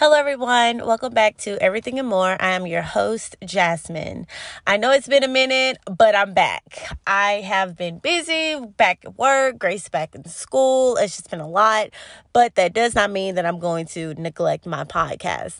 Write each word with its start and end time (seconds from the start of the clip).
Hello, 0.00 0.16
everyone. 0.16 0.86
Welcome 0.86 1.12
back 1.12 1.38
to 1.38 1.60
Everything 1.60 1.98
and 1.98 2.06
More. 2.06 2.36
I 2.40 2.50
am 2.50 2.68
your 2.68 2.82
host, 2.82 3.34
Jasmine. 3.44 4.28
I 4.64 4.76
know 4.76 4.92
it's 4.92 5.08
been 5.08 5.24
a 5.24 5.28
minute, 5.28 5.78
but 5.86 6.14
I'm 6.14 6.34
back. 6.34 6.96
I 7.04 7.40
have 7.40 7.76
been 7.76 7.98
busy, 7.98 8.60
back 8.76 9.04
at 9.04 9.18
work, 9.18 9.58
Grace 9.58 9.88
back 9.88 10.14
in 10.14 10.24
school. 10.26 10.96
It's 10.98 11.16
just 11.16 11.30
been 11.30 11.40
a 11.40 11.48
lot, 11.48 11.88
but 12.32 12.54
that 12.54 12.74
does 12.74 12.94
not 12.94 13.10
mean 13.10 13.34
that 13.34 13.44
I'm 13.44 13.58
going 13.58 13.86
to 13.86 14.14
neglect 14.14 14.66
my 14.66 14.84
podcast. 14.84 15.58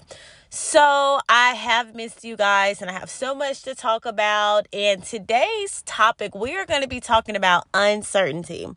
So, 0.51 1.19
I 1.29 1.55
have 1.55 1.97
missed 1.97 2.23
you 2.23 2.37
guys 2.37 2.81
and 2.81 2.89
I 2.89 2.93
have 2.93 3.11
so 3.11 3.35
much 3.35 3.63
to 3.63 3.75
talk 3.75 4.07
about. 4.07 4.69
And 4.73 5.03
today's 5.03 5.83
topic, 5.85 6.37
we 6.37 6.55
are 6.55 6.65
going 6.65 6.83
to 6.83 6.89
be 6.89 7.01
talking 7.01 7.35
about 7.35 7.67
uncertainty. 7.75 8.69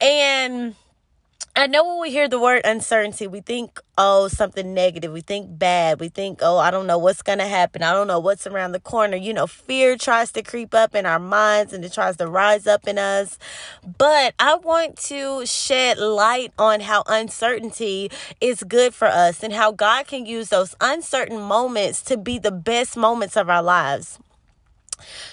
And 0.00 0.74
I 1.54 1.66
know 1.66 1.86
when 1.86 2.00
we 2.00 2.10
hear 2.10 2.28
the 2.28 2.40
word 2.40 2.62
uncertainty, 2.64 3.26
we 3.26 3.42
think, 3.42 3.78
oh, 3.98 4.28
something 4.28 4.72
negative. 4.72 5.12
We 5.12 5.20
think 5.20 5.58
bad. 5.58 6.00
We 6.00 6.08
think, 6.08 6.38
oh, 6.40 6.56
I 6.56 6.70
don't 6.70 6.86
know 6.86 6.96
what's 6.96 7.20
going 7.20 7.40
to 7.40 7.46
happen. 7.46 7.82
I 7.82 7.92
don't 7.92 8.06
know 8.06 8.20
what's 8.20 8.46
around 8.46 8.72
the 8.72 8.80
corner. 8.80 9.16
You 9.16 9.34
know, 9.34 9.46
fear 9.46 9.96
tries 9.98 10.32
to 10.32 10.42
creep 10.42 10.74
up 10.74 10.94
in 10.94 11.04
our 11.04 11.18
minds 11.18 11.74
and 11.74 11.84
it 11.84 11.92
tries 11.92 12.16
to 12.16 12.26
rise 12.26 12.66
up 12.66 12.88
in 12.88 12.96
us. 12.96 13.38
But 13.98 14.34
I 14.38 14.54
want 14.54 14.96
to 15.08 15.44
shed 15.44 15.98
light 15.98 16.54
on 16.58 16.80
how 16.80 17.02
uncertainty 17.06 18.10
is 18.40 18.62
good 18.62 18.94
for 18.94 19.08
us 19.08 19.42
and 19.42 19.52
how 19.52 19.72
God 19.72 20.06
can 20.06 20.24
use 20.24 20.48
those 20.48 20.74
uncertain 20.80 21.40
moments 21.40 22.00
to 22.04 22.16
be 22.16 22.38
the 22.38 22.50
best 22.50 22.96
moments 22.96 23.36
of 23.36 23.50
our 23.50 23.62
lives. 23.62 24.18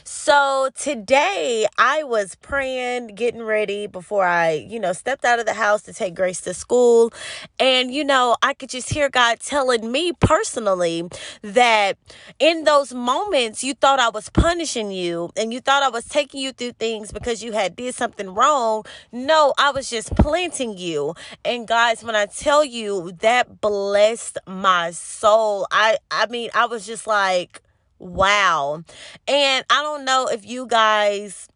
So 0.04 0.70
today 0.76 1.68
I 1.78 2.04
was 2.04 2.36
praying, 2.36 3.16
getting 3.16 3.42
ready 3.42 3.88
before 3.88 4.26
I, 4.26 4.54
you 4.54 4.80
know, 4.80 4.94
stepped 4.94 5.26
out 5.26 5.40
of 5.40 5.46
the 5.46 5.54
house 5.54 5.84
to 5.84 5.94
take 5.94 6.16
Grace 6.16 6.42
to 6.42 6.54
school. 6.54 7.12
And, 7.60 7.94
you 7.94 8.04
know, 8.04 8.36
I 8.42 8.54
could 8.54 8.70
just 8.70 8.90
hear 8.92 9.10
God 9.10 9.40
telling 9.40 9.92
me 9.92 10.14
personally 10.14 11.10
that 11.42 11.98
in 12.40 12.64
those 12.64 12.94
moments 12.94 13.64
you 13.64 13.74
thought 13.74 14.00
I 14.00 14.10
was 14.10 14.30
punishing 14.30 14.92
you 14.92 15.32
and 15.36 15.54
you 15.54 15.60
thought 15.60 15.84
I 15.84 15.90
was 15.90 16.06
taking 16.06 16.42
you 16.42 16.52
through 16.52 16.74
things 16.74 17.12
because 17.12 17.44
you 17.44 17.52
had 17.54 17.76
did 17.76 17.96
something 17.96 18.34
wrong. 18.34 18.84
No, 19.12 19.54
I 19.58 19.72
was 19.72 19.90
just 19.90 20.16
planting 20.16 20.78
you. 20.78 21.14
And 21.46 21.68
guys, 21.68 22.04
when 22.04 22.16
I 22.16 22.26
tell 22.26 22.64
you 22.64 23.12
that 23.20 23.62
blessed 23.62 24.38
my 24.48 24.92
soul, 24.92 25.68
I 25.72 25.98
I 26.12 26.28
mean, 26.28 26.50
I 26.54 26.66
was 26.66 26.86
just 26.86 27.08
like 27.08 27.62
Wow. 28.00 28.84
And 29.28 29.66
I 29.70 29.84
don't 29.84 30.06
know 30.06 30.28
if 30.28 30.46
you 30.46 30.66
guys 30.68 31.50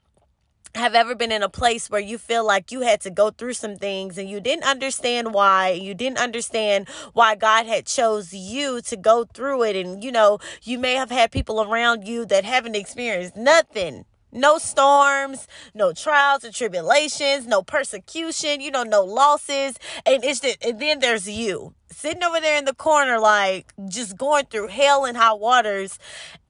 have 0.76 0.96
ever 0.96 1.14
been 1.16 1.32
in 1.32 1.44
a 1.44 1.50
place 1.50 1.90
where 1.90 2.02
you 2.02 2.18
feel 2.18 2.46
like 2.46 2.72
you 2.72 2.82
had 2.82 3.00
to 3.02 3.12
go 3.12 3.30
through 3.30 3.54
some 3.54 3.76
things 3.76 4.18
and 4.18 4.28
you 4.28 4.40
didn't 4.40 4.64
understand 4.64 5.34
why 5.34 5.70
you 5.70 5.94
didn't 5.94 6.18
understand 6.18 6.90
why 7.14 7.36
God 7.36 7.68
had 7.68 7.86
chose 7.86 8.34
you 8.34 8.82
to 8.82 8.98
go 8.98 9.24
through 9.24 9.64
it 9.64 9.76
and 9.76 10.04
you 10.04 10.12
know 10.12 10.40
you 10.64 10.80
may 10.80 10.94
have 10.94 11.12
had 11.12 11.32
people 11.32 11.62
around 11.62 12.08
you 12.08 12.26
that 12.26 12.44
haven't 12.44 12.76
experienced 12.76 13.36
nothing 13.36 14.06
no 14.34 14.58
storms, 14.58 15.48
no 15.74 15.94
trials 15.94 16.44
and 16.44 16.54
tribulations, 16.54 17.48
no 17.48 17.62
persecution, 17.62 18.62
you 18.62 18.72
know, 18.72 18.84
no 18.84 19.04
losses. 19.04 19.78
And 20.06 20.24
it's 20.24 20.40
just, 20.40 20.64
and 20.64 20.80
then 20.80 21.00
there's 21.00 21.30
you 21.30 21.74
sitting 21.90 22.24
over 22.24 22.40
there 22.40 22.58
in 22.58 22.66
the 22.66 22.74
corner, 22.74 23.20
like 23.20 23.72
just 23.88 24.18
going 24.18 24.46
through 24.46 24.68
hell 24.68 25.06
and 25.06 25.16
hot 25.16 25.40
waters. 25.40 26.00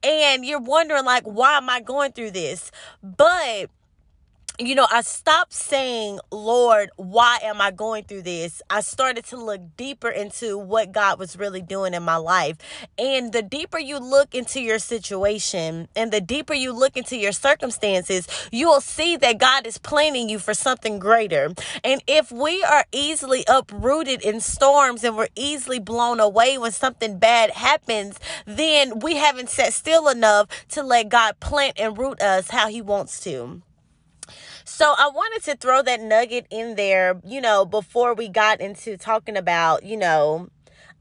And 0.02 0.44
you're 0.44 0.60
wondering, 0.60 1.04
like, 1.04 1.24
why 1.24 1.56
am 1.56 1.70
I 1.70 1.80
going 1.80 2.12
through 2.12 2.32
this? 2.32 2.70
But 3.02 3.70
you 4.58 4.76
know, 4.76 4.86
I 4.88 5.00
stopped 5.00 5.52
saying, 5.52 6.20
Lord, 6.30 6.90
why 6.94 7.38
am 7.42 7.60
I 7.60 7.72
going 7.72 8.04
through 8.04 8.22
this? 8.22 8.62
I 8.70 8.82
started 8.82 9.24
to 9.26 9.36
look 9.36 9.60
deeper 9.76 10.08
into 10.08 10.56
what 10.56 10.92
God 10.92 11.18
was 11.18 11.36
really 11.36 11.60
doing 11.60 11.92
in 11.92 12.04
my 12.04 12.16
life. 12.16 12.58
And 12.96 13.32
the 13.32 13.42
deeper 13.42 13.80
you 13.80 13.98
look 13.98 14.32
into 14.32 14.60
your 14.60 14.78
situation 14.78 15.88
and 15.96 16.12
the 16.12 16.20
deeper 16.20 16.54
you 16.54 16.72
look 16.72 16.96
into 16.96 17.16
your 17.16 17.32
circumstances, 17.32 18.28
you 18.52 18.68
will 18.68 18.80
see 18.80 19.16
that 19.16 19.38
God 19.38 19.66
is 19.66 19.78
planning 19.78 20.28
you 20.28 20.38
for 20.38 20.54
something 20.54 21.00
greater. 21.00 21.52
And 21.82 22.00
if 22.06 22.30
we 22.30 22.62
are 22.62 22.84
easily 22.92 23.44
uprooted 23.48 24.22
in 24.22 24.40
storms 24.40 25.02
and 25.02 25.16
we're 25.16 25.28
easily 25.34 25.80
blown 25.80 26.20
away 26.20 26.58
when 26.58 26.70
something 26.70 27.18
bad 27.18 27.50
happens, 27.50 28.20
then 28.46 29.00
we 29.00 29.16
haven't 29.16 29.50
sat 29.50 29.72
still 29.72 30.08
enough 30.08 30.46
to 30.68 30.84
let 30.84 31.08
God 31.08 31.40
plant 31.40 31.80
and 31.80 31.98
root 31.98 32.22
us 32.22 32.50
how 32.50 32.68
He 32.68 32.80
wants 32.80 33.18
to. 33.24 33.62
So 34.64 34.94
I 34.96 35.08
wanted 35.08 35.42
to 35.44 35.56
throw 35.56 35.82
that 35.82 36.00
nugget 36.00 36.46
in 36.50 36.76
there, 36.76 37.20
you 37.22 37.42
know, 37.42 37.66
before 37.66 38.14
we 38.14 38.28
got 38.28 38.62
into 38.62 38.96
talking 38.96 39.36
about, 39.36 39.82
you 39.82 39.96
know, 39.96 40.48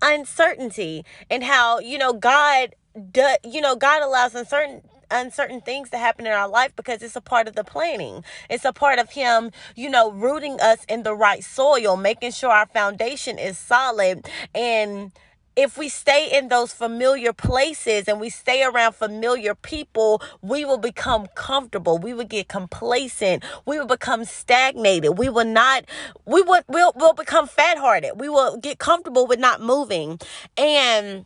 uncertainty 0.02 1.06
and 1.30 1.46
how, 1.46 1.80
you 1.80 1.98
know, 1.98 2.12
God 2.12 2.76
does, 3.12 3.38
you 3.46 3.62
know, 3.62 3.78
God 3.78 4.04
allows 4.04 4.36
uncertain 4.36 4.82
uncertain 5.12 5.62
things 5.62 5.92
to 5.92 5.98
happen 5.98 6.26
in 6.26 6.34
our 6.34 6.50
life 6.50 6.76
because 6.76 7.02
it's 7.04 7.16
a 7.16 7.22
part 7.22 7.48
of 7.48 7.56
the 7.56 7.64
planning. 7.64 8.24
It's 8.50 8.66
a 8.66 8.74
part 8.74 9.00
of 9.00 9.12
Him, 9.12 9.52
you 9.76 9.90
know, 9.90 10.12
rooting 10.12 10.60
us 10.60 10.84
in 10.90 11.04
the 11.04 11.16
right 11.16 11.44
soil, 11.44 11.96
making 11.96 12.32
sure 12.32 12.50
our 12.50 12.66
foundation 12.66 13.38
is 13.38 13.58
solid 13.58 14.28
and 14.54 15.12
if 15.56 15.78
we 15.78 15.90
stay 15.90 16.30
in 16.32 16.48
those 16.50 16.74
familiar 16.74 17.34
places 17.34 18.08
and 18.08 18.20
we 18.20 18.30
stay 18.30 18.64
around 18.64 18.94
familiar 18.94 19.56
people, 19.56 20.22
we 20.42 20.66
will 20.66 20.78
become 20.78 21.28
comfortable. 21.36 21.98
We 21.98 22.14
will 22.14 22.26
get 22.26 22.48
complacent. 22.48 23.44
We 23.66 23.78
will 23.80 23.88
become 23.88 24.26
stagnated. 24.26 25.18
We 25.18 25.30
will 25.30 25.46
not, 25.46 25.86
we 26.26 26.42
will, 26.42 26.62
we'll, 26.68 26.94
we'll 26.96 27.14
become 27.14 27.48
fat 27.48 27.78
hearted. 27.78 28.14
We 28.16 28.30
will 28.30 28.58
get 28.58 28.80
comfortable 28.80 29.28
with 29.28 29.40
not 29.40 29.62
moving. 29.62 30.20
And 30.58 31.26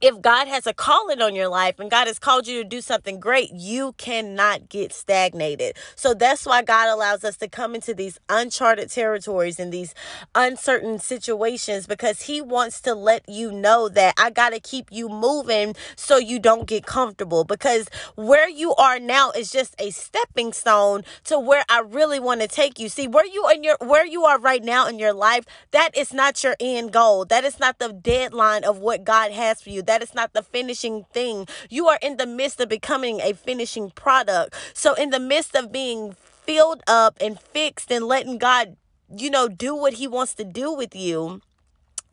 if 0.00 0.20
God 0.20 0.48
has 0.48 0.66
a 0.66 0.74
calling 0.74 1.20
on 1.20 1.34
your 1.34 1.48
life 1.48 1.80
and 1.80 1.90
God 1.90 2.06
has 2.06 2.18
called 2.18 2.46
you 2.46 2.62
to 2.62 2.68
do 2.68 2.80
something 2.80 3.18
great, 3.18 3.50
you 3.52 3.94
cannot 3.98 4.68
get 4.68 4.92
stagnated. 4.92 5.76
So 5.96 6.14
that's 6.14 6.46
why 6.46 6.62
God 6.62 6.88
allows 6.88 7.24
us 7.24 7.36
to 7.38 7.48
come 7.48 7.74
into 7.74 7.94
these 7.94 8.20
uncharted 8.28 8.90
territories 8.90 9.58
and 9.58 9.72
these 9.72 9.94
uncertain 10.34 10.98
situations 11.00 11.86
because 11.86 12.22
He 12.22 12.40
wants 12.40 12.80
to 12.82 12.94
let 12.94 13.28
you 13.28 13.50
know 13.50 13.88
that 13.88 14.14
I 14.18 14.30
got 14.30 14.50
to 14.50 14.60
keep 14.60 14.88
you 14.92 15.08
moving 15.08 15.74
so 15.96 16.16
you 16.18 16.38
don't 16.38 16.66
get 16.68 16.86
comfortable. 16.86 17.44
Because 17.44 17.88
where 18.16 18.48
you 18.48 18.74
are 18.76 19.00
now 19.00 19.32
is 19.32 19.50
just 19.50 19.74
a 19.80 19.90
stepping 19.90 20.52
stone 20.52 21.02
to 21.24 21.40
where 21.40 21.64
I 21.68 21.80
really 21.80 22.20
want 22.20 22.40
to 22.42 22.48
take 22.48 22.78
you. 22.78 22.88
See, 22.88 23.08
where 23.08 23.26
you 23.26 23.48
in 23.50 23.64
your 23.64 23.76
where 23.80 24.06
you 24.06 24.24
are 24.24 24.38
right 24.38 24.62
now 24.62 24.86
in 24.86 24.98
your 24.98 25.12
life, 25.12 25.44
that 25.72 25.96
is 25.96 26.12
not 26.12 26.44
your 26.44 26.56
end 26.60 26.92
goal. 26.92 27.24
That 27.24 27.44
is 27.44 27.58
not 27.58 27.78
the 27.78 27.92
deadline 27.92 28.64
of 28.64 28.78
what 28.78 29.04
God 29.04 29.32
has 29.32 29.60
for 29.62 29.70
you. 29.70 29.82
That 29.88 30.02
is 30.02 30.14
not 30.14 30.34
the 30.34 30.42
finishing 30.42 31.06
thing. 31.14 31.48
You 31.70 31.88
are 31.88 31.98
in 32.02 32.18
the 32.18 32.26
midst 32.26 32.60
of 32.60 32.68
becoming 32.68 33.22
a 33.22 33.32
finishing 33.32 33.88
product. 33.88 34.54
So, 34.74 34.92
in 34.92 35.08
the 35.08 35.18
midst 35.18 35.54
of 35.54 35.72
being 35.72 36.12
filled 36.12 36.82
up 36.86 37.16
and 37.22 37.40
fixed 37.40 37.90
and 37.90 38.04
letting 38.04 38.36
God, 38.36 38.76
you 39.08 39.30
know, 39.30 39.48
do 39.48 39.74
what 39.74 39.94
He 39.94 40.06
wants 40.06 40.34
to 40.34 40.44
do 40.44 40.74
with 40.74 40.94
you 40.94 41.40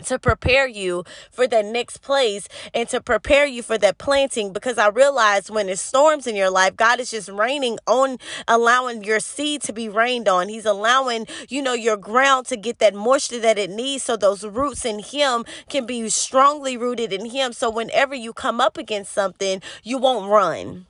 to 0.03 0.19
prepare 0.19 0.67
you 0.67 1.03
for 1.31 1.47
that 1.47 1.65
next 1.65 2.01
place 2.01 2.47
and 2.73 2.87
to 2.89 3.01
prepare 3.01 3.45
you 3.45 3.63
for 3.63 3.77
that 3.77 3.97
planting 3.97 4.53
because 4.53 4.77
I 4.77 4.87
realize 4.87 5.49
when 5.49 5.69
it 5.69 5.79
storms 5.79 6.27
in 6.27 6.35
your 6.35 6.49
life, 6.49 6.75
God 6.75 6.99
is 6.99 7.11
just 7.11 7.29
raining 7.29 7.77
on, 7.87 8.17
allowing 8.47 9.03
your 9.03 9.19
seed 9.19 9.61
to 9.63 9.73
be 9.73 9.89
rained 9.89 10.27
on. 10.27 10.49
He's 10.49 10.65
allowing, 10.65 11.27
you 11.49 11.61
know, 11.61 11.73
your 11.73 11.97
ground 11.97 12.45
to 12.47 12.57
get 12.57 12.79
that 12.79 12.93
moisture 12.93 13.39
that 13.39 13.57
it 13.57 13.69
needs 13.69 14.03
so 14.03 14.17
those 14.17 14.45
roots 14.45 14.85
in 14.85 14.99
Him 14.99 15.45
can 15.69 15.85
be 15.85 16.09
strongly 16.09 16.77
rooted 16.77 17.13
in 17.13 17.27
Him. 17.27 17.53
So 17.53 17.69
whenever 17.69 18.15
you 18.15 18.33
come 18.33 18.61
up 18.61 18.77
against 18.77 19.11
something, 19.11 19.61
you 19.83 19.97
won't 19.97 20.29
run. 20.29 20.85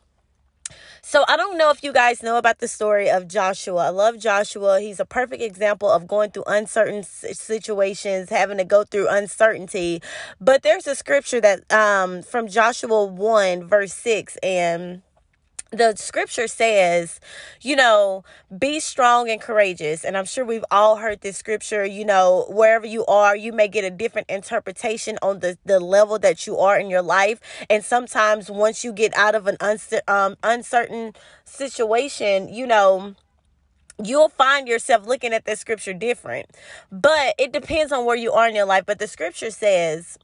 So 1.07 1.23
I 1.27 1.37
don't 1.37 1.59
know 1.59 1.69
if 1.69 1.83
you 1.83 1.93
guys 1.93 2.23
know 2.23 2.37
about 2.37 2.57
the 2.57 2.67
story 2.67 3.11
of 3.11 3.27
Joshua. 3.27 3.85
I 3.85 3.89
love 3.89 4.17
Joshua. 4.17 4.81
He's 4.81 4.99
a 4.99 5.05
perfect 5.05 5.39
example 5.39 5.87
of 5.87 6.07
going 6.07 6.31
through 6.31 6.45
uncertain 6.47 7.03
situations, 7.03 8.31
having 8.31 8.57
to 8.57 8.63
go 8.63 8.83
through 8.83 9.09
uncertainty. 9.09 10.01
But 10.41 10.63
there's 10.63 10.87
a 10.87 10.95
scripture 10.95 11.39
that 11.41 11.71
um 11.71 12.23
from 12.23 12.47
Joshua 12.47 13.05
1 13.05 13.65
verse 13.65 13.93
6 13.93 14.37
and 14.37 15.03
the 15.77 15.95
scripture 15.95 16.47
says, 16.47 17.19
you 17.61 17.75
know, 17.75 18.23
be 18.57 18.79
strong 18.79 19.29
and 19.29 19.41
courageous. 19.41 20.03
And 20.03 20.17
I'm 20.17 20.25
sure 20.25 20.45
we've 20.45 20.65
all 20.71 20.97
heard 20.97 21.21
this 21.21 21.37
scripture, 21.37 21.85
you 21.85 22.05
know, 22.05 22.45
wherever 22.49 22.85
you 22.85 23.05
are, 23.05 23.35
you 23.35 23.51
may 23.53 23.67
get 23.67 23.83
a 23.83 23.89
different 23.89 24.29
interpretation 24.29 25.17
on 25.21 25.39
the, 25.39 25.57
the 25.65 25.79
level 25.79 26.19
that 26.19 26.47
you 26.47 26.57
are 26.57 26.77
in 26.79 26.89
your 26.89 27.01
life. 27.01 27.39
And 27.69 27.83
sometimes 27.83 28.49
once 28.49 28.83
you 28.83 28.93
get 28.93 29.15
out 29.17 29.35
of 29.35 29.47
an 29.47 29.57
um, 30.07 30.35
uncertain 30.43 31.13
situation, 31.43 32.53
you 32.53 32.67
know, 32.67 33.15
you'll 34.03 34.29
find 34.29 34.67
yourself 34.67 35.07
looking 35.07 35.33
at 35.33 35.45
the 35.45 35.55
scripture 35.55 35.93
different. 35.93 36.47
But 36.91 37.35
it 37.37 37.51
depends 37.51 37.91
on 37.91 38.05
where 38.05 38.17
you 38.17 38.31
are 38.31 38.47
in 38.47 38.55
your 38.55 38.65
life. 38.65 38.85
But 38.85 38.99
the 38.99 39.07
scripture 39.07 39.51
says, 39.51 40.17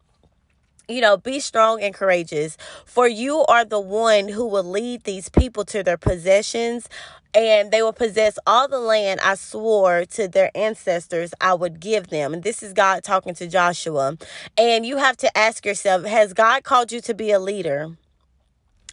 you 0.92 1.02
know, 1.02 1.18
be 1.18 1.40
strong 1.40 1.82
and 1.82 1.94
courageous, 1.94 2.58
for 2.86 3.08
you 3.08 3.46
are 3.46 3.66
the 3.66 3.80
one 3.80 4.28
who 4.28 4.46
will 4.46 4.64
lead 4.64 5.04
these 5.04 5.30
people 5.30 5.66
to 5.66 5.84
their 5.84 5.98
possessions 5.98 6.88
and 7.34 7.72
they 7.72 7.82
will 7.82 7.94
possess 7.94 8.38
all 8.46 8.68
the 8.68 8.80
land 8.80 9.20
I 9.22 9.36
swore 9.36 10.06
to 10.06 10.28
their 10.28 10.52
ancestors 10.56 11.34
I 11.40 11.54
would 11.54 11.80
give 11.80 12.08
them. 12.08 12.34
And 12.34 12.44
this 12.44 12.62
is 12.62 12.74
God 12.74 13.04
talking 13.04 13.34
to 13.36 13.48
Joshua. 13.48 14.18
And 14.58 14.86
you 14.86 14.98
have 14.98 15.18
to 15.18 15.38
ask 15.38 15.66
yourself 15.66 16.06
Has 16.06 16.34
God 16.34 16.64
called 16.64 16.92
you 16.92 17.02
to 17.02 17.14
be 17.14 17.32
a 17.32 17.40
leader? 17.40 17.96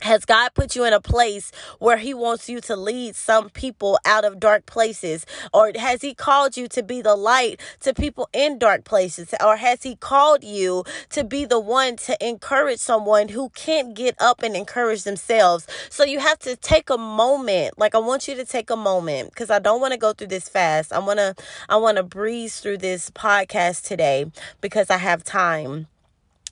Has 0.01 0.25
God 0.25 0.55
put 0.55 0.77
you 0.77 0.85
in 0.85 0.93
a 0.93 1.01
place 1.01 1.51
where 1.81 1.97
He 1.97 2.15
wants 2.15 2.49
you 2.49 2.61
to 2.63 2.77
lead 2.77 3.17
some 3.17 3.51
people 3.51 3.99
out 4.05 4.25
of 4.25 4.39
dark 4.39 4.65
places? 4.65 5.27
Or 5.53 5.73
has 5.75 6.03
He 6.03 6.15
called 6.15 6.57
you 6.57 6.69
to 6.69 6.83
be 6.83 7.03
the 7.03 7.17
light 7.17 7.61
to 7.81 7.93
people 7.93 8.29
in 8.33 8.59
dark 8.59 8.85
places? 8.85 9.35
Or 9.45 9.57
has 9.57 9.83
He 9.83 9.97
called 9.97 10.45
you 10.45 10.85
to 11.11 11.25
be 11.25 11.45
the 11.45 11.59
one 11.59 11.97
to 11.97 12.17
encourage 12.27 12.79
someone 12.79 13.29
who 13.29 13.49
can't 13.51 13.95
get 13.95 14.15
up 14.21 14.43
and 14.43 14.55
encourage 14.55 15.03
themselves? 15.03 15.67
So 15.91 16.05
you 16.05 16.21
have 16.21 16.39
to 16.41 16.55
take 16.55 16.91
a 16.91 16.99
moment. 16.99 17.77
Like 17.77 17.97
I 17.97 17.99
want 17.99 18.29
you 18.29 18.37
to 18.37 18.45
take 18.45 18.71
a 18.71 18.77
moment 18.77 19.31
because 19.31 19.51
I 19.51 19.59
don't 19.59 19.81
want 19.81 19.93
to 19.95 19.99
go 19.99 20.13
through 20.13 20.29
this 20.29 20.49
fast. 20.49 20.93
I 20.93 21.01
want 21.01 21.19
to 21.19 21.35
I 21.69 21.77
want 21.77 21.97
to 21.97 22.05
breeze 22.05 22.61
through 22.61 22.79
this 22.79 23.11
podcast 23.11 23.87
today 23.87 24.31
because 24.61 24.91
I 24.91 24.99
have 24.99 25.25
time. 25.25 25.89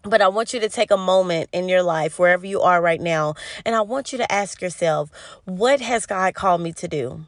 But 0.09 0.23
I 0.23 0.29
want 0.29 0.55
you 0.55 0.61
to 0.61 0.69
take 0.69 0.93
a 0.93 0.97
moment 0.97 1.49
in 1.53 1.69
your 1.69 1.83
life, 1.83 2.19
wherever 2.19 2.47
you 2.47 2.61
are 2.61 2.81
right 2.81 3.01
now, 3.01 3.35
and 3.65 3.75
I 3.75 3.81
want 3.81 4.13
you 4.13 4.19
to 4.19 4.33
ask 4.33 4.63
yourself, 4.63 5.11
what 5.45 5.81
has 5.81 6.07
God 6.07 6.35
called 6.35 6.61
me 6.61 6.73
to 6.75 6.87
do? 6.87 7.27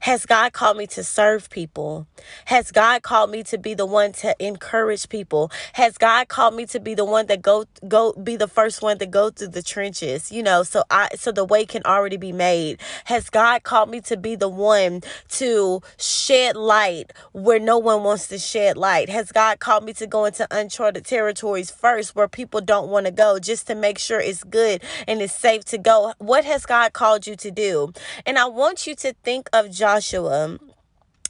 Has 0.00 0.26
God 0.26 0.52
called 0.52 0.76
me 0.76 0.86
to 0.88 1.04
serve 1.04 1.50
people? 1.50 2.06
Has 2.46 2.72
God 2.72 3.02
called 3.02 3.30
me 3.30 3.42
to 3.44 3.58
be 3.58 3.74
the 3.74 3.86
one 3.86 4.12
to 4.14 4.34
encourage 4.38 5.08
people? 5.08 5.50
Has 5.74 5.98
God 5.98 6.28
called 6.28 6.54
me 6.54 6.66
to 6.66 6.80
be 6.80 6.94
the 6.94 7.04
one 7.04 7.26
that 7.26 7.42
go 7.42 7.64
go 7.88 8.12
be 8.12 8.36
the 8.36 8.48
first 8.48 8.82
one 8.82 8.98
to 8.98 9.06
go 9.06 9.30
through 9.30 9.48
the 9.48 9.62
trenches? 9.62 10.30
You 10.32 10.42
know, 10.42 10.62
so 10.62 10.84
I 10.90 11.10
so 11.16 11.32
the 11.32 11.44
way 11.44 11.64
can 11.64 11.82
already 11.84 12.16
be 12.16 12.32
made. 12.32 12.80
Has 13.04 13.30
God 13.30 13.62
called 13.62 13.90
me 13.90 14.00
to 14.02 14.16
be 14.16 14.36
the 14.36 14.48
one 14.48 15.02
to 15.30 15.82
shed 15.98 16.56
light 16.56 17.12
where 17.32 17.58
no 17.58 17.78
one 17.78 18.02
wants 18.02 18.28
to 18.28 18.38
shed 18.38 18.76
light? 18.76 19.08
Has 19.08 19.32
God 19.32 19.58
called 19.60 19.84
me 19.84 19.92
to 19.94 20.06
go 20.06 20.24
into 20.24 20.46
uncharted 20.50 21.04
territories 21.04 21.70
first 21.70 22.14
where 22.14 22.28
people 22.28 22.60
don't 22.60 22.88
want 22.88 23.06
to 23.06 23.12
go 23.12 23.38
just 23.38 23.66
to 23.68 23.74
make 23.74 23.98
sure 23.98 24.20
it's 24.20 24.44
good 24.44 24.82
and 25.06 25.20
it's 25.20 25.34
safe 25.34 25.64
to 25.66 25.78
go? 25.78 26.12
What 26.18 26.44
has 26.44 26.66
God 26.66 26.92
called 26.92 27.26
you 27.26 27.36
to 27.36 27.50
do? 27.50 27.92
And 28.26 28.38
I 28.38 28.46
want 28.46 28.86
you 28.86 28.94
to 28.96 29.14
think 29.22 29.48
of 29.52 29.69
Joshua. 29.70 30.58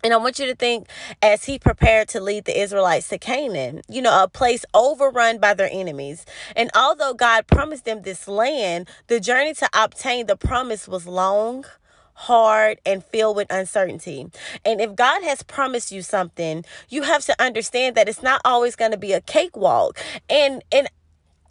And 0.03 0.15
I 0.15 0.17
want 0.17 0.39
you 0.39 0.47
to 0.47 0.55
think 0.55 0.89
as 1.23 1.45
he 1.45 1.59
prepared 1.59 2.09
to 2.11 2.21
lead 2.21 2.47
the 2.47 2.59
Israelites 2.59 3.09
to 3.11 3.19
Canaan, 3.19 3.83
you 3.89 4.01
know, 4.01 4.23
a 4.23 4.29
place 4.29 4.65
overrun 4.73 5.39
by 5.39 5.53
their 5.53 5.69
enemies. 5.71 6.25
And 6.57 6.71
although 6.75 7.13
God 7.13 7.47
promised 7.47 7.85
them 7.85 8.03
this 8.03 8.27
land, 8.27 8.89
the 9.09 9.21
journey 9.21 9.53
to 9.55 9.69
obtain 9.75 10.27
the 10.27 10.37
promise 10.37 10.89
was 10.89 11.07
long, 11.07 11.67
hard, 12.15 12.81
and 12.87 13.05
filled 13.05 13.37
with 13.37 13.53
uncertainty. 13.53 14.27
And 14.65 14.81
if 14.81 14.97
God 14.97 15.23
has 15.23 15.43
promised 15.43 15.93
you 15.93 16.01
something, 16.01 16.65
you 16.89 17.03
have 17.03 17.25
to 17.27 17.43
understand 17.43 17.95
that 17.97 18.09
it's 18.09 18.23
not 18.23 18.41
always 18.45 18.77
going 18.77 18.93
to 18.93 18.99
be 18.99 19.13
a 19.13 19.21
cakewalk. 19.21 19.99
And 20.31 20.65
and 20.73 20.89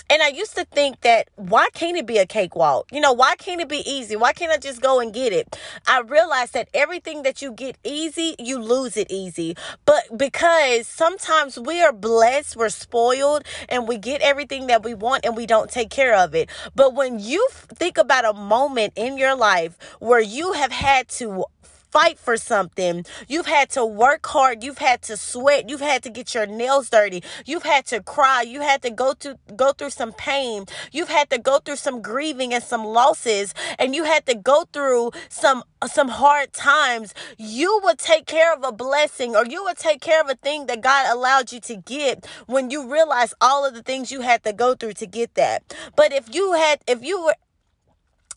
and 0.09 0.23
I 0.23 0.29
used 0.29 0.55
to 0.55 0.65
think 0.65 1.01
that 1.01 1.29
why 1.35 1.69
can't 1.73 1.95
it 1.97 2.05
be 2.05 2.17
a 2.17 2.25
cakewalk? 2.25 2.91
You 2.91 2.99
know, 2.99 3.13
why 3.13 3.35
can't 3.35 3.61
it 3.61 3.69
be 3.69 3.83
easy? 3.89 4.15
Why 4.15 4.33
can't 4.33 4.51
I 4.51 4.57
just 4.57 4.81
go 4.81 4.99
and 4.99 5.13
get 5.13 5.33
it? 5.33 5.57
I 5.87 6.01
realized 6.01 6.53
that 6.53 6.67
everything 6.73 7.23
that 7.23 7.41
you 7.41 7.51
get 7.51 7.77
easy, 7.83 8.35
you 8.39 8.59
lose 8.59 8.97
it 8.97 9.11
easy. 9.11 9.55
But 9.85 10.17
because 10.17 10.87
sometimes 10.87 11.59
we 11.59 11.81
are 11.81 11.93
blessed, 11.93 12.55
we're 12.55 12.69
spoiled, 12.69 13.43
and 13.67 13.87
we 13.87 13.97
get 13.97 14.21
everything 14.21 14.67
that 14.67 14.83
we 14.83 14.95
want 14.95 15.25
and 15.25 15.37
we 15.37 15.45
don't 15.45 15.69
take 15.69 15.91
care 15.91 16.15
of 16.15 16.33
it. 16.33 16.49
But 16.75 16.95
when 16.95 17.19
you 17.19 17.47
think 17.51 17.97
about 17.97 18.25
a 18.25 18.33
moment 18.33 18.93
in 18.95 19.17
your 19.17 19.35
life 19.35 19.77
where 19.99 20.21
you 20.21 20.53
have 20.53 20.71
had 20.71 21.07
to 21.09 21.45
fight 21.91 22.19
for 22.19 22.37
something. 22.37 23.05
You've 23.27 23.47
had 23.47 23.69
to 23.71 23.85
work 23.85 24.25
hard. 24.25 24.63
You've 24.63 24.77
had 24.77 25.01
to 25.03 25.17
sweat. 25.17 25.69
You've 25.69 25.81
had 25.81 26.03
to 26.03 26.09
get 26.09 26.33
your 26.33 26.45
nails 26.45 26.89
dirty. 26.89 27.23
You've 27.45 27.63
had 27.63 27.85
to 27.87 28.01
cry. 28.01 28.41
You 28.41 28.61
had 28.61 28.81
to 28.83 28.89
go 28.89 29.13
to 29.15 29.37
go 29.55 29.71
through 29.73 29.89
some 29.91 30.13
pain. 30.13 30.65
You've 30.91 31.09
had 31.09 31.29
to 31.31 31.37
go 31.37 31.59
through 31.59 31.77
some 31.77 32.01
grieving 32.01 32.53
and 32.53 32.63
some 32.63 32.85
losses 32.85 33.53
and 33.77 33.95
you 33.95 34.03
had 34.03 34.25
to 34.27 34.35
go 34.35 34.65
through 34.71 35.11
some 35.29 35.63
some 35.87 36.09
hard 36.09 36.53
times. 36.53 37.13
You 37.37 37.79
would 37.83 37.97
take 37.97 38.25
care 38.25 38.53
of 38.53 38.63
a 38.63 38.71
blessing 38.71 39.35
or 39.35 39.45
you 39.45 39.63
would 39.63 39.77
take 39.77 40.01
care 40.01 40.21
of 40.21 40.29
a 40.29 40.35
thing 40.35 40.67
that 40.67 40.81
God 40.81 41.11
allowed 41.11 41.51
you 41.51 41.59
to 41.61 41.75
get 41.75 42.27
when 42.47 42.69
you 42.69 42.91
realize 42.91 43.33
all 43.41 43.65
of 43.65 43.73
the 43.73 43.83
things 43.83 44.11
you 44.11 44.21
had 44.21 44.43
to 44.43 44.53
go 44.53 44.75
through 44.75 44.93
to 44.93 45.07
get 45.07 45.35
that. 45.35 45.63
But 45.95 46.13
if 46.13 46.33
you 46.33 46.53
had 46.53 46.81
if 46.87 47.03
you 47.03 47.23
were 47.23 47.35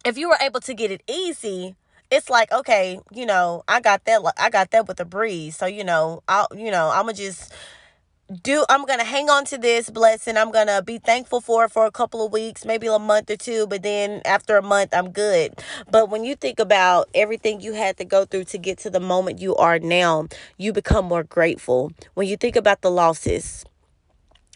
if 0.04 0.18
you 0.18 0.28
were 0.28 0.38
able 0.40 0.60
to 0.60 0.74
get 0.74 0.90
it 0.90 1.02
easy, 1.08 1.76
it's 2.12 2.28
like 2.28 2.52
okay 2.52 3.00
you 3.10 3.24
know 3.24 3.64
i 3.66 3.80
got 3.80 4.04
that 4.04 4.20
i 4.38 4.50
got 4.50 4.70
that 4.70 4.86
with 4.86 5.00
a 5.00 5.04
breeze. 5.04 5.56
So 5.56 5.66
you 5.66 5.82
know 5.82 6.22
i'll 6.28 6.46
you 6.54 6.70
know 6.70 6.90
i'm 6.90 7.06
gonna 7.06 7.14
just 7.14 7.52
do 8.42 8.64
i'm 8.68 8.84
gonna 8.84 9.04
hang 9.04 9.30
on 9.30 9.46
to 9.46 9.56
this 9.56 9.88
blessing. 9.88 10.36
I'm 10.36 10.52
gonna 10.52 10.82
be 10.82 10.98
thankful 10.98 11.40
for 11.40 11.64
it 11.64 11.72
for 11.72 11.86
a 11.86 11.90
couple 11.90 12.24
of 12.24 12.30
weeks 12.30 12.66
maybe 12.66 12.86
a 12.86 12.98
month 12.98 13.30
or 13.30 13.36
two 13.36 13.66
but 13.66 13.82
then 13.82 14.20
after 14.26 14.58
a 14.58 14.62
month 14.62 14.92
i'm 14.92 15.10
good. 15.10 15.54
But 15.90 16.10
when 16.10 16.22
you 16.24 16.36
think 16.36 16.58
about 16.58 17.08
everything 17.14 17.62
you 17.62 17.72
had 17.72 17.96
to 17.96 18.04
go 18.04 18.26
through 18.26 18.44
to 18.44 18.58
get 18.58 18.76
to 18.80 18.90
the 18.90 19.00
moment 19.00 19.40
you 19.40 19.56
are 19.56 19.78
now 19.78 20.28
you 20.58 20.74
become 20.74 21.06
more 21.06 21.24
grateful. 21.24 21.92
When 22.12 22.28
you 22.28 22.36
think 22.36 22.56
about 22.56 22.82
the 22.82 22.90
losses 22.90 23.64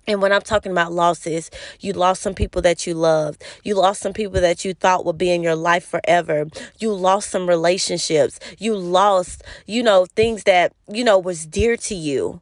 and 0.06 0.22
when 0.22 0.32
I'm 0.32 0.42
talking 0.42 0.72
about 0.72 0.92
losses, 0.92 1.50
you 1.80 1.92
lost 1.92 2.22
some 2.22 2.34
people 2.34 2.62
that 2.62 2.86
you 2.86 2.94
loved. 2.94 3.42
You 3.64 3.74
lost 3.74 4.00
some 4.00 4.12
people 4.12 4.40
that 4.40 4.64
you 4.64 4.72
thought 4.74 5.04
would 5.04 5.18
be 5.18 5.30
in 5.30 5.42
your 5.42 5.56
life 5.56 5.84
forever. 5.84 6.46
You 6.78 6.92
lost 6.92 7.30
some 7.30 7.48
relationships. 7.48 8.38
You 8.58 8.76
lost, 8.76 9.42
you 9.66 9.82
know, 9.82 10.06
things 10.06 10.44
that, 10.44 10.72
you 10.88 11.02
know, 11.02 11.18
was 11.18 11.46
dear 11.46 11.76
to 11.76 11.94
you. 11.94 12.40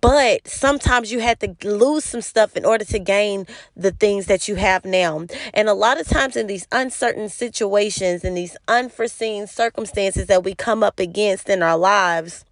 But 0.00 0.48
sometimes 0.48 1.12
you 1.12 1.20
had 1.20 1.40
to 1.40 1.54
lose 1.68 2.04
some 2.04 2.22
stuff 2.22 2.56
in 2.56 2.64
order 2.64 2.86
to 2.86 2.98
gain 2.98 3.46
the 3.76 3.90
things 3.90 4.26
that 4.26 4.48
you 4.48 4.54
have 4.54 4.84
now. 4.84 5.26
And 5.52 5.68
a 5.68 5.74
lot 5.74 6.00
of 6.00 6.08
times 6.08 6.36
in 6.36 6.46
these 6.46 6.66
uncertain 6.72 7.28
situations 7.28 8.24
and 8.24 8.34
these 8.34 8.56
unforeseen 8.66 9.46
circumstances 9.46 10.26
that 10.26 10.42
we 10.42 10.54
come 10.54 10.82
up 10.82 10.98
against 10.98 11.50
in 11.50 11.62
our 11.62 11.76
lives, 11.76 12.46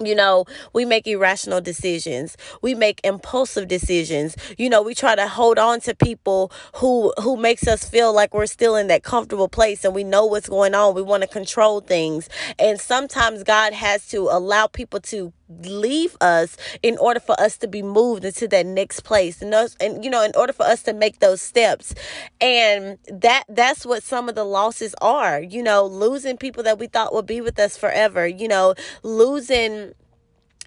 you 0.00 0.14
know 0.14 0.44
we 0.72 0.84
make 0.84 1.06
irrational 1.06 1.60
decisions. 1.60 2.36
We 2.62 2.74
make 2.74 3.00
impulsive 3.04 3.68
decisions. 3.68 4.36
You 4.58 4.68
know 4.68 4.82
we 4.82 4.94
try 4.94 5.14
to 5.14 5.28
hold 5.28 5.58
on 5.58 5.80
to 5.80 5.94
people 5.94 6.52
who 6.74 7.12
who 7.22 7.36
makes 7.36 7.66
us 7.66 7.88
feel 7.88 8.12
like 8.12 8.34
we're 8.34 8.46
still 8.46 8.76
in 8.76 8.88
that 8.88 9.02
comfortable 9.02 9.48
place 9.48 9.84
and 9.84 9.94
we 9.94 10.04
know 10.04 10.26
what's 10.26 10.48
going 10.48 10.74
on. 10.74 10.94
We 10.94 11.02
want 11.02 11.22
to 11.22 11.28
control 11.28 11.80
things. 11.80 12.28
And 12.58 12.80
sometimes 12.80 13.42
god 13.42 13.72
has 13.72 14.06
to 14.08 14.28
allow 14.30 14.66
people 14.66 15.00
to 15.00 15.32
leave 15.48 16.16
us 16.20 16.56
in 16.82 16.98
order 16.98 17.20
for 17.20 17.38
us 17.40 17.56
to 17.58 17.68
be 17.68 17.82
moved 17.82 18.24
into 18.24 18.48
that 18.48 18.66
next 18.66 19.00
place 19.00 19.40
and 19.40 19.52
those, 19.52 19.76
and 19.80 20.04
you 20.04 20.10
know 20.10 20.22
in 20.22 20.32
order 20.34 20.52
for 20.52 20.64
us 20.64 20.82
to 20.82 20.92
make 20.92 21.20
those 21.20 21.40
steps 21.40 21.94
and 22.40 22.98
that 23.08 23.44
that's 23.48 23.86
what 23.86 24.02
some 24.02 24.28
of 24.28 24.34
the 24.34 24.44
losses 24.44 24.94
are 25.00 25.40
you 25.40 25.62
know 25.62 25.86
losing 25.86 26.36
people 26.36 26.62
that 26.62 26.78
we 26.78 26.88
thought 26.88 27.14
would 27.14 27.26
be 27.26 27.40
with 27.40 27.58
us 27.58 27.76
forever 27.76 28.26
you 28.26 28.48
know 28.48 28.74
losing 29.02 29.92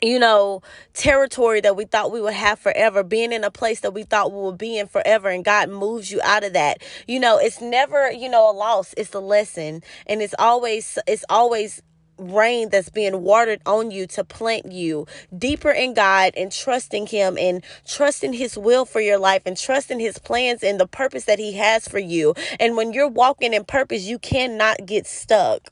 you 0.01 0.19
know, 0.19 0.61
territory 0.93 1.61
that 1.61 1.75
we 1.75 1.85
thought 1.85 2.11
we 2.11 2.21
would 2.21 2.33
have 2.33 2.59
forever, 2.59 3.03
being 3.03 3.31
in 3.31 3.43
a 3.43 3.51
place 3.51 3.81
that 3.81 3.93
we 3.93 4.03
thought 4.03 4.31
we 4.31 4.41
would 4.41 4.57
be 4.57 4.77
in 4.77 4.87
forever, 4.87 5.29
and 5.29 5.43
God 5.43 5.69
moves 5.69 6.11
you 6.11 6.21
out 6.23 6.43
of 6.43 6.53
that. 6.53 6.81
You 7.07 7.19
know, 7.19 7.37
it's 7.37 7.61
never, 7.61 8.11
you 8.11 8.29
know, 8.29 8.49
a 8.49 8.53
loss, 8.53 8.93
it's 8.97 9.13
a 9.13 9.19
lesson. 9.19 9.83
And 10.07 10.21
it's 10.21 10.35
always, 10.39 10.97
it's 11.07 11.25
always 11.29 11.81
rain 12.19 12.69
that's 12.69 12.89
being 12.89 13.21
watered 13.21 13.61
on 13.65 13.91
you 13.91 14.05
to 14.07 14.23
plant 14.23 14.71
you 14.71 15.07
deeper 15.35 15.71
in 15.71 15.93
God 15.93 16.33
and 16.35 16.51
trusting 16.51 17.07
Him 17.07 17.37
and 17.37 17.63
trusting 17.87 18.33
His 18.33 18.57
will 18.57 18.85
for 18.85 19.01
your 19.01 19.17
life 19.17 19.43
and 19.45 19.57
trusting 19.57 19.99
His 19.99 20.19
plans 20.19 20.63
and 20.63 20.79
the 20.79 20.87
purpose 20.87 21.25
that 21.25 21.39
He 21.39 21.53
has 21.53 21.87
for 21.87 21.99
you. 21.99 22.33
And 22.59 22.75
when 22.75 22.93
you're 22.93 23.07
walking 23.07 23.53
in 23.53 23.63
purpose, 23.65 24.03
you 24.03 24.19
cannot 24.19 24.85
get 24.85 25.07
stuck. 25.07 25.69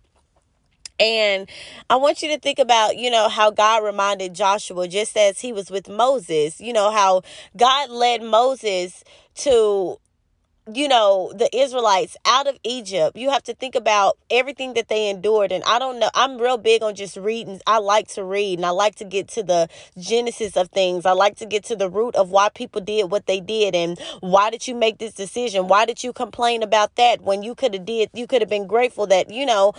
And 0.99 1.47
I 1.89 1.95
want 1.97 2.23
you 2.23 2.29
to 2.29 2.39
think 2.39 2.57
about, 2.57 2.97
you 2.97 3.11
know, 3.11 3.29
how 3.29 3.51
God 3.51 3.83
reminded 3.83 4.33
Joshua, 4.33 4.87
just 4.87 5.15
as 5.15 5.41
he 5.41 5.53
was 5.53 5.69
with 5.69 5.87
Moses, 5.87 6.59
you 6.59 6.73
know, 6.73 6.91
how 6.91 7.21
God 7.55 7.91
led 7.91 8.23
Moses 8.23 9.03
to 9.35 9.99
you 10.73 10.87
know, 10.87 11.31
the 11.35 11.49
Israelites 11.55 12.17
out 12.25 12.47
of 12.47 12.57
Egypt, 12.63 13.17
you 13.17 13.29
have 13.29 13.43
to 13.43 13.53
think 13.53 13.75
about 13.75 14.17
everything 14.29 14.73
that 14.75 14.89
they 14.89 15.09
endured. 15.09 15.51
And 15.51 15.63
I 15.65 15.79
don't 15.79 15.99
know, 15.99 16.09
I'm 16.15 16.37
real 16.37 16.57
big 16.57 16.83
on 16.83 16.95
just 16.95 17.17
reading. 17.17 17.61
I 17.67 17.79
like 17.79 18.07
to 18.09 18.23
read 18.23 18.59
and 18.59 18.65
I 18.65 18.71
like 18.71 18.95
to 18.95 19.05
get 19.05 19.27
to 19.29 19.43
the 19.43 19.69
genesis 19.97 20.57
of 20.57 20.69
things. 20.69 21.05
I 21.05 21.11
like 21.13 21.37
to 21.37 21.45
get 21.45 21.63
to 21.65 21.75
the 21.75 21.89
root 21.89 22.15
of 22.15 22.31
why 22.31 22.49
people 22.49 22.81
did 22.81 23.11
what 23.11 23.27
they 23.27 23.39
did 23.39 23.75
and 23.75 23.99
why 24.21 24.49
did 24.49 24.67
you 24.67 24.75
make 24.75 24.97
this 24.99 25.13
decision? 25.13 25.67
Why 25.67 25.85
did 25.85 26.03
you 26.03 26.13
complain 26.13 26.63
about 26.63 26.95
that 26.95 27.21
when 27.21 27.43
you 27.43 27.55
could 27.55 27.73
have 27.73 27.85
did 27.85 28.09
you 28.13 28.27
could 28.27 28.41
have 28.41 28.49
been 28.49 28.67
grateful 28.67 29.07
that, 29.07 29.31
you 29.31 29.45
know, 29.45 29.73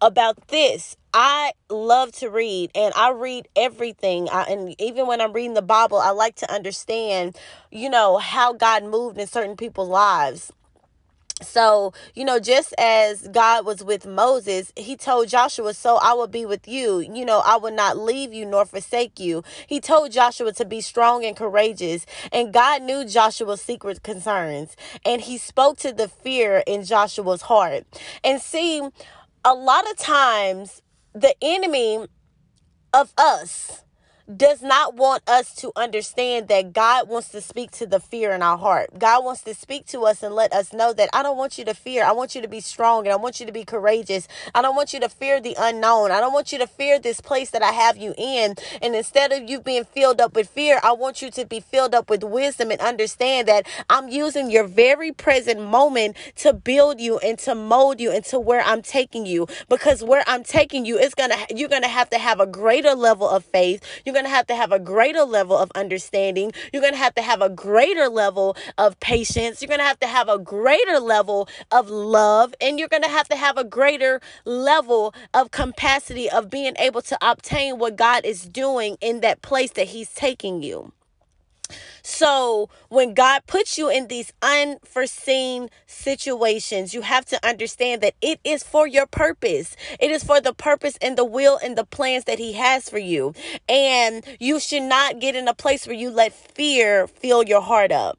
about 0.00 0.48
this. 0.48 0.96
I 1.14 1.52
love 1.70 2.10
to 2.16 2.28
read 2.28 2.72
and 2.74 2.92
I 2.96 3.12
read 3.12 3.46
everything. 3.54 4.28
I, 4.28 4.42
and 4.44 4.74
even 4.80 5.06
when 5.06 5.20
I'm 5.20 5.32
reading 5.32 5.54
the 5.54 5.62
Bible, 5.62 5.98
I 5.98 6.10
like 6.10 6.34
to 6.36 6.52
understand, 6.52 7.38
you 7.70 7.88
know, 7.88 8.18
how 8.18 8.52
God 8.52 8.82
moved 8.82 9.16
in 9.18 9.28
certain 9.28 9.56
people's 9.56 9.88
lives. 9.88 10.52
So, 11.40 11.92
you 12.14 12.24
know, 12.24 12.40
just 12.40 12.74
as 12.78 13.28
God 13.28 13.64
was 13.64 13.84
with 13.84 14.06
Moses, 14.06 14.72
he 14.76 14.96
told 14.96 15.28
Joshua, 15.28 15.74
So 15.74 15.96
I 15.96 16.14
will 16.14 16.26
be 16.26 16.46
with 16.46 16.66
you. 16.66 16.98
You 16.98 17.24
know, 17.24 17.42
I 17.44 17.58
will 17.58 17.72
not 17.72 17.96
leave 17.96 18.32
you 18.32 18.44
nor 18.44 18.64
forsake 18.64 19.20
you. 19.20 19.44
He 19.68 19.80
told 19.80 20.10
Joshua 20.10 20.52
to 20.52 20.64
be 20.64 20.80
strong 20.80 21.24
and 21.24 21.36
courageous. 21.36 22.06
And 22.32 22.52
God 22.52 22.82
knew 22.82 23.04
Joshua's 23.04 23.62
secret 23.62 24.02
concerns. 24.02 24.76
And 25.04 25.20
he 25.22 25.38
spoke 25.38 25.78
to 25.78 25.92
the 25.92 26.08
fear 26.08 26.64
in 26.66 26.82
Joshua's 26.82 27.42
heart. 27.42 27.84
And 28.24 28.40
see, 28.40 28.80
a 29.44 29.54
lot 29.54 29.88
of 29.90 29.96
times 29.98 30.82
the 31.14 31.34
enemy 31.42 32.06
of 32.94 33.12
us 33.18 33.83
does 34.36 34.62
not 34.62 34.94
want 34.94 35.22
us 35.28 35.54
to 35.56 35.72
understand 35.76 36.48
that 36.48 36.72
God 36.72 37.08
wants 37.08 37.28
to 37.30 37.40
speak 37.40 37.70
to 37.72 37.86
the 37.86 38.00
fear 38.00 38.32
in 38.32 38.42
our 38.42 38.58
heart. 38.58 38.98
God 38.98 39.24
wants 39.24 39.42
to 39.42 39.54
speak 39.54 39.86
to 39.88 40.02
us 40.02 40.22
and 40.22 40.34
let 40.34 40.52
us 40.52 40.72
know 40.72 40.92
that 40.94 41.10
I 41.12 41.22
don't 41.22 41.36
want 41.36 41.58
you 41.58 41.64
to 41.66 41.74
fear. 41.74 42.04
I 42.04 42.12
want 42.12 42.34
you 42.34 42.42
to 42.42 42.48
be 42.48 42.60
strong 42.60 43.06
and 43.06 43.12
I 43.12 43.16
want 43.16 43.40
you 43.40 43.46
to 43.46 43.52
be 43.52 43.64
courageous. 43.64 44.28
I 44.54 44.62
don't 44.62 44.76
want 44.76 44.92
you 44.94 45.00
to 45.00 45.08
fear 45.08 45.40
the 45.40 45.56
unknown. 45.58 46.10
I 46.10 46.20
don't 46.20 46.32
want 46.32 46.52
you 46.52 46.58
to 46.58 46.66
fear 46.66 46.98
this 46.98 47.20
place 47.20 47.50
that 47.50 47.62
I 47.62 47.72
have 47.72 47.96
you 47.96 48.14
in. 48.16 48.54
And 48.82 48.94
instead 48.94 49.32
of 49.32 49.48
you 49.48 49.60
being 49.60 49.84
filled 49.84 50.20
up 50.20 50.34
with 50.34 50.48
fear, 50.48 50.80
I 50.82 50.92
want 50.92 51.22
you 51.22 51.30
to 51.32 51.44
be 51.44 51.60
filled 51.60 51.94
up 51.94 52.10
with 52.10 52.24
wisdom 52.24 52.70
and 52.70 52.80
understand 52.80 53.48
that 53.48 53.66
I'm 53.90 54.08
using 54.08 54.50
your 54.50 54.64
very 54.64 55.12
present 55.12 55.60
moment 55.60 56.16
to 56.36 56.52
build 56.52 57.00
you 57.00 57.18
and 57.18 57.38
to 57.40 57.54
mold 57.54 58.00
you 58.00 58.10
into 58.12 58.40
where 58.40 58.62
I'm 58.62 58.82
taking 58.82 59.26
you. 59.26 59.46
Because 59.68 60.02
where 60.02 60.24
I'm 60.26 60.44
taking 60.44 60.86
you, 60.86 60.98
it's 60.98 61.14
gonna 61.14 61.36
you're 61.54 61.68
gonna 61.68 61.88
have 61.88 62.10
to 62.10 62.18
have 62.18 62.40
a 62.40 62.46
greater 62.46 62.94
level 62.94 63.28
of 63.28 63.44
faith. 63.44 63.82
You're 64.04 64.13
going 64.14 64.26
to 64.26 64.30
have 64.30 64.48
to 64.48 64.56
have 64.56 64.72
a 64.72 64.80
greater 64.80 65.24
level 65.24 65.58
of 65.58 65.70
understanding. 65.76 66.52
You're 66.72 66.82
going 66.82 66.94
to 66.94 66.98
have 66.98 67.16
to 67.16 67.22
have 67.22 67.42
a 67.42 67.50
greater 67.50 68.08
level 68.08 68.56
of 68.78 68.98
patience. 69.00 69.62
You're 69.62 69.68
going 69.68 69.80
to 69.80 69.86
have 69.86 70.00
to 70.00 70.08
have 70.08 70.30
a 70.30 70.38
greater 70.38 71.00
level 71.00 71.48
of 71.72 71.90
love. 71.90 72.54
And 72.62 72.78
you're 72.78 72.88
going 72.88 73.04
to 73.04 73.10
have 73.10 73.28
to 73.30 73.36
have 73.36 73.58
a 73.58 73.64
greater 73.64 74.22
level 74.46 75.14
of 75.34 75.52
capacity 75.52 76.30
of 76.30 76.50
being 76.50 76.74
able 76.78 77.02
to 77.02 77.18
obtain 77.22 77.78
what 77.78 77.96
God 77.96 78.24
is 78.24 78.44
doing 78.46 78.98
in 79.02 79.20
that 79.22 79.42
place 79.42 79.72
that 79.72 79.88
He's 79.88 80.12
taking 80.14 80.62
you. 80.62 80.92
So, 82.02 82.68
when 82.88 83.14
God 83.14 83.42
puts 83.46 83.78
you 83.78 83.88
in 83.88 84.08
these 84.08 84.32
unforeseen 84.42 85.70
situations, 85.86 86.92
you 86.92 87.00
have 87.02 87.24
to 87.26 87.46
understand 87.46 88.02
that 88.02 88.14
it 88.20 88.40
is 88.44 88.62
for 88.62 88.86
your 88.86 89.06
purpose. 89.06 89.76
It 89.98 90.10
is 90.10 90.22
for 90.22 90.40
the 90.40 90.52
purpose 90.52 90.98
and 91.00 91.16
the 91.16 91.24
will 91.24 91.58
and 91.62 91.76
the 91.76 91.84
plans 91.84 92.24
that 92.24 92.38
He 92.38 92.52
has 92.54 92.88
for 92.88 92.98
you. 92.98 93.34
And 93.68 94.24
you 94.38 94.60
should 94.60 94.82
not 94.82 95.20
get 95.20 95.34
in 95.34 95.48
a 95.48 95.54
place 95.54 95.86
where 95.86 95.96
you 95.96 96.10
let 96.10 96.32
fear 96.32 97.06
fill 97.06 97.42
your 97.42 97.62
heart 97.62 97.92
up. 97.92 98.18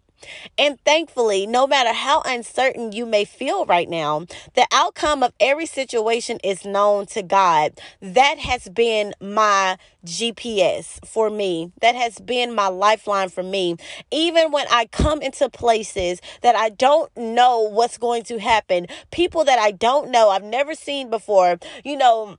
And 0.57 0.79
thankfully, 0.83 1.47
no 1.47 1.67
matter 1.67 1.93
how 1.93 2.21
uncertain 2.25 2.91
you 2.91 3.05
may 3.05 3.25
feel 3.25 3.65
right 3.65 3.89
now, 3.89 4.25
the 4.53 4.67
outcome 4.71 5.23
of 5.23 5.33
every 5.39 5.65
situation 5.65 6.39
is 6.43 6.65
known 6.65 7.05
to 7.07 7.23
God. 7.23 7.79
That 8.01 8.37
has 8.39 8.69
been 8.69 9.13
my 9.19 9.77
GPS 10.05 11.05
for 11.05 11.29
me. 11.29 11.71
That 11.81 11.95
has 11.95 12.19
been 12.19 12.53
my 12.53 12.67
lifeline 12.67 13.29
for 13.29 13.43
me. 13.43 13.77
Even 14.11 14.51
when 14.51 14.67
I 14.69 14.85
come 14.85 15.21
into 15.21 15.49
places 15.49 16.21
that 16.41 16.55
I 16.55 16.69
don't 16.69 17.15
know 17.17 17.61
what's 17.61 17.97
going 17.97 18.23
to 18.23 18.39
happen, 18.39 18.87
people 19.11 19.43
that 19.45 19.59
I 19.59 19.71
don't 19.71 20.11
know, 20.11 20.29
I've 20.29 20.43
never 20.43 20.75
seen 20.75 21.09
before, 21.09 21.59
you 21.83 21.97
know 21.97 22.37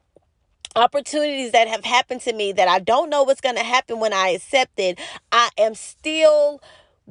opportunities 0.76 1.52
that 1.52 1.66
have 1.68 1.84
happened 1.84 2.20
to 2.20 2.32
me 2.32 2.52
that 2.52 2.68
I 2.68 2.78
don't 2.78 3.08
know 3.08 3.22
what's 3.22 3.40
going 3.40 3.56
to 3.56 3.64
happen 3.64 3.98
when 3.98 4.12
I 4.12 4.28
accept 4.28 4.78
it, 4.78 5.00
I 5.32 5.48
am 5.58 5.74
still 5.74 6.60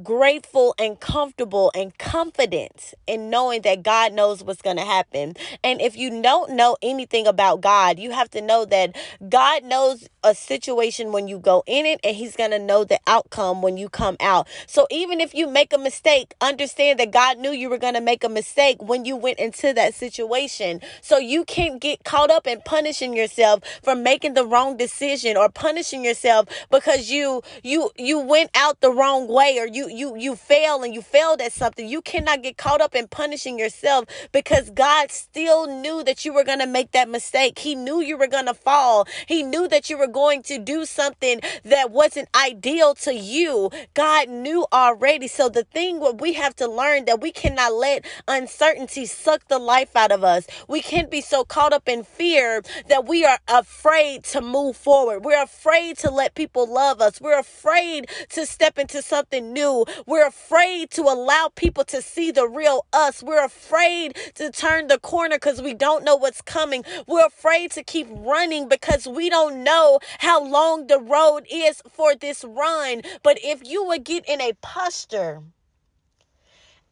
grateful 0.04 0.76
and 0.78 1.00
comfortable 1.00 1.72
and 1.76 1.98
confident 1.98 2.94
in 3.08 3.30
knowing 3.30 3.62
that 3.62 3.84
God 3.84 4.14
knows 4.14 4.44
what's 4.44 4.62
going 4.62 4.78
to 4.78 4.86
happen. 4.86 5.36
And 5.64 5.82
if 5.82 5.98
you 5.98 6.22
don't 6.22 6.52
know 6.52 6.78
anything 6.82 7.28
about 7.28 7.62
God, 7.62 8.00
you 8.00 8.12
have 8.12 8.30
to 8.32 8.42
know 8.42 8.66
that 8.66 8.96
God 9.30 9.64
knows 9.64 10.08
a 10.24 10.36
situation 10.36 11.12
when 11.12 11.28
you 11.28 11.40
go 11.40 11.64
in 11.68 11.86
it 11.86 12.00
and 12.04 12.16
he's 12.16 12.36
going 12.36 12.52
to 12.52 12.60
know 12.60 12.84
the 12.84 13.00
outcome 13.08 13.62
when 13.62 13.78
you 13.78 13.90
come 13.90 14.18
out. 14.20 14.48
So 14.68 14.88
even 14.92 15.22
if 15.22 15.34
you 15.34 15.48
make 15.48 15.72
a 15.74 15.78
mistake, 15.78 16.34
understand 16.42 17.00
that 17.00 17.12
God 17.12 17.38
knew 17.38 17.52
you 17.52 17.70
were 17.70 17.78
going 17.78 17.94
to 17.94 18.02
make 18.02 18.24
a 18.24 18.30
mistake 18.30 18.82
when 18.82 19.06
you 19.06 19.16
went 19.16 19.40
into 19.40 19.74
that 19.74 19.94
situation. 19.94 20.82
So 21.02 21.18
you 21.18 21.46
can't 21.46 21.80
get 21.80 22.04
caught 22.04 22.32
up 22.32 22.48
in 22.48 22.62
punishing 22.62 23.16
yourself 23.16 23.62
for 23.84 23.96
making 23.96 24.34
the 24.34 24.46
wrong 24.46 24.78
decision 24.78 25.38
or 25.38 25.50
punishing 25.50 26.04
yourself 26.04 26.48
because 26.72 27.10
you 27.10 27.42
you 27.64 27.92
you 27.98 28.20
went 28.20 28.50
out 28.56 28.82
the 28.82 28.92
wrong 28.92 29.28
way 29.28 29.58
or 29.60 29.68
you 29.68 29.85
you 29.88 30.16
you 30.18 30.36
fail 30.36 30.84
and 30.84 30.94
you 30.94 31.02
failed 31.02 31.42
at 31.42 31.54
something, 31.54 31.88
you 31.88 32.02
cannot 32.02 32.44
get 32.44 32.58
caught 32.58 32.82
up 32.82 32.96
in 32.96 33.08
punishing 33.08 33.60
yourself 33.60 34.06
because 34.32 34.70
God 34.70 35.12
still 35.12 35.68
knew 35.68 36.04
that 36.04 36.26
you 36.26 36.34
were 36.34 36.44
going 36.44 36.60
to 36.60 36.68
make 36.68 36.92
that 36.92 37.10
mistake. 37.10 37.60
He 37.60 37.76
knew 37.76 38.02
you 38.02 38.18
were 38.18 38.28
going 38.28 38.46
to 38.46 38.54
fall. 38.54 39.08
He 39.28 39.44
knew 39.44 39.68
that 39.68 39.90
you 39.90 39.98
were 39.98 40.08
going 40.08 40.44
to 40.44 40.58
do 40.58 40.86
something 40.86 41.42
that 41.64 41.92
wasn't 41.92 42.30
ideal 42.36 42.94
to 42.96 43.14
you. 43.14 43.70
God 43.94 44.30
knew 44.30 44.66
already. 44.72 45.28
So 45.28 45.50
the 45.50 45.64
thing 45.64 46.00
what 46.00 46.22
we 46.22 46.34
have 46.34 46.56
to 46.58 46.68
learn 46.68 47.06
that 47.06 47.22
we 47.22 47.32
cannot 47.32 47.74
let 47.74 48.06
uncertainty 48.28 49.06
suck 49.06 49.48
the 49.48 49.60
life 49.60 49.96
out 49.96 50.12
of 50.12 50.24
us. 50.24 50.48
We 50.68 50.82
can't 50.82 51.12
be 51.12 51.22
so 51.22 51.44
caught 51.44 51.74
up 51.74 51.88
in 51.88 52.04
fear 52.04 52.62
that 52.88 53.06
we 53.06 53.26
are 53.26 53.40
afraid 53.48 54.24
to 54.26 54.42
move 54.42 54.78
forward. 54.78 55.26
We're 55.26 55.44
afraid 55.44 55.98
to 56.00 56.12
let 56.12 56.36
people 56.36 56.72
love 56.72 57.02
us. 57.02 57.20
We're 57.20 57.40
afraid 57.40 58.08
to 58.30 58.46
step 58.46 58.78
into 58.78 59.02
something 59.02 59.54
new. 59.54 59.75
We're 60.06 60.28
afraid 60.28 60.92
to 60.92 61.02
allow 61.02 61.50
people 61.56 61.84
to 61.86 62.02
see 62.02 62.32
the 62.32 62.48
real 62.48 62.86
us. 62.94 63.22
We're 63.22 63.44
afraid 63.44 64.16
to 64.36 64.52
turn 64.52 64.88
the 64.88 65.00
corner 65.00 65.36
because 65.36 65.62
we 65.62 65.74
don't 65.74 66.04
know 66.04 66.16
what's 66.16 66.42
coming. 66.42 66.84
We're 67.08 67.26
afraid 67.26 67.72
to 67.72 67.84
keep 67.84 68.08
running 68.10 68.70
because 68.70 69.08
we 69.08 69.30
don't 69.30 69.64
know 69.64 70.00
how 70.20 70.44
long 70.44 70.88
the 70.88 71.00
road 71.00 71.46
is 71.52 71.82
for 71.92 72.16
this 72.16 72.44
run. 72.44 73.02
But 73.24 73.40
if 73.44 73.68
you 73.68 73.84
would 73.86 74.04
get 74.04 74.24
in 74.30 74.40
a 74.40 74.54
posture, 74.62 75.42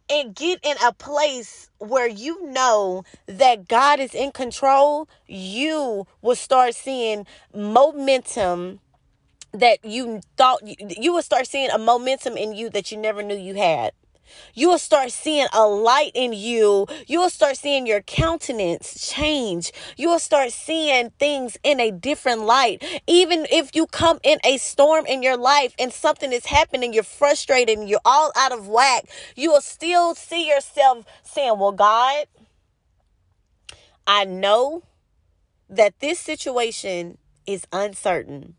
and 0.09 0.35
get 0.35 0.59
in 0.63 0.75
a 0.83 0.93
place 0.93 1.69
where 1.77 2.07
you 2.07 2.51
know 2.51 3.03
that 3.25 3.67
God 3.67 3.99
is 3.99 4.13
in 4.13 4.31
control, 4.31 5.07
you 5.27 6.05
will 6.21 6.35
start 6.35 6.75
seeing 6.75 7.25
momentum 7.53 8.79
that 9.53 9.85
you 9.85 10.21
thought 10.35 10.65
you, 10.65 10.75
you 10.89 11.13
will 11.13 11.21
start 11.21 11.47
seeing 11.47 11.69
a 11.69 11.77
momentum 11.77 12.35
in 12.37 12.53
you 12.53 12.69
that 12.71 12.91
you 12.91 12.97
never 12.97 13.21
knew 13.21 13.35
you 13.35 13.55
had. 13.55 13.93
You 14.53 14.69
will 14.69 14.79
start 14.79 15.11
seeing 15.11 15.47
a 15.53 15.67
light 15.67 16.11
in 16.15 16.33
you. 16.33 16.87
You 17.07 17.19
will 17.19 17.29
start 17.29 17.57
seeing 17.57 17.85
your 17.85 18.01
countenance 18.01 19.11
change. 19.11 19.71
You 19.95 20.09
will 20.09 20.19
start 20.19 20.51
seeing 20.51 21.11
things 21.19 21.57
in 21.63 21.79
a 21.79 21.91
different 21.91 22.41
light. 22.41 22.83
Even 23.05 23.45
if 23.51 23.75
you 23.75 23.85
come 23.85 24.19
in 24.23 24.39
a 24.43 24.57
storm 24.57 25.05
in 25.05 25.21
your 25.21 25.37
life 25.37 25.75
and 25.77 25.93
something 25.93 26.31
is 26.31 26.45
happening, 26.47 26.93
you're 26.93 27.03
frustrated 27.03 27.77
and 27.77 27.89
you're 27.89 27.99
all 28.05 28.31
out 28.35 28.51
of 28.51 28.67
whack, 28.67 29.05
you 29.35 29.51
will 29.51 29.61
still 29.61 30.15
see 30.15 30.49
yourself 30.49 31.05
saying, 31.23 31.59
Well, 31.59 31.71
God, 31.71 32.25
I 34.07 34.25
know 34.25 34.83
that 35.69 35.99
this 35.99 36.19
situation 36.19 37.17
is 37.45 37.67
uncertain 37.71 38.55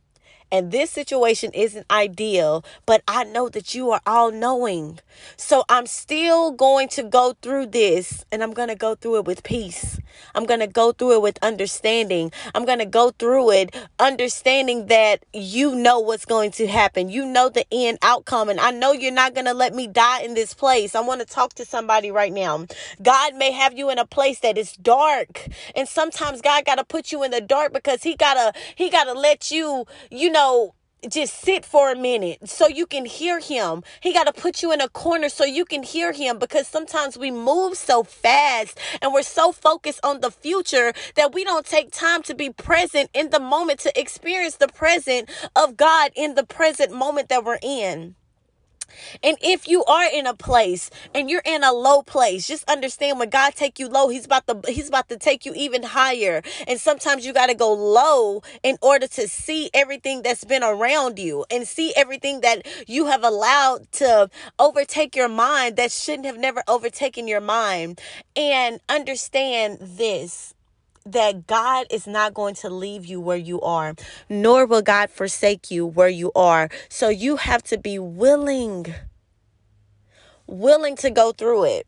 and 0.51 0.71
this 0.73 0.91
situation 0.91 1.51
isn't 1.53 1.87
ideal, 1.91 2.65
but 2.87 3.03
I 3.09 3.25
know 3.25 3.49
that 3.49 3.75
you 3.75 3.91
are 3.91 4.01
all 4.07 4.31
knowing. 4.31 5.01
So 5.37 5.65
I'm 5.69 5.87
still 5.87 6.53
going 6.53 6.89
to 6.91 7.03
go 7.03 7.35
through 7.43 7.67
this 7.67 8.25
and 8.31 8.43
I'm 8.43 8.53
going 8.53 8.69
to 8.69 8.75
go 8.75 8.95
through 8.95 9.19
it 9.19 9.25
with 9.25 9.43
peace. 9.43 9.99
I'm 10.35 10.45
going 10.45 10.61
to 10.61 10.67
go 10.67 10.93
through 10.93 11.17
it 11.17 11.23
with 11.23 11.39
understanding. 11.43 12.33
I'm 12.55 12.65
going 12.65 12.79
to 12.79 12.87
go 12.87 13.11
through 13.11 13.51
it 13.51 13.75
understanding 13.99 14.87
that 14.87 15.25
you 15.33 15.75
know 15.75 16.01
what's 16.01 16.25
going 16.25 16.53
to 16.53 16.67
happen. 16.67 17.09
You 17.09 17.27
know 17.27 17.49
the 17.49 17.67
end 17.73 17.99
outcome. 18.03 18.49
And 18.49 18.61
I 18.61 18.71
know 18.71 18.93
you're 18.93 19.13
not 19.13 19.35
going 19.35 19.47
to 19.47 19.55
let 19.55 19.75
me 19.75 19.87
die 19.87 20.21
in 20.21 20.35
this 20.35 20.55
place. 20.55 20.95
I 20.95 21.01
want 21.01 21.21
to 21.21 21.27
talk 21.27 21.55
to 21.55 21.65
somebody 21.65 22.11
right 22.11 22.33
now. 22.33 22.67
God 23.03 23.35
may 23.35 23.51
have 23.51 23.77
you 23.77 23.91
in 23.91 23.99
a 23.99 24.07
place 24.07 24.41
that 24.41 24.57
is 24.57 24.75
dark. 24.75 25.49
And 25.75 25.89
sometimes 25.89 26.41
God 26.41 26.65
got 26.65 26.77
to 26.77 26.85
put 26.85 27.13
you 27.13 27.23
in 27.23 27.31
the 27.31 27.41
dark 27.41 27.73
because 27.73 28.03
he 28.03 28.15
got 28.15 28.35
to, 28.35 28.61
he 28.77 28.91
got 28.91 29.05
to 29.05 29.13
let 29.13 29.51
you, 29.51 29.87
you 30.11 30.31
know, 30.31 30.45
know, 30.45 30.75
just 31.11 31.41
sit 31.41 31.65
for 31.65 31.93
a 31.93 31.97
minute 31.97 32.49
so 32.49 32.69
you 32.69 32.87
can 32.87 33.05
hear 33.05 33.41
him. 33.41 33.83
He 34.01 34.13
got 34.13 34.25
to 34.25 34.33
put 34.33 34.63
you 34.63 34.73
in 34.73 34.81
a 34.81 34.89
corner 34.89 35.29
so 35.29 35.45
you 35.45 35.65
can 35.65 35.83
hear 35.83 36.13
him 36.13 36.39
because 36.39 36.67
sometimes 36.69 37.19
we 37.19 37.31
move 37.31 37.77
so 37.77 38.03
fast 38.03 38.79
and 39.03 39.13
we're 39.13 39.23
so 39.23 39.53
focused 39.53 40.01
on 40.05 40.21
the 40.21 40.31
future 40.31 40.93
that 41.17 41.35
we 41.35 41.45
don't 41.45 41.67
take 41.67 41.91
time 41.93 42.23
to 42.25 42.35
be 42.35 42.51
present 42.51 43.11
in 43.15 43.31
the 43.31 43.41
moment 43.41 43.81
to 43.81 44.01
experience 44.01 44.57
the 44.57 44.69
present 44.69 45.29
of 45.57 45.77
God 45.77 46.11
in 46.15 46.35
the 46.35 46.45
present 46.45 46.93
moment 46.93 47.29
that 47.29 47.45
we're 47.45 47.59
in. 47.63 48.17
And 49.23 49.37
if 49.41 49.69
you 49.69 49.85
are 49.85 50.09
in 50.13 50.27
a 50.27 50.35
place 50.35 50.91
and 51.15 51.31
you're 51.31 51.43
in 51.45 51.65
a 51.65 51.73
low 51.73 52.03
place, 52.03 52.47
just 52.47 52.69
understand 52.69 53.19
when 53.19 53.31
God 53.31 53.55
take 53.55 53.79
you 53.79 53.89
low, 53.89 54.09
he's 54.09 54.27
about 54.27 54.47
to 54.47 54.61
he's 54.71 54.89
about 54.89 55.09
to 55.09 55.17
take 55.17 55.45
you 55.45 55.53
even 55.55 55.83
higher. 55.83 56.43
And 56.67 56.81
sometimes 56.81 57.27
you 57.27 57.33
got 57.33 57.47
to 57.47 57.55
go 57.55 57.73
low 57.73 58.43
in 58.63 58.77
order 58.83 59.07
to 59.07 59.29
see 59.29 59.71
everything 59.75 60.23
that's 60.23 60.45
been 60.45 60.63
around 60.63 61.19
you 61.19 61.45
and 61.51 61.67
see 61.67 61.93
everything 61.97 62.41
that 62.41 62.67
you 62.87 63.07
have 63.07 63.25
allowed 63.25 63.91
to 63.93 64.31
overtake 64.59 65.17
your 65.17 65.29
mind 65.29 65.77
that 65.77 65.93
shouldn't 65.93 66.27
have 66.27 66.39
never 66.39 66.63
overtaken 66.69 67.29
your 67.29 67.41
mind. 67.41 68.01
And 68.37 68.81
understand 68.89 69.79
this 69.81 70.55
that 71.07 71.47
God 71.47 71.87
is 71.91 72.07
not 72.07 72.33
going 72.33 72.55
to 72.57 72.71
leave 72.71 73.05
you 73.05 73.21
where 73.21 73.37
you 73.37 73.61
are, 73.61 73.95
nor 74.31 74.65
will 74.65 74.81
God 74.81 75.11
forsake 75.11 75.71
you 75.71 75.85
where 75.85 76.09
you 76.09 76.33
are. 76.35 76.71
So 76.89 77.11
you 77.11 77.37
have 77.37 77.63
to 77.65 77.77
be 77.77 77.99
willing, 77.99 78.87
willing 80.47 80.97
to 80.97 81.11
go 81.11 81.33
through 81.33 81.65
it. 81.65 81.87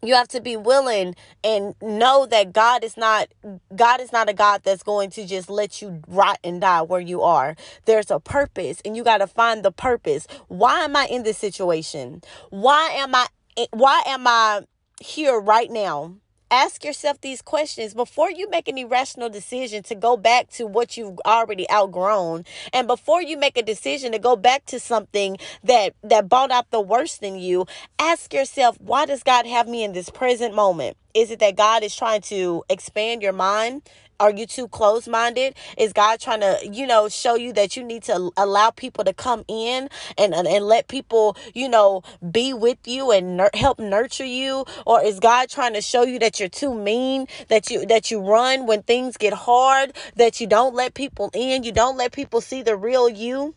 You 0.00 0.14
have 0.14 0.28
to 0.28 0.40
be 0.40 0.56
willing 0.56 1.16
and 1.42 1.74
know 1.82 2.24
that 2.26 2.52
God 2.52 2.84
is 2.84 2.96
not 2.96 3.28
God 3.74 4.00
is 4.00 4.12
not 4.12 4.28
a 4.28 4.32
God 4.32 4.62
that's 4.62 4.84
going 4.84 5.10
to 5.10 5.26
just 5.26 5.50
let 5.50 5.82
you 5.82 6.02
rot 6.06 6.38
and 6.44 6.60
die 6.60 6.82
where 6.82 7.00
you 7.00 7.22
are. 7.22 7.56
There's 7.84 8.08
a 8.10 8.20
purpose 8.20 8.80
and 8.84 8.96
you 8.96 9.02
got 9.02 9.18
to 9.18 9.26
find 9.26 9.64
the 9.64 9.72
purpose. 9.72 10.28
Why 10.46 10.84
am 10.84 10.94
I 10.94 11.06
in 11.06 11.24
this 11.24 11.38
situation? 11.38 12.22
Why 12.50 12.90
am 12.92 13.12
I 13.12 13.26
why 13.72 14.02
am 14.06 14.28
I 14.28 14.66
here 15.00 15.40
right 15.40 15.70
now? 15.70 16.14
Ask 16.50 16.84
yourself 16.84 17.20
these 17.20 17.42
questions 17.42 17.94
before 17.94 18.30
you 18.30 18.48
make 18.50 18.68
an 18.68 18.78
irrational 18.78 19.28
decision 19.28 19.82
to 19.82 19.94
go 19.94 20.16
back 20.16 20.48
to 20.48 20.66
what 20.66 20.96
you've 20.96 21.18
already 21.26 21.68
outgrown 21.70 22.44
and 22.72 22.86
before 22.86 23.22
you 23.22 23.36
make 23.36 23.56
a 23.56 23.62
decision 23.62 24.12
to 24.12 24.18
go 24.18 24.36
back 24.36 24.64
to 24.66 24.80
something 24.80 25.36
that 25.62 25.94
that 26.02 26.28
brought 26.28 26.50
out 26.50 26.70
the 26.70 26.80
worst 26.80 27.22
in 27.22 27.36
you 27.36 27.66
ask 27.98 28.32
yourself 28.32 28.76
why 28.80 29.04
does 29.06 29.22
god 29.22 29.46
have 29.46 29.68
me 29.68 29.84
in 29.84 29.92
this 29.92 30.10
present 30.10 30.54
moment? 30.54 30.96
Is 31.14 31.30
it 31.30 31.40
that 31.40 31.56
god 31.56 31.82
is 31.82 31.94
trying 31.94 32.22
to 32.22 32.64
expand 32.68 33.22
your 33.22 33.32
mind 33.32 33.82
are 34.20 34.30
you 34.30 34.46
too 34.46 34.68
close 34.68 35.06
minded? 35.06 35.54
Is 35.76 35.92
God 35.92 36.20
trying 36.20 36.40
to, 36.40 36.58
you 36.70 36.86
know, 36.86 37.08
show 37.08 37.34
you 37.36 37.52
that 37.52 37.76
you 37.76 37.84
need 37.84 38.02
to 38.04 38.30
allow 38.36 38.70
people 38.70 39.04
to 39.04 39.12
come 39.12 39.44
in 39.48 39.88
and, 40.16 40.34
and, 40.34 40.46
and 40.46 40.64
let 40.64 40.88
people, 40.88 41.36
you 41.54 41.68
know, 41.68 42.02
be 42.30 42.52
with 42.52 42.78
you 42.86 43.10
and 43.12 43.36
nur- 43.36 43.50
help 43.54 43.78
nurture 43.78 44.24
you? 44.24 44.64
Or 44.86 45.02
is 45.02 45.20
God 45.20 45.48
trying 45.48 45.74
to 45.74 45.80
show 45.80 46.02
you 46.02 46.18
that 46.18 46.40
you're 46.40 46.48
too 46.48 46.74
mean, 46.74 47.26
that 47.48 47.70
you, 47.70 47.86
that 47.86 48.10
you 48.10 48.20
run 48.20 48.66
when 48.66 48.82
things 48.82 49.16
get 49.16 49.32
hard, 49.32 49.92
that 50.16 50.40
you 50.40 50.46
don't 50.46 50.74
let 50.74 50.94
people 50.94 51.30
in, 51.32 51.62
you 51.62 51.72
don't 51.72 51.96
let 51.96 52.12
people 52.12 52.40
see 52.40 52.62
the 52.62 52.76
real 52.76 53.08
you? 53.08 53.54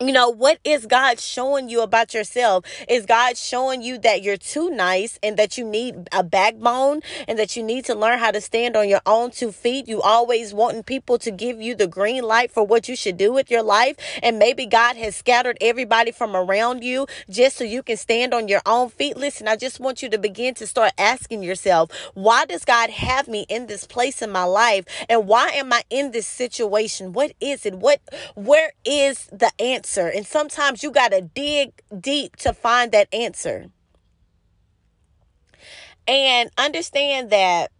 You 0.00 0.12
know 0.12 0.28
what 0.28 0.58
is 0.64 0.86
god 0.86 1.18
showing 1.20 1.68
you 1.68 1.80
about 1.80 2.12
yourself? 2.12 2.64
Is 2.88 3.06
god 3.06 3.36
showing 3.36 3.82
you 3.82 3.98
that 3.98 4.22
you're 4.22 4.36
too 4.36 4.70
nice 4.70 5.18
and 5.22 5.36
that 5.36 5.56
you 5.56 5.64
need 5.64 6.08
a 6.12 6.22
backbone 6.22 7.00
and 7.26 7.38
that 7.38 7.56
you 7.56 7.62
need 7.62 7.84
to 7.86 7.94
learn 7.94 8.18
how 8.18 8.30
to 8.30 8.40
stand 8.40 8.76
on 8.76 8.88
your 8.88 9.00
own 9.06 9.30
two 9.30 9.52
feet? 9.52 9.88
You 9.88 10.02
always 10.02 10.52
wanting 10.52 10.82
people 10.82 11.18
to 11.18 11.30
give 11.30 11.60
you 11.60 11.74
the 11.74 11.86
green 11.86 12.24
light 12.24 12.50
for 12.50 12.64
what 12.64 12.88
you 12.88 12.96
should 12.96 13.16
do 13.16 13.32
with 13.32 13.50
your 13.50 13.62
life 13.62 13.96
and 14.22 14.38
maybe 14.38 14.66
god 14.66 14.96
has 14.96 15.16
scattered 15.16 15.56
everybody 15.60 16.12
from 16.12 16.36
around 16.36 16.84
you 16.84 17.06
just 17.30 17.56
so 17.56 17.64
you 17.64 17.82
can 17.82 17.96
stand 17.96 18.34
on 18.34 18.48
your 18.48 18.62
own 18.66 18.90
feet? 18.90 19.16
Listen 19.16 19.48
i 19.48 19.56
just 19.56 19.80
want 19.80 20.02
you 20.02 20.08
to 20.10 20.18
begin 20.18 20.54
to 20.54 20.66
start 20.66 20.92
asking 20.98 21.42
yourself 21.42 21.90
why 22.14 22.44
does 22.44 22.64
god 22.64 22.90
have 22.90 23.28
me 23.28 23.46
in 23.48 23.66
this 23.66 23.86
place 23.86 24.20
in 24.20 24.30
my 24.30 24.44
life 24.44 24.84
and 25.08 25.26
why 25.26 25.48
am 25.50 25.72
i 25.72 25.82
in 25.90 26.10
this 26.10 26.26
situation? 26.26 27.12
What 27.12 27.32
is 27.40 27.64
it? 27.64 27.74
What 27.74 28.00
where 28.34 28.72
is 28.84 29.26
the 29.32 29.50
answer 29.60 29.85
answer. 29.86 30.08
And 30.08 30.26
sometimes 30.26 30.82
you 30.82 30.90
got 30.90 31.12
to 31.12 31.20
dig 31.20 31.72
deep 31.98 32.36
to 32.36 32.52
find 32.52 32.92
that 32.92 33.12
answer. 33.12 33.66
And 36.08 36.50
understand 36.58 37.30
that 37.30 37.70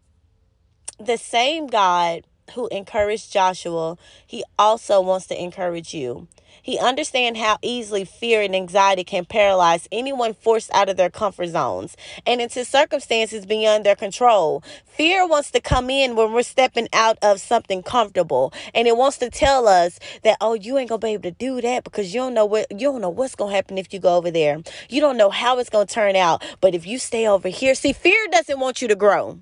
the 0.99 1.17
same 1.17 1.67
God 1.67 2.23
who 2.55 2.69
encouraged 2.69 3.33
Joshua, 3.33 3.97
he 4.27 4.45
also 4.59 5.01
wants 5.01 5.27
to 5.27 5.41
encourage 5.41 5.95
you. 5.95 6.29
He 6.67 6.81
understands 6.81 7.39
how 7.39 7.59
easily 7.63 8.05
fear 8.05 8.43
and 8.43 8.57
anxiety 8.57 9.05
can 9.05 9.25
paralyze 9.25 9.87
anyone 9.93 10.35
forced 10.35 10.69
out 10.75 10.89
of 10.89 10.97
their 10.97 11.11
comfort 11.11 11.47
zones 11.51 11.97
and 12.27 12.41
into 12.41 12.65
circumstances 12.65 13.47
beyond 13.47 13.87
their 13.87 13.95
control. 13.95 14.65
Fear 14.85 15.29
wants 15.29 15.53
to 15.53 15.61
come 15.61 15.91
in 15.91 16.17
when 16.17 16.33
we're 16.33 16.43
stepping 16.43 16.89
out 16.93 17.19
of 17.23 17.41
something 17.41 17.85
comfortable 17.85 18.53
and 18.75 18.89
it 18.89 18.97
wants 18.97 19.19
to 19.19 19.31
tell 19.31 19.69
us 19.69 20.01
that, 20.25 20.39
oh, 20.41 20.55
you 20.55 20.77
ain't 20.77 20.89
gonna 20.89 20.99
be 20.99 21.11
able 21.11 21.23
to 21.23 21.31
do 21.31 21.61
that 21.61 21.85
because 21.85 22.13
you 22.13 22.21
don't 22.21 22.35
know 22.35 22.47
what 22.47 22.67
you 22.73 22.91
don't 22.91 23.01
know 23.01 23.11
what's 23.11 23.37
gonna 23.37 23.55
happen 23.55 23.79
if 23.79 23.95
you 23.95 24.01
go 24.01 24.17
over 24.17 24.33
there. 24.33 24.61
You 24.89 25.01
don't 25.01 25.17
know 25.17 25.31
how 25.31 25.61
it's 25.61 25.71
gonna 25.71 25.87
turn 25.87 26.17
out. 26.17 26.43
But 26.61 26.75
if 26.75 26.85
you 26.85 26.99
stay 26.99 27.29
over 27.29 27.47
here, 27.47 27.77
see, 27.77 27.93
fear 27.93 28.27
doesn't 28.33 28.59
want 28.59 28.83
you 28.83 28.89
to 28.89 28.97
grow. 28.97 29.39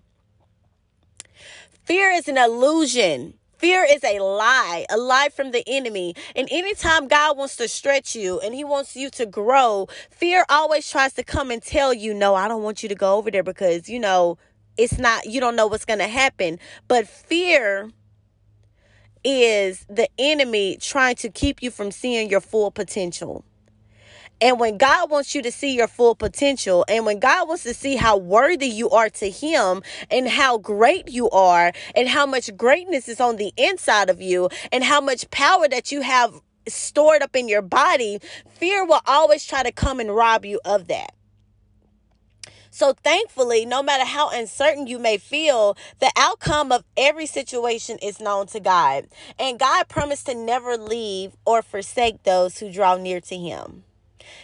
Fear 1.84 2.10
is 2.10 2.28
an 2.28 2.36
illusion. 2.36 3.38
Fear 3.58 3.86
is 3.90 4.02
a 4.04 4.18
lie, 4.20 4.86
a 4.90 4.96
lie 4.96 5.28
from 5.34 5.52
the 5.52 5.62
enemy. 5.66 6.14
And 6.34 6.48
anytime 6.50 7.08
God 7.08 7.36
wants 7.36 7.56
to 7.56 7.68
stretch 7.68 8.14
you 8.14 8.40
and 8.40 8.54
He 8.54 8.64
wants 8.64 8.96
you 8.96 9.10
to 9.10 9.26
grow, 9.26 9.88
fear 10.10 10.44
always 10.48 10.90
tries 10.90 11.12
to 11.14 11.22
come 11.22 11.50
and 11.50 11.62
tell 11.62 11.94
you, 11.94 12.14
no, 12.14 12.34
I 12.34 12.48
don't 12.48 12.62
want 12.62 12.82
you 12.82 12.88
to 12.88 12.94
go 12.94 13.16
over 13.16 13.30
there 13.30 13.42
because, 13.42 13.88
you 13.88 13.98
know, 13.98 14.38
it's 14.76 14.98
not, 14.98 15.26
you 15.26 15.40
don't 15.40 15.56
know 15.56 15.66
what's 15.66 15.84
going 15.84 16.00
to 16.00 16.08
happen. 16.08 16.58
But 16.88 17.06
fear 17.08 17.90
is 19.22 19.86
the 19.88 20.08
enemy 20.18 20.76
trying 20.80 21.16
to 21.16 21.30
keep 21.30 21.62
you 21.62 21.70
from 21.70 21.90
seeing 21.90 22.28
your 22.28 22.40
full 22.40 22.70
potential. 22.70 23.44
And 24.44 24.60
when 24.60 24.76
God 24.76 25.10
wants 25.10 25.34
you 25.34 25.40
to 25.40 25.50
see 25.50 25.74
your 25.74 25.88
full 25.88 26.14
potential, 26.14 26.84
and 26.86 27.06
when 27.06 27.18
God 27.18 27.48
wants 27.48 27.62
to 27.62 27.72
see 27.72 27.96
how 27.96 28.18
worthy 28.18 28.68
you 28.68 28.90
are 28.90 29.08
to 29.08 29.30
Him, 29.30 29.82
and 30.10 30.28
how 30.28 30.58
great 30.58 31.08
you 31.08 31.30
are, 31.30 31.72
and 31.96 32.08
how 32.08 32.26
much 32.26 32.54
greatness 32.54 33.08
is 33.08 33.22
on 33.22 33.36
the 33.36 33.54
inside 33.56 34.10
of 34.10 34.20
you, 34.20 34.50
and 34.70 34.84
how 34.84 35.00
much 35.00 35.30
power 35.30 35.66
that 35.68 35.90
you 35.90 36.02
have 36.02 36.42
stored 36.68 37.22
up 37.22 37.34
in 37.34 37.48
your 37.48 37.62
body, 37.62 38.18
fear 38.50 38.84
will 38.84 39.00
always 39.06 39.46
try 39.46 39.62
to 39.62 39.72
come 39.72 39.98
and 39.98 40.14
rob 40.14 40.44
you 40.44 40.60
of 40.62 40.88
that. 40.88 41.14
So, 42.68 42.92
thankfully, 42.92 43.64
no 43.64 43.82
matter 43.82 44.04
how 44.04 44.28
uncertain 44.28 44.86
you 44.86 44.98
may 44.98 45.16
feel, 45.16 45.74
the 46.00 46.12
outcome 46.18 46.70
of 46.70 46.84
every 46.98 47.24
situation 47.24 47.96
is 48.02 48.20
known 48.20 48.48
to 48.48 48.60
God. 48.60 49.06
And 49.38 49.58
God 49.58 49.88
promised 49.88 50.26
to 50.26 50.34
never 50.34 50.76
leave 50.76 51.34
or 51.46 51.62
forsake 51.62 52.24
those 52.24 52.58
who 52.58 52.70
draw 52.70 52.96
near 52.98 53.22
to 53.22 53.36
Him. 53.38 53.84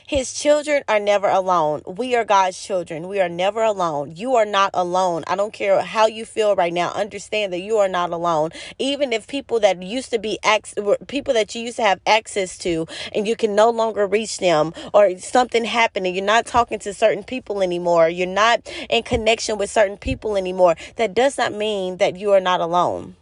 His 0.07 0.33
children 0.33 0.83
are 0.89 0.99
never 0.99 1.29
alone. 1.29 1.83
We 1.87 2.17
are 2.17 2.25
God's 2.25 2.63
children. 2.63 3.09
We 3.09 3.21
are 3.21 3.29
never 3.29 3.63
alone. 3.63 4.15
You 4.17 4.35
are 4.37 4.45
not 4.45 4.71
alone. 4.75 5.25
I 5.27 5.37
don't 5.37 5.53
care 5.53 5.81
how 5.83 6.07
you 6.07 6.25
feel 6.25 6.57
right 6.57 6.73
now. 6.73 6.91
Understand 6.93 7.53
that 7.53 7.61
you 7.61 7.79
are 7.79 7.89
not 7.89 8.11
alone. 8.11 8.51
Even 8.79 9.13
if 9.13 9.27
people 9.27 9.61
that 9.61 9.83
used 9.83 10.11
to 10.11 10.19
be 10.19 10.39
ex- 10.43 10.75
people 11.07 11.35
that 11.35 11.55
you 11.55 11.63
used 11.63 11.77
to 11.77 11.83
have 11.83 12.01
access 12.07 12.59
to 12.59 12.87
and 13.15 13.27
you 13.29 13.37
can 13.37 13.55
no 13.55 13.71
longer 13.71 14.07
reach 14.07 14.39
them 14.39 14.73
or 14.93 15.17
something 15.19 15.65
happened 15.65 16.07
and 16.07 16.15
you're 16.15 16.25
not 16.25 16.47
talking 16.47 16.79
to 16.81 16.93
certain 16.93 17.23
people 17.23 17.63
anymore, 17.63 18.09
you're 18.09 18.27
not 18.27 18.61
in 18.89 19.03
connection 19.03 19.59
with 19.59 19.71
certain 19.71 19.97
people 19.97 20.37
anymore, 20.37 20.75
that 20.97 21.15
does 21.15 21.39
not 21.39 21.53
mean 21.53 21.99
that 21.99 22.17
you 22.17 22.33
are 22.33 22.41
not 22.41 22.61
alone. 22.61 23.17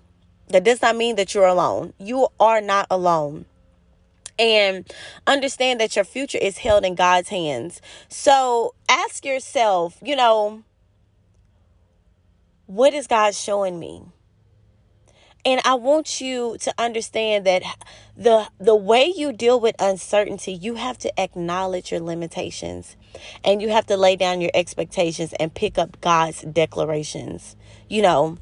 That 0.49 0.64
does 0.64 0.81
not 0.81 0.97
mean 0.97 1.16
that 1.16 1.35
you're 1.35 1.47
alone. 1.47 1.92
You 1.99 2.29
are 2.40 2.62
not 2.62 2.87
alone 2.90 3.44
and 4.38 4.90
understand 5.27 5.81
that 5.81 5.96
your 5.96 6.05
future 6.05 6.38
is 6.38 6.59
held 6.59 6.85
in 6.85 6.94
God's 6.94 7.29
hands. 7.29 7.81
So 8.09 8.74
ask 8.88 9.24
yourself, 9.24 9.98
you 10.03 10.16
know, 10.16 10.62
what 12.66 12.94
is 12.94 13.07
God 13.07 13.35
showing 13.35 13.79
me? 13.79 14.03
And 15.44 15.61
I 15.64 15.74
want 15.74 16.20
you 16.20 16.59
to 16.61 16.74
understand 16.79 17.46
that 17.46 17.62
the 18.16 18.48
the 18.59 18.74
way 18.74 19.07
you 19.07 19.33
deal 19.33 19.59
with 19.59 19.77
uncertainty, 19.79 20.53
you 20.53 20.74
have 20.74 20.98
to 20.98 21.20
acknowledge 21.20 21.92
your 21.92 22.01
limitations 22.01 22.96
and 23.44 23.62
you 23.62 23.70
have 23.70 23.87
to 23.87 23.96
lay 23.96 24.16
down 24.16 24.40
your 24.40 24.51
expectations 24.53 25.33
and 25.40 25.55
pick 25.55 25.79
up 25.79 26.01
God's 26.01 26.42
declarations. 26.42 27.57
You 27.88 28.03
know, 28.03 28.38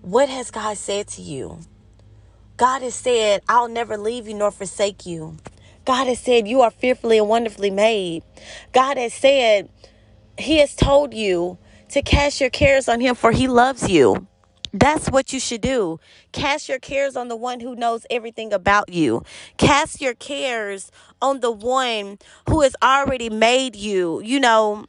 what 0.00 0.28
has 0.28 0.50
God 0.50 0.76
said 0.78 1.06
to 1.08 1.22
you? 1.22 1.60
God 2.58 2.82
has 2.82 2.96
said, 2.96 3.42
I'll 3.48 3.68
never 3.68 3.96
leave 3.96 4.26
you 4.26 4.34
nor 4.34 4.50
forsake 4.50 5.06
you. 5.06 5.36
God 5.84 6.08
has 6.08 6.18
said, 6.18 6.48
You 6.48 6.60
are 6.62 6.72
fearfully 6.72 7.18
and 7.18 7.28
wonderfully 7.28 7.70
made. 7.70 8.24
God 8.72 8.96
has 8.96 9.14
said, 9.14 9.70
He 10.36 10.58
has 10.58 10.74
told 10.74 11.14
you 11.14 11.56
to 11.90 12.02
cast 12.02 12.40
your 12.40 12.50
cares 12.50 12.88
on 12.88 13.00
Him, 13.00 13.14
for 13.14 13.30
He 13.30 13.46
loves 13.46 13.88
you. 13.88 14.26
That's 14.74 15.08
what 15.08 15.32
you 15.32 15.38
should 15.38 15.60
do. 15.60 16.00
Cast 16.32 16.68
your 16.68 16.80
cares 16.80 17.16
on 17.16 17.28
the 17.28 17.36
one 17.36 17.60
who 17.60 17.76
knows 17.76 18.04
everything 18.10 18.52
about 18.52 18.92
you. 18.92 19.22
Cast 19.56 20.00
your 20.00 20.14
cares 20.14 20.90
on 21.22 21.40
the 21.40 21.52
one 21.52 22.18
who 22.48 22.62
has 22.62 22.74
already 22.82 23.30
made 23.30 23.76
you, 23.76 24.20
you 24.22 24.40
know, 24.40 24.84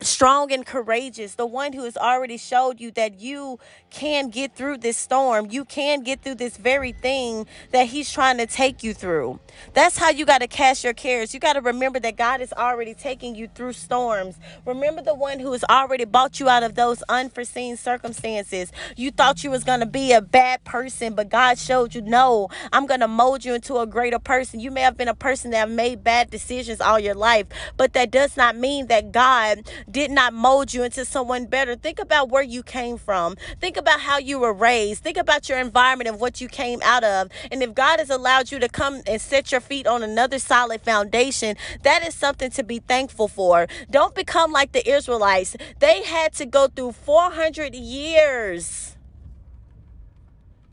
strong 0.00 0.52
and 0.52 0.64
courageous, 0.64 1.34
the 1.34 1.46
one 1.46 1.72
who 1.72 1.84
has 1.84 1.96
already 1.96 2.36
showed 2.36 2.80
you 2.80 2.90
that 2.92 3.20
you 3.20 3.58
can 3.90 4.28
get 4.28 4.54
through 4.54 4.78
this 4.78 4.96
storm. 4.96 5.48
You 5.50 5.64
can 5.64 6.02
get 6.02 6.22
through 6.22 6.36
this 6.36 6.56
very 6.56 6.92
thing 6.92 7.46
that 7.72 7.88
he's 7.88 8.10
trying 8.10 8.38
to 8.38 8.46
take 8.46 8.82
you 8.82 8.94
through. 8.94 9.40
That's 9.74 9.98
how 9.98 10.10
you 10.10 10.24
got 10.24 10.38
to 10.38 10.46
cast 10.46 10.84
your 10.84 10.92
cares. 10.92 11.34
You 11.34 11.40
got 11.40 11.54
to 11.54 11.60
remember 11.60 11.98
that 12.00 12.16
God 12.16 12.40
is 12.40 12.52
already 12.52 12.94
taking 12.94 13.34
you 13.34 13.48
through 13.48 13.72
storms. 13.72 14.38
Remember 14.64 15.02
the 15.02 15.14
one 15.14 15.40
who 15.40 15.52
has 15.52 15.64
already 15.64 16.04
bought 16.04 16.38
you 16.38 16.48
out 16.48 16.62
of 16.62 16.74
those 16.74 17.02
unforeseen 17.08 17.76
circumstances. 17.76 18.70
You 18.96 19.10
thought 19.10 19.42
you 19.42 19.50
was 19.50 19.64
going 19.64 19.80
to 19.80 19.86
be 19.86 20.12
a 20.12 20.22
bad 20.22 20.64
person, 20.64 21.14
but 21.14 21.28
God 21.28 21.58
showed 21.58 21.94
you, 21.94 22.02
no, 22.02 22.48
I'm 22.72 22.86
going 22.86 23.00
to 23.00 23.08
mold 23.08 23.44
you 23.44 23.54
into 23.54 23.78
a 23.78 23.86
greater 23.86 24.18
person. 24.18 24.60
You 24.60 24.70
may 24.70 24.82
have 24.82 24.96
been 24.96 25.08
a 25.08 25.14
person 25.14 25.50
that 25.52 25.70
made 25.70 26.04
bad 26.04 26.30
decisions 26.30 26.80
all 26.80 27.00
your 27.00 27.14
life, 27.14 27.46
but 27.76 27.94
that 27.94 28.10
does 28.10 28.36
not 28.36 28.56
mean 28.56 28.86
that 28.86 29.12
God 29.12 29.68
did 29.90 30.10
not 30.10 30.34
mold 30.34 30.74
you 30.74 30.82
into 30.82 31.04
someone 31.04 31.46
better. 31.46 31.74
Think 31.74 31.98
about 31.98 32.28
where 32.28 32.42
you 32.42 32.62
came 32.62 32.98
from. 32.98 33.36
Think 33.60 33.76
about 33.76 34.00
how 34.00 34.18
you 34.18 34.38
were 34.38 34.52
raised. 34.52 35.02
Think 35.02 35.16
about 35.16 35.48
your 35.48 35.58
environment 35.58 36.08
and 36.08 36.20
what 36.20 36.40
you 36.40 36.48
came 36.48 36.80
out 36.82 37.04
of. 37.04 37.28
And 37.50 37.62
if 37.62 37.74
God 37.74 37.98
has 37.98 38.10
allowed 38.10 38.50
you 38.52 38.58
to 38.58 38.68
come 38.68 39.02
and 39.06 39.20
set 39.20 39.52
your 39.52 39.60
feet 39.60 39.86
on 39.86 40.02
another 40.02 40.38
solid 40.38 40.82
foundation, 40.82 41.56
that 41.82 42.06
is 42.06 42.14
something 42.14 42.50
to 42.52 42.62
be 42.62 42.78
thankful 42.80 43.28
for. 43.28 43.66
Don't 43.90 44.14
become 44.14 44.52
like 44.52 44.72
the 44.72 44.88
Israelites. 44.88 45.56
They 45.78 46.02
had 46.02 46.32
to 46.34 46.46
go 46.46 46.68
through 46.68 46.92
400 46.92 47.74
years. 47.74 48.96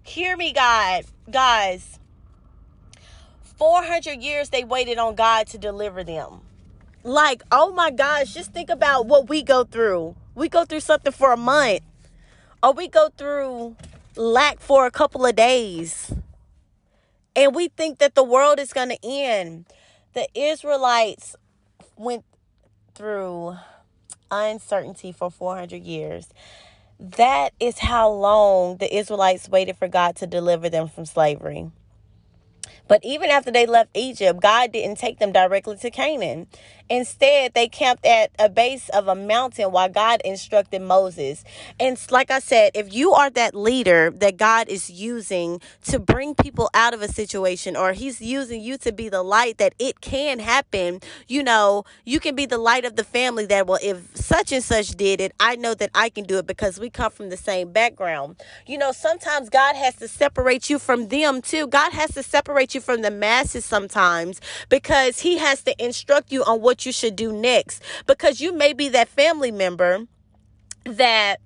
Hear 0.03 0.37
me, 0.37 0.53
God. 0.53 1.05
Guys. 1.31 1.99
400 3.57 4.21
years 4.21 4.49
they 4.49 4.63
waited 4.63 4.97
on 4.97 5.15
God 5.15 5.47
to 5.47 5.57
deliver 5.57 6.03
them. 6.03 6.41
Like, 7.05 7.43
oh 7.51 7.71
my 7.71 7.91
gosh, 7.91 8.33
just 8.33 8.51
think 8.51 8.67
about 8.71 9.05
what 9.05 9.29
we 9.29 9.43
go 9.43 9.63
through. 9.63 10.15
We 10.33 10.49
go 10.49 10.65
through 10.65 10.79
something 10.79 11.11
for 11.11 11.31
a 11.31 11.37
month, 11.37 11.81
or 12.63 12.73
we 12.73 12.87
go 12.87 13.09
through 13.15 13.75
lack 14.15 14.59
for 14.59 14.87
a 14.87 14.91
couple 14.91 15.23
of 15.23 15.35
days. 15.35 16.11
And 17.35 17.53
we 17.53 17.67
think 17.67 17.99
that 17.99 18.15
the 18.15 18.23
world 18.23 18.59
is 18.59 18.73
going 18.73 18.89
to 18.89 18.97
end. 19.03 19.67
The 20.13 20.27
Israelites 20.33 21.35
went 21.95 22.25
through 22.95 23.55
uncertainty 24.31 25.11
for 25.11 25.29
400 25.29 25.83
years. 25.83 26.27
That 26.99 27.53
is 27.59 27.77
how 27.77 28.09
long 28.09 28.77
the 28.77 28.91
Israelites 28.93 29.47
waited 29.47 29.77
for 29.77 29.87
God 29.87 30.15
to 30.15 30.25
deliver 30.25 30.69
them 30.69 30.87
from 30.87 31.05
slavery. 31.05 31.69
But 32.87 33.03
even 33.03 33.29
after 33.29 33.51
they 33.51 33.65
left 33.65 33.89
Egypt, 33.95 34.41
God 34.41 34.71
didn't 34.71 34.97
take 34.97 35.19
them 35.19 35.31
directly 35.31 35.77
to 35.77 35.89
Canaan. 35.89 36.47
Instead, 36.89 37.53
they 37.53 37.67
camped 37.67 38.05
at 38.05 38.31
a 38.37 38.49
base 38.49 38.89
of 38.89 39.07
a 39.07 39.15
mountain 39.15 39.71
while 39.71 39.89
God 39.89 40.21
instructed 40.23 40.81
Moses. 40.81 41.43
And 41.79 41.99
like 42.11 42.29
I 42.29 42.39
said, 42.39 42.71
if 42.75 42.93
you 42.93 43.13
are 43.13 43.29
that 43.31 43.55
leader 43.55 44.11
that 44.17 44.37
God 44.37 44.67
is 44.69 44.89
using 44.89 45.61
to 45.85 45.99
bring 45.99 46.35
people 46.35 46.69
out 46.73 46.93
of 46.93 47.01
a 47.01 47.07
situation, 47.07 47.75
or 47.75 47.93
He's 47.93 48.21
using 48.21 48.61
you 48.61 48.77
to 48.79 48.91
be 48.91 49.09
the 49.09 49.23
light 49.23 49.57
that 49.57 49.73
it 49.79 50.01
can 50.01 50.39
happen, 50.39 50.99
you 51.27 51.43
know, 51.43 51.83
you 52.05 52.19
can 52.19 52.35
be 52.35 52.45
the 52.45 52.57
light 52.57 52.85
of 52.85 52.95
the 52.95 53.03
family 53.03 53.45
that, 53.47 53.67
well, 53.67 53.79
if 53.81 54.15
such 54.15 54.51
and 54.51 54.63
such 54.63 54.89
did 54.89 55.19
it, 55.19 55.33
I 55.39 55.55
know 55.55 55.73
that 55.73 55.89
I 55.95 56.09
can 56.09 56.25
do 56.25 56.37
it 56.37 56.47
because 56.47 56.79
we 56.79 56.89
come 56.89 57.11
from 57.11 57.29
the 57.29 57.37
same 57.37 57.71
background. 57.71 58.35
You 58.67 58.77
know, 58.77 58.91
sometimes 58.91 59.49
God 59.49 59.75
has 59.75 59.95
to 59.95 60.07
separate 60.07 60.69
you 60.69 60.79
from 60.79 61.07
them 61.07 61.41
too. 61.41 61.67
God 61.67 61.93
has 61.93 62.11
to 62.13 62.23
separate 62.23 62.75
you 62.75 62.81
from 62.81 63.01
the 63.01 63.11
masses 63.11 63.65
sometimes 63.65 64.39
because 64.69 65.19
He 65.19 65.37
has 65.37 65.63
to 65.63 65.83
instruct 65.83 66.31
you 66.31 66.43
on 66.43 66.61
what 66.61 66.74
what 66.75 66.85
you 66.85 66.91
should 66.91 67.15
do 67.15 67.31
next 67.31 67.81
because 68.05 68.41
you 68.41 68.51
may 68.51 68.73
be 68.73 68.89
that 68.89 69.07
family 69.07 69.49
member 69.49 70.07
that 70.83 71.37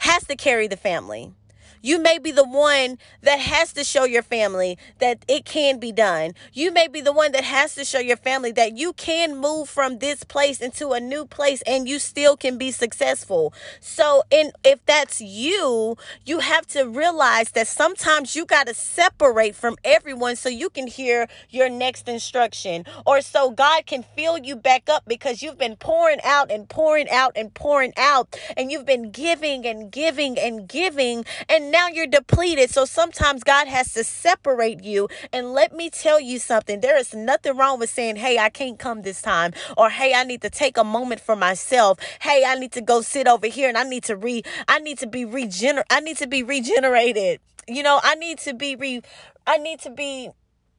has 0.00 0.24
to 0.24 0.36
carry 0.36 0.68
the 0.68 0.76
family. 0.76 1.32
You 1.82 2.00
may 2.00 2.18
be 2.18 2.30
the 2.30 2.46
one 2.46 2.98
that 3.22 3.38
has 3.38 3.72
to 3.74 3.84
show 3.84 4.04
your 4.04 4.22
family 4.22 4.78
that 4.98 5.24
it 5.28 5.44
can 5.44 5.78
be 5.78 5.92
done. 5.92 6.32
You 6.52 6.72
may 6.72 6.88
be 6.88 7.00
the 7.00 7.12
one 7.12 7.32
that 7.32 7.44
has 7.44 7.74
to 7.76 7.84
show 7.84 7.98
your 7.98 8.16
family 8.16 8.52
that 8.52 8.76
you 8.76 8.92
can 8.92 9.36
move 9.36 9.68
from 9.68 9.98
this 9.98 10.24
place 10.24 10.60
into 10.60 10.90
a 10.90 11.00
new 11.00 11.24
place 11.24 11.62
and 11.62 11.88
you 11.88 11.98
still 11.98 12.36
can 12.36 12.58
be 12.58 12.70
successful. 12.70 13.52
So, 13.80 14.22
and 14.30 14.52
if 14.64 14.84
that's 14.86 15.20
you, 15.20 15.96
you 16.24 16.40
have 16.40 16.66
to 16.68 16.84
realize 16.84 17.50
that 17.52 17.68
sometimes 17.68 18.34
you 18.34 18.44
got 18.44 18.66
to 18.66 18.74
separate 18.74 19.54
from 19.54 19.76
everyone 19.84 20.36
so 20.36 20.48
you 20.48 20.70
can 20.70 20.86
hear 20.86 21.28
your 21.50 21.68
next 21.68 22.08
instruction 22.08 22.84
or 23.06 23.20
so 23.20 23.50
God 23.50 23.86
can 23.86 24.04
fill 24.16 24.38
you 24.38 24.56
back 24.56 24.88
up 24.88 25.04
because 25.06 25.42
you've 25.42 25.58
been 25.58 25.76
pouring 25.76 26.20
out 26.24 26.50
and 26.50 26.68
pouring 26.68 27.08
out 27.08 27.32
and 27.36 27.52
pouring 27.52 27.92
out 27.96 28.38
and 28.56 28.70
you've 28.70 28.86
been 28.86 29.10
giving 29.10 29.66
and 29.66 29.90
giving 29.90 30.38
and 30.38 30.68
giving 30.68 31.24
and 31.48 31.67
now 31.70 31.88
you're 31.88 32.06
depleted. 32.06 32.70
So 32.70 32.84
sometimes 32.84 33.44
God 33.44 33.68
has 33.68 33.92
to 33.94 34.04
separate 34.04 34.84
you. 34.84 35.08
And 35.32 35.52
let 35.52 35.72
me 35.72 35.90
tell 35.90 36.20
you 36.20 36.38
something 36.38 36.80
there 36.80 36.98
is 36.98 37.14
nothing 37.14 37.56
wrong 37.56 37.78
with 37.78 37.90
saying, 37.90 38.16
Hey, 38.16 38.38
I 38.38 38.50
can't 38.50 38.78
come 38.78 39.02
this 39.02 39.22
time. 39.22 39.52
Or, 39.76 39.90
Hey, 39.90 40.14
I 40.14 40.24
need 40.24 40.42
to 40.42 40.50
take 40.50 40.76
a 40.76 40.84
moment 40.84 41.20
for 41.20 41.36
myself. 41.36 41.98
Hey, 42.20 42.44
I 42.46 42.54
need 42.56 42.72
to 42.72 42.80
go 42.80 43.00
sit 43.00 43.26
over 43.26 43.46
here 43.46 43.68
and 43.68 43.78
I 43.78 43.84
need 43.84 44.04
to 44.04 44.16
re, 44.16 44.42
I 44.66 44.78
need 44.78 44.98
to 44.98 45.06
be 45.06 45.24
regener, 45.24 45.82
I 45.90 46.00
need 46.00 46.16
to 46.18 46.26
be 46.26 46.42
regenerated. 46.42 47.40
You 47.66 47.82
know, 47.82 48.00
I 48.02 48.14
need 48.14 48.38
to 48.40 48.54
be 48.54 48.76
re, 48.76 49.02
I 49.46 49.58
need 49.58 49.80
to 49.80 49.90
be 49.90 50.30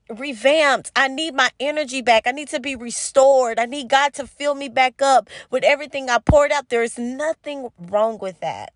revamped. 0.10 0.92
I 0.96 1.08
need 1.08 1.36
my 1.36 1.50
energy 1.60 2.02
back. 2.02 2.24
I 2.26 2.32
need 2.32 2.50
to 2.50 2.60
be 2.60 2.76
restored. 2.76 3.60
I 3.60 3.66
need 3.66 3.90
God 3.90 4.14
to 4.16 4.28
fill 4.28 4.56
me 4.56 4.70
back 4.70 5.02
up 5.02 5.30
with 5.52 5.64
everything 5.64 6.10
I 6.10 6.18
poured 6.20 6.52
out. 6.52 6.70
There 6.70 6.84
is 6.84 6.98
nothing 6.98 7.70
wrong 7.78 8.18
with 8.18 8.40
that. 8.40 8.74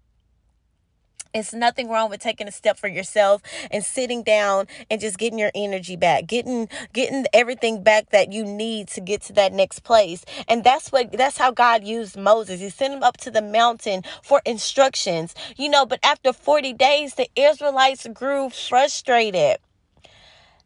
It's 1.34 1.54
nothing 1.54 1.90
wrong 1.90 2.12
with 2.12 2.22
taking 2.22 2.48
a 2.48 2.52
step 2.52 2.78
for 2.78 2.88
yourself 2.88 3.42
and 3.72 3.84
sitting 3.84 4.22
down 4.22 4.68
and 4.92 5.02
just 5.02 5.18
getting 5.18 5.40
your 5.40 5.52
energy 5.56 5.96
back, 5.96 6.28
getting 6.28 6.70
getting 6.94 7.26
everything 7.34 7.82
back 7.82 8.12
that 8.12 8.32
you 8.32 8.44
need 8.44 8.88
to 8.90 9.02
get 9.02 9.22
to 9.24 9.34
that 9.34 9.52
next 9.52 9.80
place. 9.80 10.26
And 10.48 10.64
that's 10.64 10.92
what 10.92 11.12
that's 11.12 11.38
how 11.38 11.52
God 11.52 11.84
used 11.84 12.18
Moses. 12.18 12.60
He 12.60 12.70
sent 12.70 12.94
him 12.94 13.04
up 13.04 13.18
to 13.18 13.32
the 13.32 13.42
mountain 13.42 14.04
for 14.22 14.42
instructions. 14.46 15.34
You 15.58 15.70
know, 15.70 15.86
but 15.88 16.00
after 16.04 16.34
40 16.34 16.74
days 16.74 17.16
the 17.16 17.28
Israelites 17.36 18.06
grew 18.14 18.52
frustrated. 18.52 19.58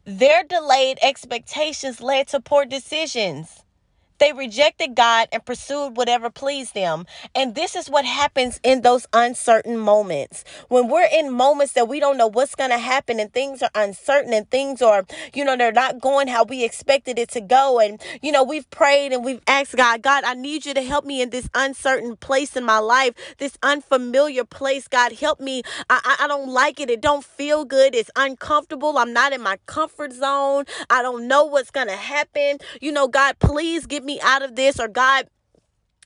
Their 0.04 0.42
delayed 0.44 0.98
expectations 1.02 2.00
led 2.00 2.28
to 2.28 2.40
poor 2.40 2.64
decisions. 2.66 3.64
They 4.18 4.32
rejected 4.32 4.94
God 4.94 5.28
and 5.32 5.44
pursued 5.44 5.96
whatever 5.96 6.30
pleased 6.30 6.74
them. 6.74 7.06
And 7.34 7.54
this 7.54 7.76
is 7.76 7.88
what 7.90 8.04
happens 8.04 8.60
in 8.62 8.82
those 8.82 9.06
uncertain 9.12 9.78
moments. 9.78 10.44
When 10.68 10.88
we're 10.88 11.08
in 11.12 11.32
moments 11.32 11.74
that 11.74 11.88
we 11.88 12.00
don't 12.00 12.16
know 12.16 12.26
what's 12.26 12.54
going 12.54 12.70
to 12.70 12.78
happen 12.78 13.20
and 13.20 13.32
things 13.32 13.62
are 13.62 13.70
uncertain 13.74 14.32
and 14.32 14.50
things 14.50 14.82
are, 14.82 15.06
you 15.34 15.44
know, 15.44 15.56
they're 15.56 15.72
not 15.72 16.00
going 16.00 16.28
how 16.28 16.44
we 16.44 16.64
expected 16.64 17.18
it 17.18 17.28
to 17.30 17.40
go. 17.40 17.80
And, 17.80 18.00
you 18.22 18.32
know, 18.32 18.42
we've 18.42 18.68
prayed 18.70 19.12
and 19.12 19.24
we've 19.24 19.42
asked 19.46 19.76
God, 19.76 20.02
God, 20.02 20.24
I 20.24 20.34
need 20.34 20.66
you 20.66 20.74
to 20.74 20.82
help 20.82 21.04
me 21.04 21.22
in 21.22 21.30
this 21.30 21.48
uncertain 21.54 22.16
place 22.16 22.56
in 22.56 22.64
my 22.64 22.78
life, 22.78 23.14
this 23.38 23.58
unfamiliar 23.62 24.44
place. 24.44 24.88
God, 24.88 25.12
help 25.12 25.40
me. 25.40 25.62
I, 25.90 26.00
I, 26.04 26.24
I 26.24 26.28
don't 26.28 26.48
like 26.48 26.80
it. 26.80 26.90
It 26.90 27.00
don't 27.00 27.24
feel 27.24 27.64
good. 27.64 27.94
It's 27.94 28.10
uncomfortable. 28.16 28.98
I'm 28.98 29.12
not 29.12 29.32
in 29.32 29.42
my 29.42 29.58
comfort 29.66 30.12
zone. 30.12 30.64
I 30.90 31.02
don't 31.02 31.28
know 31.28 31.44
what's 31.44 31.70
going 31.70 31.88
to 31.88 31.96
happen. 31.96 32.58
You 32.80 32.92
know, 32.92 33.08
God, 33.08 33.38
please 33.38 33.86
give 33.86 34.04
me 34.04 34.07
me 34.08 34.18
out 34.22 34.42
of 34.42 34.56
this 34.56 34.80
or 34.80 34.88
God 34.88 35.28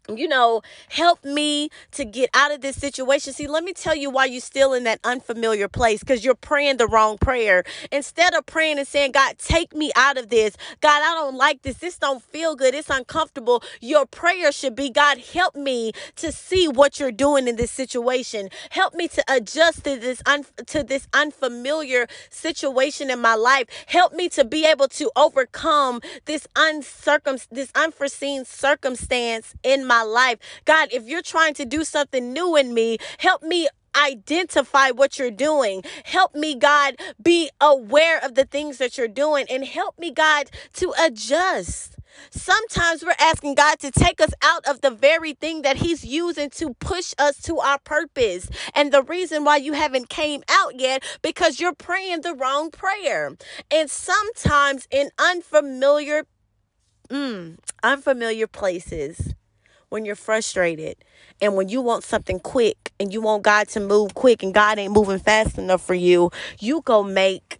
you 0.09 0.29
know, 0.29 0.63
help 0.89 1.25
me 1.25 1.71
to 1.93 2.05
get 2.05 2.31
out 2.35 2.53
of 2.53 2.61
this 2.61 2.77
situation. 2.77 3.33
See, 3.33 3.47
let 3.47 3.65
me 3.65 3.73
tell 3.73 3.95
you 3.95 4.11
why 4.11 4.27
you're 4.27 4.41
still 4.41 4.73
in 4.73 4.85
that 4.85 5.01
unfamiliar 5.05 5.69
place 5.69 6.01
because 6.01 6.25
you're 6.25 6.35
praying 6.35 6.79
the 6.79 6.87
wrong 6.87 7.19
prayer. 7.19 7.65
Instead 7.91 8.35
of 8.35 8.47
praying 8.47 8.79
and 8.79 8.87
saying, 8.89 9.13
God, 9.13 9.39
take 9.39 9.75
me 9.75 9.93
out 9.97 10.19
of 10.19 10.29
this. 10.29 10.57
God, 10.81 11.03
I 11.03 11.15
don't 11.15 11.37
like 11.37 11.63
this. 11.63 11.79
This 11.79 11.99
don't 11.99 12.23
feel 12.23 12.57
good. 12.57 12.75
It's 12.75 12.91
uncomfortable. 12.91 13.63
Your 13.81 14.07
prayer 14.07 14.51
should 14.53 14.75
be, 14.75 14.91
God, 14.91 15.19
help 15.19 15.55
me 15.55 15.93
to 16.17 16.33
see 16.33 16.69
what 16.69 16.99
you're 16.99 17.13
doing 17.13 17.47
in 17.47 17.57
this 17.57 17.71
situation. 17.71 18.49
Help 18.71 18.95
me 18.95 19.09
to 19.09 19.25
adjust 19.29 19.85
to 19.85 19.97
this 19.97 20.23
un- 20.27 20.47
to 20.67 20.83
this 20.83 21.07
unfamiliar 21.13 22.07
situation 22.31 23.11
in 23.11 23.21
my 23.21 23.35
life. 23.35 23.67
Help 23.87 24.13
me 24.15 24.29
to 24.31 24.45
be 24.45 24.67
able 24.67 24.89
to 24.89 25.11
overcome 25.17 26.01
this 26.25 26.47
uncircum 26.57 27.47
this 27.51 27.71
unforeseen 27.75 28.45
circumstance 28.45 29.55
in 29.63 29.87
my 29.87 29.92
my 29.93 30.03
life. 30.03 30.39
God, 30.65 30.89
if 30.91 31.07
you're 31.07 31.23
trying 31.23 31.55
to 31.55 31.67
do 31.67 31.85
something 31.85 32.33
new 32.33 32.57
in 32.57 32.73
me, 32.73 32.97
help 33.19 33.43
me 33.43 33.69
identify 33.95 34.91
what 34.91 35.19
you're 35.19 35.31
doing. 35.31 35.83
Help 36.05 36.35
me, 36.35 36.55
God, 36.55 36.95
be 37.23 37.51
aware 37.61 38.19
of 38.25 38.35
the 38.35 38.47
things 38.47 38.79
that 38.79 38.97
you're 38.97 39.17
doing 39.25 39.45
and 39.51 39.67
help 39.67 39.99
me, 39.99 40.11
God, 40.11 40.51
to 40.75 40.95
adjust. 40.99 41.97
Sometimes 42.31 43.05
we're 43.05 43.15
asking 43.19 43.55
God 43.55 43.79
to 43.81 43.91
take 43.91 44.19
us 44.21 44.33
out 44.43 44.67
of 44.67 44.81
the 44.81 44.91
very 44.91 45.35
thing 45.35 45.61
that 45.63 45.77
he's 45.77 46.05
using 46.05 46.49
to 46.51 46.73
push 46.75 47.13
us 47.19 47.37
to 47.43 47.59
our 47.59 47.79
purpose. 47.79 48.49
And 48.75 48.93
the 48.93 49.03
reason 49.03 49.45
why 49.45 49.57
you 49.59 49.75
haven't 49.75 50.09
came 50.09 50.43
out 50.49 50.81
yet 50.81 51.05
because 51.21 51.61
you're 51.61 51.75
praying 51.75 52.23
the 52.23 52.35
wrong 52.35 52.71
prayer. 52.71 53.37
And 53.71 53.91
sometimes 53.91 54.89
in 54.91 55.11
unfamiliar 55.19 56.25
mm, 57.11 57.59
unfamiliar 57.83 58.47
places 58.47 59.35
when 59.93 60.07
you're 60.07 60.17
frustrated 60.17 60.97
and 61.43 61.55
when 61.55 61.69
you 61.69 61.83
want 61.83 62.03
something 62.03 62.41
quick 62.41 62.93
and 62.99 63.13
you 63.13 63.21
want 63.21 63.43
God 63.43 63.69
to 63.69 63.81
move 63.81 64.15
quick 64.15 64.43
and 64.43 64.55
God 64.55 64.79
ain't 64.79 64.95
moving 64.95 65.19
fast 65.19 65.59
enough 65.59 65.85
for 65.85 65.93
you, 65.93 66.31
you 66.59 66.81
go 66.81 67.03
make 67.03 67.59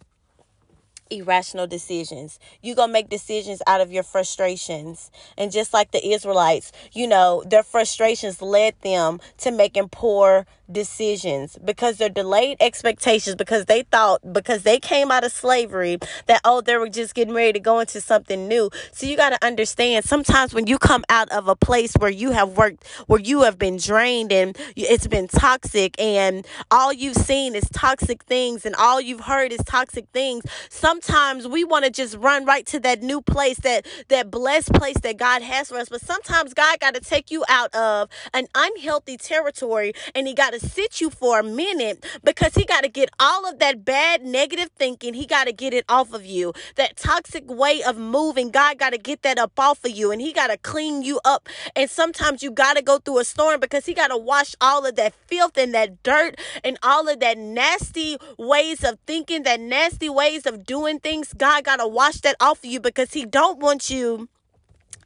irrational 1.13 1.67
decisions. 1.67 2.39
You're 2.61 2.75
gonna 2.75 2.93
make 2.93 3.09
decisions 3.09 3.61
out 3.67 3.81
of 3.81 3.91
your 3.91 4.03
frustrations. 4.03 5.11
And 5.37 5.51
just 5.51 5.73
like 5.73 5.91
the 5.91 6.05
Israelites, 6.13 6.71
you 6.91 7.07
know, 7.07 7.43
their 7.45 7.63
frustrations 7.63 8.41
led 8.41 8.75
them 8.81 9.19
to 9.39 9.51
making 9.51 9.89
poor 9.89 10.45
decisions 10.71 11.57
because 11.63 11.97
their 11.97 12.09
delayed 12.09 12.57
expectations 12.59 13.35
because 13.35 13.65
they 13.65 13.83
thought 13.83 14.21
because 14.33 14.63
they 14.63 14.79
came 14.79 15.11
out 15.11 15.23
of 15.23 15.31
slavery 15.31 15.97
that 16.27 16.39
oh 16.45 16.61
they 16.61 16.77
were 16.77 16.89
just 16.89 17.13
getting 17.13 17.33
ready 17.33 17.51
to 17.53 17.59
go 17.59 17.79
into 17.79 17.99
something 17.99 18.47
new 18.47 18.69
so 18.93 19.05
you 19.05 19.17
got 19.17 19.29
to 19.29 19.45
understand 19.45 20.05
sometimes 20.05 20.53
when 20.53 20.65
you 20.65 20.77
come 20.79 21.03
out 21.09 21.29
of 21.33 21.49
a 21.49 21.55
place 21.55 21.93
where 21.99 22.09
you 22.09 22.31
have 22.31 22.57
worked 22.57 22.87
where 23.07 23.19
you 23.19 23.41
have 23.41 23.59
been 23.59 23.75
drained 23.75 24.31
and 24.31 24.57
it's 24.75 25.05
been 25.05 25.27
toxic 25.27 25.99
and 25.99 26.47
all 26.71 26.93
you've 26.93 27.17
seen 27.17 27.55
is 27.55 27.69
toxic 27.73 28.23
things 28.23 28.65
and 28.65 28.73
all 28.75 29.01
you've 29.01 29.21
heard 29.21 29.51
is 29.51 29.59
toxic 29.65 30.07
things 30.13 30.43
sometimes 30.69 31.02
we 31.49 31.63
want 31.63 31.85
to 31.85 31.91
just 31.91 32.15
run 32.17 32.45
right 32.45 32.65
to 32.67 32.79
that 32.79 33.01
new 33.01 33.21
place 33.21 33.57
that 33.59 33.85
that 34.09 34.29
blessed 34.31 34.73
place 34.73 34.99
that 35.01 35.17
God 35.17 35.41
has 35.41 35.69
for 35.69 35.77
us 35.77 35.89
but 35.89 36.01
sometimes 36.01 36.53
God 36.53 36.79
got 36.79 36.93
to 36.95 36.99
take 36.99 37.31
you 37.31 37.43
out 37.49 37.73
of 37.75 38.09
an 38.33 38.47
unhealthy 38.55 39.17
territory 39.17 39.93
and 40.15 40.27
he 40.27 40.33
got 40.33 40.53
to 40.53 40.59
sit 40.59 41.01
you 41.01 41.09
for 41.09 41.39
a 41.39 41.43
minute 41.43 42.05
because 42.23 42.55
he 42.55 42.65
got 42.65 42.81
to 42.83 42.89
get 42.89 43.09
all 43.19 43.47
of 43.47 43.59
that 43.59 43.85
bad 43.85 44.23
negative 44.23 44.69
thinking. 44.77 45.13
He 45.13 45.25
got 45.25 45.45
to 45.45 45.53
get 45.53 45.73
it 45.73 45.85
off 45.89 46.13
of 46.13 46.25
you. 46.25 46.53
That 46.75 46.97
toxic 46.97 47.49
way 47.49 47.83
of 47.83 47.97
moving, 47.97 48.51
God 48.51 48.77
got 48.77 48.91
to 48.91 48.97
get 48.97 49.21
that 49.23 49.37
up 49.37 49.59
off 49.59 49.83
of 49.85 49.91
you 49.91 50.11
and 50.11 50.21
he 50.21 50.33
got 50.33 50.47
to 50.47 50.57
clean 50.57 51.03
you 51.03 51.19
up. 51.25 51.49
And 51.75 51.89
sometimes 51.89 52.43
you 52.43 52.51
got 52.51 52.75
to 52.75 52.81
go 52.81 52.97
through 52.99 53.19
a 53.19 53.25
storm 53.25 53.59
because 53.59 53.85
he 53.85 53.93
got 53.93 54.07
to 54.07 54.17
wash 54.17 54.55
all 54.61 54.85
of 54.85 54.95
that 54.95 55.13
filth 55.27 55.57
and 55.57 55.73
that 55.73 56.03
dirt 56.03 56.39
and 56.63 56.77
all 56.83 57.07
of 57.07 57.19
that 57.19 57.37
nasty 57.37 58.17
ways 58.37 58.83
of 58.83 58.99
thinking, 59.05 59.43
that 59.43 59.59
nasty 59.59 60.09
ways 60.09 60.45
of 60.45 60.65
doing 60.65 60.92
things. 60.99 61.33
God 61.33 61.63
got 61.63 61.77
to 61.77 61.87
wash 61.87 62.21
that 62.21 62.35
off 62.39 62.59
of 62.59 62.65
you 62.65 62.79
because 62.79 63.13
he 63.13 63.25
don't 63.25 63.59
want 63.59 63.89
you 63.89 64.29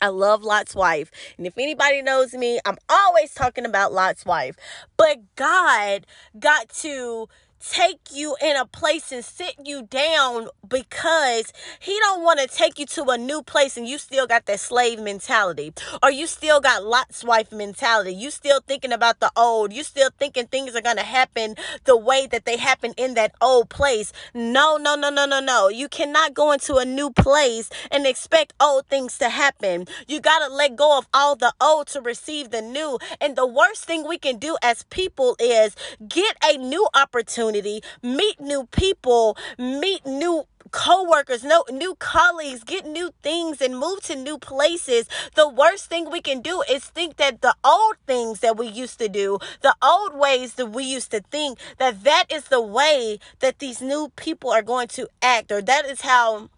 I 0.01 0.09
love 0.09 0.43
Lot's 0.43 0.75
wife. 0.75 1.11
And 1.37 1.47
if 1.47 1.57
anybody 1.57 2.01
knows 2.01 2.33
me, 2.33 2.59
I'm 2.65 2.77
always 2.89 3.33
talking 3.33 3.65
about 3.65 3.93
Lot's 3.93 4.25
wife. 4.25 4.55
But 4.95 5.19
God 5.35 6.05
got 6.39 6.69
to 6.69 7.27
take 7.59 7.99
you 8.13 8.35
in 8.41 8.55
a 8.55 8.65
place 8.65 9.11
and 9.11 9.23
sit 9.23 9.55
you 9.63 9.83
down 9.83 10.47
because 10.67 11.51
he 11.79 11.97
don't 11.99 12.23
want 12.23 12.39
to 12.39 12.47
take 12.47 12.79
you 12.79 12.85
to 12.85 13.03
a 13.05 13.17
new 13.17 13.41
place 13.41 13.77
and 13.77 13.87
you 13.87 13.97
still 13.97 14.27
got 14.27 14.45
that 14.45 14.59
slave 14.59 14.99
mentality 14.99 15.73
or 16.03 16.11
you 16.11 16.27
still 16.27 16.59
got 16.59 16.83
Lot's 16.83 17.23
wife 17.23 17.51
mentality. 17.51 18.13
You 18.13 18.31
still 18.31 18.61
thinking 18.61 18.91
about 18.91 19.19
the 19.19 19.31
old. 19.35 19.73
You 19.73 19.83
still 19.83 20.09
thinking 20.17 20.47
things 20.47 20.75
are 20.75 20.81
going 20.81 20.97
to 20.97 21.03
happen 21.03 21.55
the 21.85 21.97
way 21.97 22.27
that 22.27 22.45
they 22.45 22.57
happen 22.57 22.93
in 22.97 23.15
that 23.15 23.33
old 23.41 23.69
place. 23.69 24.13
No, 24.33 24.77
no, 24.77 24.95
no, 24.95 25.09
no, 25.09 25.25
no, 25.25 25.39
no. 25.39 25.69
You 25.69 25.87
cannot 25.87 26.33
go 26.33 26.51
into 26.51 26.75
a 26.75 26.85
new 26.85 27.09
place 27.11 27.69
and 27.91 28.05
expect 28.05 28.53
old 28.59 28.87
things 28.87 29.17
to 29.17 29.29
happen. 29.29 29.85
You 30.07 30.19
got 30.19 30.47
to 30.47 30.53
let 30.53 30.75
go 30.75 30.97
of 30.97 31.07
all 31.13 31.35
the 31.35 31.53
old 31.59 31.87
to 31.87 32.01
receive 32.01 32.51
the 32.51 32.61
new. 32.61 32.99
And 33.19 33.35
the 33.35 33.47
worst 33.47 33.85
thing 33.85 34.07
we 34.07 34.17
can 34.17 34.37
do 34.37 34.57
as 34.61 34.83
people 34.83 35.35
is 35.39 35.75
get 36.07 36.37
a 36.43 36.57
new 36.57 36.87
opportunity 36.93 37.46
meet 37.51 38.39
new 38.39 38.65
people, 38.71 39.37
meet 39.57 40.05
new 40.05 40.45
co-workers 40.71 41.43
no 41.43 41.63
new 41.71 41.95
colleagues 41.95 42.63
get 42.63 42.85
new 42.85 43.11
things 43.23 43.61
and 43.61 43.77
move 43.77 44.01
to 44.01 44.15
new 44.15 44.37
places. 44.37 45.07
The 45.35 45.47
worst 45.47 45.85
thing 45.85 46.09
we 46.11 46.21
can 46.21 46.41
do 46.41 46.63
is 46.69 46.83
think 46.85 47.17
that 47.17 47.41
the 47.41 47.55
old 47.63 47.95
things 48.05 48.41
that 48.41 48.57
we 48.57 48.67
used 48.67 48.99
to 48.99 49.07
do 49.07 49.39
the 49.61 49.75
old 49.81 50.15
ways 50.15 50.55
that 50.55 50.67
we 50.67 50.83
used 50.83 51.11
to 51.11 51.21
think 51.21 51.59
that 51.77 52.03
that 52.03 52.25
is 52.29 52.45
the 52.45 52.61
way 52.61 53.19
that 53.39 53.59
these 53.59 53.81
new 53.81 54.11
people 54.15 54.49
are 54.51 54.61
going 54.61 54.87
to 54.89 55.07
act 55.21 55.51
or 55.51 55.61
that 55.61 55.85
is 55.85 56.01
how 56.01 56.49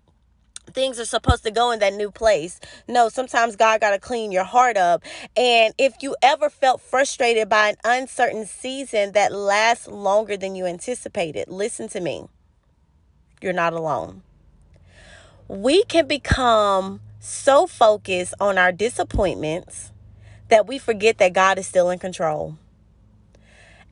things 0.79 0.97
are 0.97 1.03
supposed 1.03 1.43
to 1.43 1.51
go 1.51 1.71
in 1.71 1.79
that 1.79 1.93
new 1.93 2.09
place. 2.09 2.57
No, 2.87 3.09
sometimes 3.09 3.57
God 3.57 3.81
got 3.81 3.91
to 3.91 3.99
clean 3.99 4.31
your 4.31 4.45
heart 4.45 4.77
up. 4.77 5.03
And 5.35 5.73
if 5.77 5.95
you 6.01 6.15
ever 6.21 6.49
felt 6.49 6.79
frustrated 6.79 7.49
by 7.49 7.67
an 7.67 7.75
uncertain 7.83 8.45
season 8.45 9.11
that 9.11 9.33
lasts 9.33 9.89
longer 9.89 10.37
than 10.37 10.55
you 10.55 10.65
anticipated, 10.65 11.49
listen 11.49 11.89
to 11.89 11.99
me. 11.99 12.29
You're 13.41 13.51
not 13.51 13.73
alone. 13.73 14.21
We 15.49 15.83
can 15.83 16.07
become 16.07 17.01
so 17.19 17.67
focused 17.67 18.33
on 18.39 18.57
our 18.57 18.71
disappointments 18.71 19.91
that 20.47 20.65
we 20.65 20.77
forget 20.77 21.17
that 21.17 21.33
God 21.33 21.59
is 21.59 21.67
still 21.67 21.89
in 21.89 21.99
control. 21.99 22.57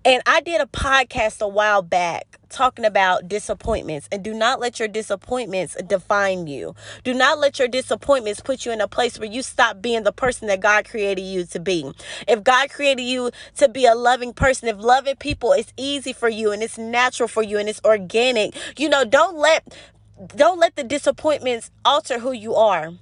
And 0.08 0.24
I 0.26 0.39
did 0.39 0.62
a 0.62 0.65
podcast 0.67 1.41
a 1.41 1.50
while 1.50 1.82
back 1.82 2.39
talking 2.48 2.86
about 2.86 3.28
disappointments 3.28 4.08
and 4.10 4.24
do 4.24 4.34
not 4.34 4.58
let 4.58 4.80
your 4.80 4.88
disappointments 4.88 5.76
define 5.86 6.48
you. 6.48 6.76
Do 7.04 7.13
not 7.13 7.39
let 7.39 7.60
your 7.60 7.67
disappointments 7.67 8.39
put 8.39 8.65
you 8.65 8.72
in 8.72 8.80
a 8.80 8.88
place 8.88 9.20
where 9.20 9.30
you 9.30 9.43
stop 9.43 9.82
being 9.82 10.04
the 10.04 10.13
person 10.13 10.48
that 10.48 10.62
God 10.62 10.88
created 10.88 11.24
you 11.24 11.43
to 11.48 11.60
be. 11.60 11.91
If 12.26 12.41
God 12.41 12.70
created 12.70 13.02
you 13.02 13.32
to 13.58 13.67
be 13.67 13.86
a 13.86 13.96
loving 13.96 14.32
person, 14.32 14.70
if 14.70 14.78
loving 14.78 15.17
people 15.17 15.52
is 15.52 15.74
easy 15.76 16.13
for 16.13 16.30
you 16.30 16.54
and 16.54 16.63
it's 16.63 16.78
natural 16.78 17.28
for 17.28 17.43
you 17.43 17.58
and 17.58 17.67
it's 17.67 17.82
organic, 17.84 18.56
you 18.80 18.88
know, 18.88 19.04
don't 19.04 19.36
let 19.36 19.78
don't 20.38 20.58
let 20.58 20.78
the 20.78 20.86
disappointments 20.86 21.70
alter 21.84 22.20
who 22.20 22.32
you 22.32 22.56
are 22.56 22.93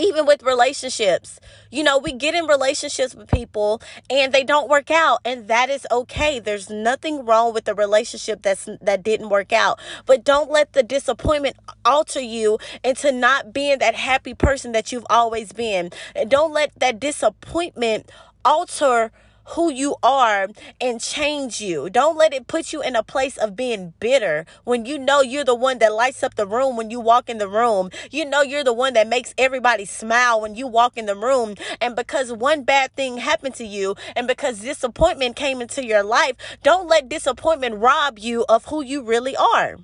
even 0.00 0.26
with 0.26 0.42
relationships. 0.42 1.38
You 1.70 1.84
know, 1.84 1.98
we 1.98 2.12
get 2.12 2.34
in 2.34 2.46
relationships 2.46 3.14
with 3.14 3.28
people 3.30 3.82
and 4.08 4.32
they 4.32 4.42
don't 4.42 4.68
work 4.68 4.90
out 4.90 5.20
and 5.24 5.46
that 5.48 5.68
is 5.70 5.86
okay. 5.90 6.40
There's 6.40 6.70
nothing 6.70 7.24
wrong 7.24 7.52
with 7.52 7.64
the 7.64 7.74
relationship 7.74 8.42
that's 8.42 8.68
that 8.80 9.02
didn't 9.02 9.28
work 9.28 9.52
out. 9.52 9.78
But 10.06 10.24
don't 10.24 10.50
let 10.50 10.72
the 10.72 10.82
disappointment 10.82 11.56
alter 11.84 12.20
you 12.20 12.58
into 12.82 13.12
not 13.12 13.52
being 13.52 13.78
that 13.78 13.94
happy 13.94 14.34
person 14.34 14.72
that 14.72 14.90
you've 14.90 15.06
always 15.10 15.52
been. 15.52 15.90
And 16.16 16.30
don't 16.30 16.52
let 16.52 16.72
that 16.78 16.98
disappointment 16.98 18.10
alter 18.44 19.12
who 19.50 19.72
you 19.72 19.96
are 20.02 20.48
and 20.80 21.00
change 21.00 21.60
you. 21.60 21.90
Don't 21.90 22.16
let 22.16 22.32
it 22.32 22.46
put 22.46 22.72
you 22.72 22.82
in 22.82 22.94
a 22.94 23.02
place 23.02 23.36
of 23.36 23.56
being 23.56 23.94
bitter 23.98 24.46
when 24.64 24.84
you 24.84 24.98
know 24.98 25.20
you're 25.20 25.44
the 25.44 25.54
one 25.54 25.78
that 25.78 25.92
lights 25.92 26.22
up 26.22 26.36
the 26.36 26.46
room 26.46 26.76
when 26.76 26.90
you 26.90 27.00
walk 27.00 27.28
in 27.28 27.38
the 27.38 27.48
room. 27.48 27.90
You 28.10 28.24
know 28.24 28.42
you're 28.42 28.64
the 28.64 28.72
one 28.72 28.94
that 28.94 29.08
makes 29.08 29.34
everybody 29.36 29.84
smile 29.84 30.40
when 30.40 30.54
you 30.54 30.66
walk 30.66 30.96
in 30.96 31.06
the 31.06 31.16
room. 31.16 31.54
And 31.80 31.96
because 31.96 32.32
one 32.32 32.62
bad 32.62 32.94
thing 32.94 33.18
happened 33.18 33.54
to 33.56 33.64
you 33.64 33.96
and 34.14 34.28
because 34.28 34.60
disappointment 34.60 35.36
came 35.36 35.60
into 35.60 35.84
your 35.84 36.04
life, 36.04 36.36
don't 36.62 36.88
let 36.88 37.08
disappointment 37.08 37.76
rob 37.76 38.18
you 38.18 38.44
of 38.48 38.66
who 38.66 38.82
you 38.82 39.02
really 39.02 39.36
are. 39.36 39.76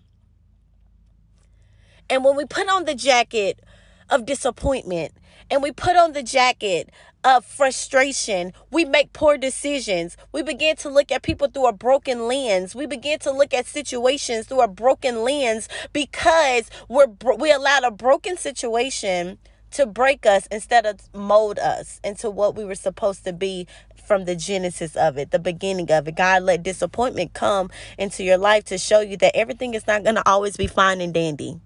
And 2.09 2.24
when 2.24 2.37
we 2.37 2.44
put 2.44 2.68
on 2.68 2.85
the 2.85 2.94
jacket 2.94 3.61
of 4.09 4.26
disappointment 4.26 5.12
and 5.50 5.62
we 5.62 5.72
put 5.72 5.96
on 5.96 6.12
the 6.12 6.22
jacket 6.22 6.90
of 7.26 7.44
frustration. 7.44 8.52
We 8.70 8.84
make 8.84 9.12
poor 9.12 9.36
decisions. 9.36 10.16
We 10.30 10.42
begin 10.44 10.76
to 10.76 10.88
look 10.88 11.10
at 11.10 11.22
people 11.22 11.48
through 11.48 11.66
a 11.66 11.72
broken 11.72 12.28
lens. 12.28 12.72
We 12.72 12.86
begin 12.86 13.18
to 13.20 13.32
look 13.32 13.52
at 13.52 13.66
situations 13.66 14.46
through 14.46 14.60
a 14.60 14.68
broken 14.68 15.24
lens 15.24 15.68
because 15.92 16.70
we're 16.88 17.08
we 17.36 17.50
allowed 17.50 17.82
a 17.82 17.90
broken 17.90 18.36
situation 18.36 19.38
to 19.72 19.86
break 19.86 20.24
us 20.24 20.46
instead 20.52 20.86
of 20.86 21.00
mold 21.12 21.58
us 21.58 22.00
into 22.04 22.30
what 22.30 22.54
we 22.54 22.64
were 22.64 22.76
supposed 22.76 23.24
to 23.24 23.32
be 23.32 23.66
from 24.06 24.24
the 24.24 24.36
genesis 24.36 24.94
of 24.94 25.18
it, 25.18 25.32
the 25.32 25.40
beginning 25.40 25.90
of 25.90 26.06
it. 26.06 26.14
God 26.14 26.44
let 26.44 26.62
disappointment 26.62 27.34
come 27.34 27.70
into 27.98 28.22
your 28.22 28.38
life 28.38 28.64
to 28.66 28.78
show 28.78 29.00
you 29.00 29.16
that 29.16 29.34
everything 29.34 29.74
is 29.74 29.88
not 29.88 30.04
going 30.04 30.14
to 30.14 30.28
always 30.28 30.56
be 30.56 30.68
fine 30.68 31.00
and 31.00 31.12
dandy. 31.12 31.60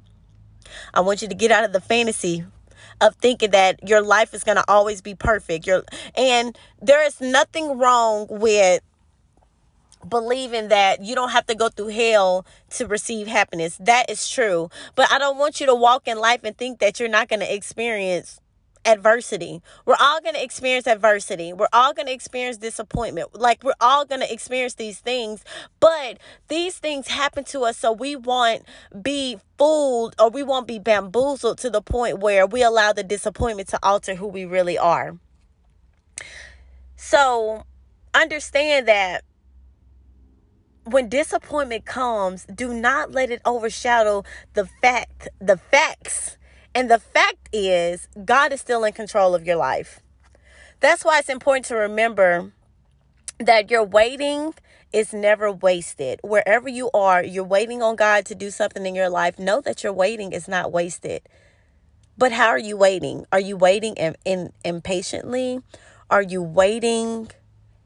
I 0.95 1.01
want 1.01 1.21
you 1.21 1.29
to 1.29 1.35
get 1.35 1.51
out 1.51 1.65
of 1.65 1.75
the 1.75 1.83
fantasy 1.83 2.47
of 3.01 3.15
thinking 3.17 3.51
that 3.51 3.89
your 3.89 4.03
life 4.03 4.35
is 4.35 4.45
going 4.45 4.57
to 4.57 4.65
always 4.69 5.01
be 5.01 5.15
perfect. 5.15 5.69
And 6.15 6.59
there 6.81 7.05
is 7.05 7.21
nothing 7.21 7.79
wrong 7.79 8.27
with 8.31 8.83
believing 10.09 10.69
that 10.69 11.03
you 11.05 11.15
don't 11.15 11.31
have 11.31 11.47
to 11.47 11.55
go 11.55 11.69
through 11.69 11.89
hell 11.89 12.47
to 12.71 12.87
receive 12.87 13.27
happiness. 13.27 13.77
That 13.79 14.09
is 14.11 14.29
true. 14.29 14.71
But 14.95 15.13
I 15.13 15.19
don't 15.19 15.39
want 15.39 15.61
you 15.61 15.67
to 15.67 15.75
walk 15.75 16.09
in 16.09 16.19
life 16.19 16.41
and 16.45 16.57
think 16.57 16.79
that 16.79 16.99
you're 16.99 17.09
not 17.09 17.29
going 17.29 17.41
to 17.41 17.55
experience 17.55 18.41
adversity. 18.85 19.63
We're 19.85 19.97
all 20.01 20.21
going 20.21 20.35
to 20.35 20.43
experience 20.43 20.87
adversity. 20.87 21.53
We're 21.53 21.69
all 21.73 21.93
going 21.93 22.07
to 22.07 22.13
experience 22.13 22.57
disappointment. 22.57 23.39
Like 23.39 23.63
we're 23.63 23.73
all 23.81 24.05
going 24.05 24.21
to 24.21 24.33
experience 24.33 24.75
these 24.75 24.99
things, 24.99 25.45
but 25.81 26.19
these 26.49 26.79
things 26.79 27.09
happen 27.09 27.45
to 27.45 27.61
us 27.61 27.77
so 27.77 27.93
we 27.93 28.17
won't 28.17 28.63
be 29.03 29.39
fooled 29.59 30.15
or 30.19 30.31
we 30.31 30.43
won't 30.43 30.67
be 30.67 30.79
bamboozled 30.79 31.59
to 31.59 31.71
the 31.71 31.83
point 31.83 32.19
where 32.19 32.47
we 32.47 32.63
allow 32.63 32.93
the 32.93 33.05
disappointment 33.05 33.69
to 33.69 33.79
alter 33.83 34.15
who 34.15 34.27
we 34.27 34.45
really 34.45 34.79
are. 34.79 35.17
So, 36.97 37.65
understand 38.15 38.89
that 38.89 39.25
when 40.85 41.09
disappointment 41.09 41.85
comes, 41.85 42.45
do 42.45 42.75
not 42.75 43.13
let 43.13 43.31
it 43.31 43.41
overshadow 43.45 44.25
the 44.55 44.67
fact, 44.83 45.29
the 45.41 45.57
facts 45.57 46.37
and 46.75 46.91
the 46.91 46.99
fact 46.99 47.49
is, 47.53 48.09
God 48.25 48.53
is 48.53 48.61
still 48.61 48.85
in 48.85 48.93
control 48.93 49.35
of 49.35 49.47
your 49.47 49.57
life. 49.57 50.01
That's 50.81 51.05
why 51.05 51.19
it's 51.19 51.29
important 51.29 51.67
to 51.67 51.77
remember 51.77 52.53
that 53.39 53.71
your 53.71 53.85
waiting 53.85 54.55
is 54.93 55.13
never 55.13 55.53
wasted. 55.53 56.21
Wherever 56.23 56.69
you 56.69 56.91
are, 56.93 57.23
you're 57.23 57.45
waiting 57.45 57.83
on 57.83 57.97
God 57.97 58.25
to 58.27 58.35
do 58.35 58.51
something 58.51 58.85
in 58.87 58.95
your 58.95 59.09
life. 59.09 59.39
Know 59.39 59.61
that 59.61 59.83
your 59.83 59.93
waiting 59.93 60.33
is 60.33 60.49
not 60.49 60.73
wasted. 60.73 61.23
But 62.17 62.33
how 62.33 62.49
are 62.49 62.59
you 62.59 62.77
waiting? 62.77 63.25
Are 63.33 63.41
you 63.41 63.57
waiting 63.57 63.95
in, 63.95 64.17
in 64.25 64.53
impatiently? 64.65 65.61
Are 66.11 66.23
you 66.23 66.43
waiting 66.43 67.31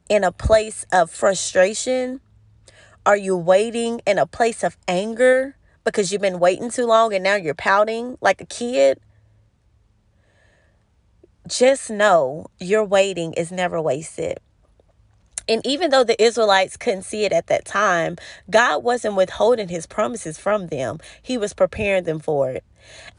in 0.09 0.23
a 0.23 0.31
place 0.31 0.85
of 0.91 1.11
frustration? 1.11 2.21
Are 3.05 3.17
you 3.17 3.37
waiting 3.37 4.01
in 4.05 4.17
a 4.17 4.25
place 4.25 4.63
of 4.63 4.77
anger 4.87 5.55
because 5.85 6.11
you've 6.11 6.21
been 6.21 6.39
waiting 6.39 6.69
too 6.69 6.85
long 6.85 7.13
and 7.13 7.23
now 7.23 7.35
you're 7.35 7.53
pouting 7.53 8.17
like 8.19 8.41
a 8.41 8.45
kid? 8.45 8.99
Just 11.47 11.89
know 11.89 12.47
your 12.59 12.83
waiting 12.83 13.33
is 13.33 13.51
never 13.51 13.81
wasted. 13.81 14.39
And 15.47 15.65
even 15.65 15.91
though 15.91 16.03
the 16.03 16.21
Israelites 16.21 16.75
couldn't 16.75 17.03
see 17.03 17.23
it 17.23 17.31
at 17.31 17.47
that 17.47 17.65
time, 17.65 18.17
God 18.49 18.83
wasn't 18.83 19.15
withholding 19.15 19.67
his 19.67 19.85
promises 19.85 20.39
from 20.39 20.67
them. 20.67 20.99
He 21.21 21.37
was 21.37 21.53
preparing 21.53 22.03
them 22.03 22.19
for 22.19 22.49
it. 22.49 22.63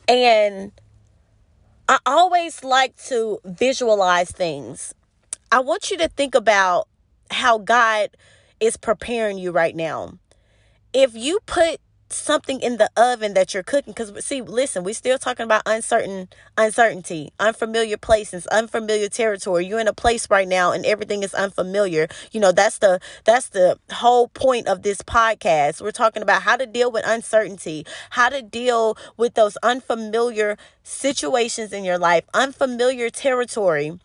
And 0.09 0.73
I 1.89 1.99
always 2.05 2.65
like 2.65 2.97
to 3.05 3.39
visualize 3.45 4.33
things. 4.33 4.93
I 5.53 5.61
want 5.61 5.93
you 5.93 5.99
to 5.99 6.09
think 6.09 6.35
about 6.35 6.89
how 7.31 7.59
God 7.59 8.11
is 8.59 8.77
preparing 8.77 9.39
you 9.39 9.53
right 9.53 9.77
now. 9.77 10.19
If 10.93 11.15
you 11.15 11.39
put 11.47 11.81
something 12.09 12.61
in 12.61 12.77
the 12.77 12.89
oven 12.97 13.35
that 13.35 13.53
you're 13.53 13.63
cooking 13.63 13.93
because 13.93 14.25
see 14.25 14.41
listen 14.41 14.85
we're 14.85 14.95
still 14.95 15.19
talking 15.19 15.45
about 15.45 15.63
uncertain 15.67 16.29
uncertainty 16.57 17.33
unfamiliar 17.41 17.97
places 17.97 18.47
unfamiliar 18.49 19.09
territory. 19.09 19.67
You're 19.67 19.81
in 19.81 19.89
a 19.89 19.93
place 19.93 20.31
right 20.31 20.47
now 20.47 20.73
and 20.73 20.87
everything 20.87 21.23
is 21.23 21.35
unfamiliar. 21.35 22.09
You 22.31 22.41
know 22.41 22.53
that's 22.53 22.79
the 22.79 23.01
that's 23.25 23.49
the 23.49 23.79
whole 23.91 24.29
point 24.29 24.69
of 24.69 24.83
this 24.83 25.03
podcast. 25.03 25.81
We're 25.81 25.91
talking 25.91 26.23
about 26.23 26.43
how 26.43 26.57
to 26.57 26.67
deal 26.67 26.91
with 26.93 27.07
uncertainty 27.07 27.85
how 28.11 28.29
to 28.29 28.43
deal 28.43 28.97
with 29.17 29.35
those 29.35 29.57
unfamiliar 29.63 30.57
situations 30.83 31.73
in 31.73 31.85
your 31.85 31.99
life 31.99 32.25
unfamiliar 32.35 33.11
territory 33.11 33.99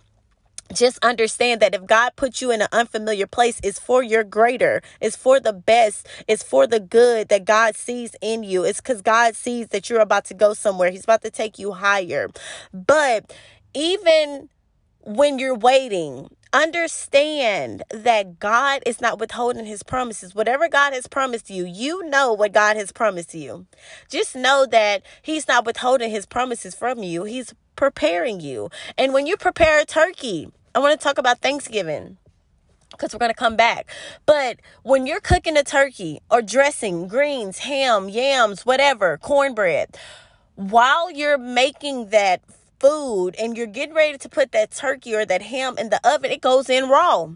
just 0.73 1.03
understand 1.03 1.61
that 1.61 1.75
if 1.75 1.85
God 1.85 2.13
put 2.15 2.41
you 2.41 2.51
in 2.51 2.61
an 2.61 2.67
unfamiliar 2.71 3.27
place, 3.27 3.59
it's 3.63 3.79
for 3.79 4.03
your 4.03 4.23
greater, 4.23 4.81
it's 4.99 5.15
for 5.15 5.39
the 5.39 5.53
best, 5.53 6.07
it's 6.27 6.43
for 6.43 6.67
the 6.67 6.79
good 6.79 7.29
that 7.29 7.45
God 7.45 7.75
sees 7.75 8.15
in 8.21 8.43
you. 8.43 8.63
It's 8.63 8.81
because 8.81 9.01
God 9.01 9.35
sees 9.35 9.69
that 9.69 9.89
you're 9.89 9.99
about 10.01 10.25
to 10.25 10.33
go 10.33 10.53
somewhere, 10.53 10.91
He's 10.91 11.03
about 11.03 11.21
to 11.23 11.31
take 11.31 11.59
you 11.59 11.73
higher. 11.73 12.29
But 12.73 13.33
even 13.73 14.49
when 15.03 15.39
you're 15.39 15.55
waiting, 15.55 16.29
understand 16.53 17.83
that 17.89 18.39
God 18.39 18.83
is 18.85 19.01
not 19.01 19.19
withholding 19.19 19.65
his 19.65 19.83
promises. 19.83 20.35
Whatever 20.35 20.67
God 20.67 20.93
has 20.93 21.07
promised 21.07 21.49
you, 21.49 21.65
you 21.65 22.07
know 22.09 22.33
what 22.33 22.53
God 22.53 22.75
has 22.75 22.91
promised 22.91 23.33
you. 23.33 23.65
Just 24.09 24.35
know 24.35 24.65
that 24.69 25.03
he's 25.21 25.47
not 25.47 25.65
withholding 25.65 26.11
his 26.11 26.25
promises 26.25 26.75
from 26.75 26.99
you. 27.03 27.23
He's 27.23 27.53
preparing 27.75 28.41
you. 28.41 28.69
And 28.97 29.13
when 29.13 29.25
you 29.27 29.37
prepare 29.37 29.81
a 29.81 29.85
turkey, 29.85 30.51
I 30.73 30.79
want 30.79 30.97
to 30.97 31.03
talk 31.03 31.17
about 31.17 31.39
Thanksgiving 31.39 32.17
because 32.91 33.13
we're 33.13 33.19
going 33.19 33.31
to 33.31 33.35
come 33.35 33.57
back. 33.57 33.89
But 34.25 34.59
when 34.83 35.05
you're 35.05 35.19
cooking 35.19 35.57
a 35.57 35.63
turkey 35.63 36.21
or 36.29 36.41
dressing, 36.41 37.09
greens, 37.09 37.59
ham, 37.59 38.07
yams, 38.07 38.65
whatever, 38.65 39.17
cornbread, 39.17 39.97
while 40.55 41.11
you're 41.11 41.37
making 41.37 42.09
that 42.09 42.41
food 42.79 43.35
and 43.37 43.57
you're 43.57 43.67
getting 43.67 43.95
ready 43.95 44.17
to 44.17 44.29
put 44.29 44.53
that 44.53 44.71
turkey 44.71 45.13
or 45.13 45.25
that 45.25 45.41
ham 45.41 45.77
in 45.77 45.89
the 45.89 45.99
oven, 46.07 46.31
it 46.31 46.41
goes 46.41 46.69
in 46.69 46.87
raw. 46.87 47.27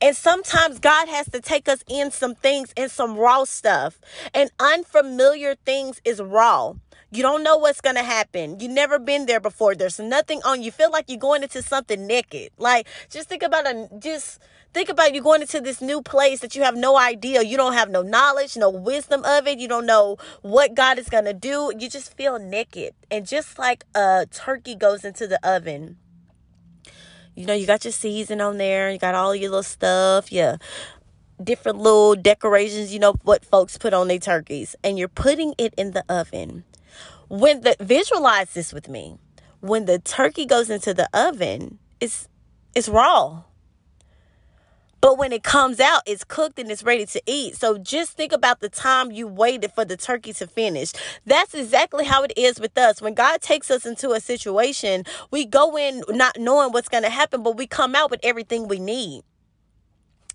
And 0.00 0.16
sometimes 0.16 0.78
God 0.78 1.08
has 1.08 1.28
to 1.30 1.40
take 1.40 1.68
us 1.68 1.82
in 1.88 2.10
some 2.10 2.34
things 2.34 2.72
and 2.76 2.90
some 2.90 3.16
raw 3.16 3.44
stuff. 3.44 4.00
And 4.32 4.50
unfamiliar 4.60 5.56
things 5.56 6.00
is 6.04 6.22
raw. 6.22 6.74
You 7.12 7.22
don't 7.22 7.42
know 7.42 7.56
what's 7.56 7.80
going 7.80 7.96
to 7.96 8.04
happen. 8.04 8.60
You've 8.60 8.70
never 8.70 9.00
been 9.00 9.26
there 9.26 9.40
before. 9.40 9.74
There's 9.74 9.98
nothing 9.98 10.40
on 10.44 10.62
you. 10.62 10.70
Feel 10.70 10.92
like 10.92 11.06
you're 11.08 11.18
going 11.18 11.42
into 11.42 11.60
something 11.60 12.06
naked. 12.06 12.50
Like 12.56 12.86
just 13.08 13.28
think 13.28 13.42
about 13.42 13.66
a 13.66 13.88
just 13.98 14.38
think 14.72 14.88
about 14.88 15.12
you 15.12 15.20
going 15.20 15.40
into 15.40 15.60
this 15.60 15.80
new 15.80 16.02
place 16.02 16.38
that 16.38 16.54
you 16.54 16.62
have 16.62 16.76
no 16.76 16.96
idea. 16.96 17.42
You 17.42 17.56
don't 17.56 17.72
have 17.72 17.90
no 17.90 18.02
knowledge, 18.02 18.56
no 18.56 18.70
wisdom 18.70 19.24
of 19.24 19.48
it. 19.48 19.58
You 19.58 19.66
don't 19.66 19.86
know 19.86 20.18
what 20.42 20.74
God 20.74 21.00
is 21.00 21.08
going 21.08 21.24
to 21.24 21.34
do. 21.34 21.72
You 21.76 21.88
just 21.88 22.16
feel 22.16 22.38
naked. 22.38 22.94
And 23.10 23.26
just 23.26 23.58
like 23.58 23.84
a 23.94 24.26
turkey 24.30 24.76
goes 24.76 25.04
into 25.04 25.26
the 25.26 25.44
oven, 25.48 25.96
you 27.34 27.44
know, 27.44 27.54
you 27.54 27.66
got 27.66 27.84
your 27.84 27.92
season 27.92 28.40
on 28.40 28.58
there, 28.58 28.88
you 28.88 28.98
got 28.98 29.16
all 29.16 29.34
your 29.34 29.50
little 29.50 29.62
stuff, 29.64 30.30
your 30.30 30.58
different 31.42 31.78
little 31.78 32.14
decorations, 32.14 32.92
you 32.92 33.00
know, 33.00 33.14
what 33.24 33.44
folks 33.44 33.78
put 33.78 33.94
on 33.94 34.06
their 34.06 34.18
turkeys, 34.18 34.76
and 34.84 34.96
you're 34.98 35.08
putting 35.08 35.54
it 35.58 35.74
in 35.76 35.92
the 35.92 36.04
oven 36.08 36.64
when 37.30 37.60
the 37.60 37.76
visualize 37.78 38.52
this 38.54 38.72
with 38.72 38.88
me. 38.88 39.16
When 39.60 39.84
the 39.84 40.00
turkey 40.00 40.46
goes 40.46 40.68
into 40.68 40.92
the 40.92 41.08
oven 41.14 41.78
it's 42.00 42.28
it's 42.74 42.88
raw. 42.88 43.44
But 45.00 45.16
when 45.16 45.32
it 45.32 45.44
comes 45.44 45.78
out 45.78 46.02
it's 46.06 46.24
cooked 46.24 46.58
and 46.58 46.70
it's 46.72 46.82
ready 46.82 47.06
to 47.06 47.22
eat. 47.26 47.54
So 47.54 47.78
just 47.78 48.16
think 48.16 48.32
about 48.32 48.58
the 48.58 48.68
time 48.68 49.12
you 49.12 49.28
waited 49.28 49.70
for 49.72 49.84
the 49.84 49.96
turkey 49.96 50.32
to 50.34 50.46
finish. 50.48 50.92
That's 51.24 51.54
exactly 51.54 52.04
how 52.04 52.24
it 52.24 52.32
is 52.36 52.58
with 52.58 52.76
us. 52.76 53.00
When 53.00 53.14
god 53.14 53.40
takes 53.40 53.70
us 53.70 53.86
into 53.86 54.10
a 54.10 54.20
situation 54.20 55.04
we 55.30 55.46
go 55.46 55.78
in 55.78 56.02
not 56.08 56.36
knowing 56.36 56.72
what's 56.72 56.88
going 56.88 57.04
to 57.04 57.10
happen 57.10 57.44
but 57.44 57.56
we 57.56 57.68
come 57.68 57.94
out 57.94 58.10
with 58.10 58.20
everything 58.24 58.66
we 58.66 58.80
need 58.80 59.22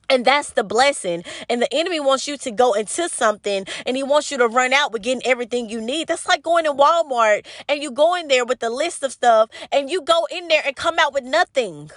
and 0.10 0.26
that's 0.26 0.52
the 0.52 0.64
blessing. 0.64 1.24
And 1.50 1.62
the 1.62 1.74
enemy 1.74 2.00
wants 2.00 2.28
you 2.28 2.38
to 2.38 2.52
go 2.52 2.74
into 2.74 3.10
something 3.10 3.66
and 3.86 3.98
he 3.98 4.04
wants 4.04 4.32
you 4.32 4.38
to 4.38 4.48
run 4.48 4.74
out 4.74 4.92
with 4.92 5.04
getting 5.04 5.26
everything 5.26 5.70
you 5.70 5.82
need. 5.82 6.08
That's 6.08 6.28
like 6.28 6.44
going 6.44 6.66
to 6.66 6.74
Walmart 6.74 7.46
and 7.68 7.82
you 7.82 7.92
go 7.92 8.16
in 8.16 8.28
there 8.28 8.46
with 8.46 8.62
a 8.64 8.70
list 8.70 9.04
of 9.04 9.12
stuff 9.12 9.50
and 9.72 9.90
you 9.90 10.02
go 10.02 10.28
in 10.32 10.48
there 10.48 10.62
and 10.66 10.76
come 10.76 11.00
out 11.00 11.14
with 11.14 11.24
nothing. 11.24 11.92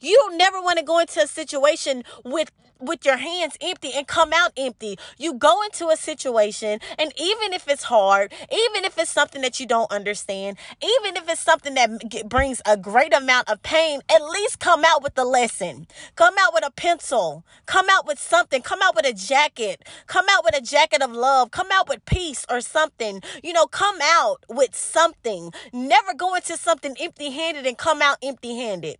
You 0.00 0.16
don't 0.16 0.36
never 0.38 0.60
want 0.60 0.78
to 0.78 0.84
go 0.84 0.98
into 0.98 1.20
a 1.20 1.26
situation 1.26 2.04
with 2.24 2.50
with 2.80 3.04
your 3.04 3.16
hands 3.16 3.56
empty 3.60 3.92
and 3.94 4.06
come 4.06 4.30
out 4.34 4.52
empty. 4.56 4.98
You 5.18 5.34
go 5.34 5.62
into 5.62 5.88
a 5.88 5.96
situation, 5.96 6.80
and 6.98 7.12
even 7.16 7.52
if 7.52 7.68
it's 7.68 7.84
hard, 7.84 8.32
even 8.52 8.84
if 8.84 8.98
it's 8.98 9.10
something 9.10 9.42
that 9.42 9.60
you 9.60 9.66
don't 9.66 9.90
understand, 9.90 10.58
even 10.82 11.16
if 11.16 11.28
it's 11.28 11.40
something 11.40 11.74
that 11.74 12.28
brings 12.28 12.60
a 12.66 12.76
great 12.76 13.14
amount 13.14 13.48
of 13.50 13.62
pain, 13.62 14.00
at 14.10 14.24
least 14.24 14.58
come 14.60 14.84
out 14.84 15.02
with 15.02 15.16
a 15.18 15.24
lesson. 15.24 15.86
Come 16.16 16.34
out 16.38 16.52
with 16.52 16.66
a 16.66 16.70
pencil. 16.70 17.44
Come 17.66 17.86
out 17.90 18.06
with 18.06 18.18
something. 18.18 18.62
Come 18.62 18.80
out 18.82 18.94
with 18.94 19.06
a 19.06 19.12
jacket. 19.12 19.82
Come 20.06 20.26
out 20.30 20.44
with 20.44 20.56
a 20.56 20.60
jacket 20.60 21.02
of 21.02 21.12
love. 21.12 21.50
Come 21.50 21.68
out 21.72 21.88
with 21.88 22.04
peace 22.04 22.44
or 22.50 22.60
something. 22.60 23.22
You 23.42 23.52
know, 23.52 23.66
come 23.66 23.98
out 24.02 24.44
with 24.48 24.74
something. 24.74 25.52
Never 25.72 26.14
go 26.14 26.34
into 26.34 26.56
something 26.56 26.96
empty 27.00 27.30
handed 27.30 27.66
and 27.66 27.78
come 27.78 28.02
out 28.02 28.18
empty 28.22 28.56
handed. 28.56 28.98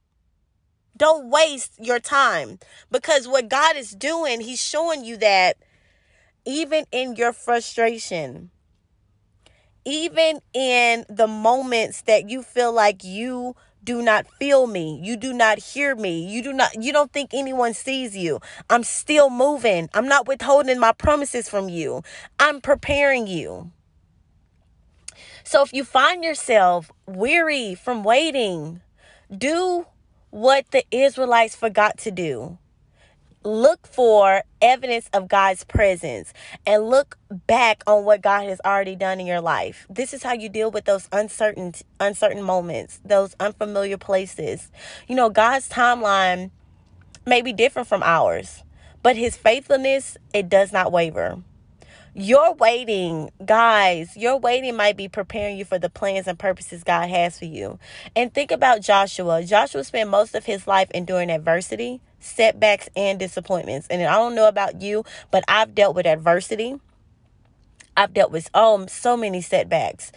Don't 0.96 1.28
waste 1.28 1.72
your 1.78 1.98
time. 1.98 2.58
Because 2.90 3.26
what 3.26 3.48
God 3.48 3.76
is 3.76 3.90
doing, 3.90 4.40
He's 4.40 4.62
showing 4.62 5.04
you 5.04 5.16
that 5.18 5.56
even 6.44 6.84
in 6.92 7.16
your 7.16 7.32
frustration, 7.32 8.50
even 9.84 10.40
in 10.52 11.04
the 11.08 11.26
moments 11.26 12.02
that 12.02 12.28
you 12.28 12.42
feel 12.42 12.72
like 12.72 13.04
you 13.04 13.54
do 13.82 14.00
not 14.00 14.26
feel 14.38 14.66
me 14.66 14.98
you 15.02 15.14
do 15.14 15.32
not 15.32 15.58
hear 15.58 15.94
me 15.94 16.26
you 16.26 16.42
do 16.42 16.54
not 16.54 16.82
you 16.82 16.90
don't 16.90 17.12
think 17.12 17.34
anyone 17.34 17.74
sees 17.74 18.16
you 18.16 18.40
i'm 18.70 18.82
still 18.82 19.28
moving. 19.28 19.88
I'm 19.92 20.08
not 20.08 20.26
withholding 20.26 20.80
my 20.80 20.92
promises 20.92 21.48
from 21.48 21.68
you. 21.68 22.02
I'm 22.38 22.60
preparing 22.60 23.26
you. 23.26 23.70
So 25.44 25.62
if 25.62 25.72
you 25.74 25.84
find 25.84 26.24
yourself 26.24 26.90
weary 27.06 27.74
from 27.74 28.02
waiting 28.04 28.80
do 29.36 29.86
what 30.34 30.68
the 30.72 30.84
Israelites 30.90 31.54
forgot 31.54 31.96
to 31.96 32.10
do. 32.10 32.58
Look 33.44 33.86
for 33.86 34.42
evidence 34.60 35.08
of 35.12 35.28
God's 35.28 35.62
presence 35.62 36.32
and 36.66 36.90
look 36.90 37.16
back 37.46 37.84
on 37.86 38.04
what 38.04 38.20
God 38.20 38.48
has 38.48 38.60
already 38.64 38.96
done 38.96 39.20
in 39.20 39.26
your 39.26 39.40
life. 39.40 39.86
This 39.88 40.12
is 40.12 40.24
how 40.24 40.32
you 40.32 40.48
deal 40.48 40.72
with 40.72 40.86
those 40.86 41.08
uncertain 41.12 41.74
uncertain 42.00 42.42
moments, 42.42 43.00
those 43.04 43.36
unfamiliar 43.38 43.96
places. 43.96 44.72
You 45.06 45.14
know, 45.14 45.30
God's 45.30 45.68
timeline 45.68 46.50
may 47.24 47.40
be 47.40 47.52
different 47.52 47.86
from 47.86 48.02
ours, 48.02 48.64
but 49.04 49.16
his 49.16 49.36
faithfulness, 49.36 50.16
it 50.32 50.48
does 50.48 50.72
not 50.72 50.90
waver. 50.90 51.44
Your 52.16 52.54
waiting, 52.54 53.32
guys, 53.44 54.16
your 54.16 54.38
waiting 54.38 54.76
might 54.76 54.96
be 54.96 55.08
preparing 55.08 55.58
you 55.58 55.64
for 55.64 55.80
the 55.80 55.90
plans 55.90 56.28
and 56.28 56.38
purposes 56.38 56.84
God 56.84 57.08
has 57.08 57.40
for 57.40 57.46
you. 57.46 57.80
And 58.14 58.32
think 58.32 58.52
about 58.52 58.82
Joshua. 58.82 59.42
Joshua 59.42 59.82
spent 59.82 60.08
most 60.10 60.32
of 60.36 60.44
his 60.44 60.68
life 60.68 60.88
enduring 60.92 61.28
adversity, 61.28 62.00
setbacks, 62.20 62.88
and 62.94 63.18
disappointments. 63.18 63.88
And 63.88 64.00
I 64.00 64.14
don't 64.14 64.36
know 64.36 64.46
about 64.46 64.80
you, 64.80 65.04
but 65.32 65.42
I've 65.48 65.74
dealt 65.74 65.96
with 65.96 66.06
adversity. 66.06 66.78
I've 67.96 68.14
dealt 68.14 68.30
with 68.30 68.48
um 68.54 68.86
so 68.86 69.16
many 69.16 69.40
setbacks. 69.40 70.12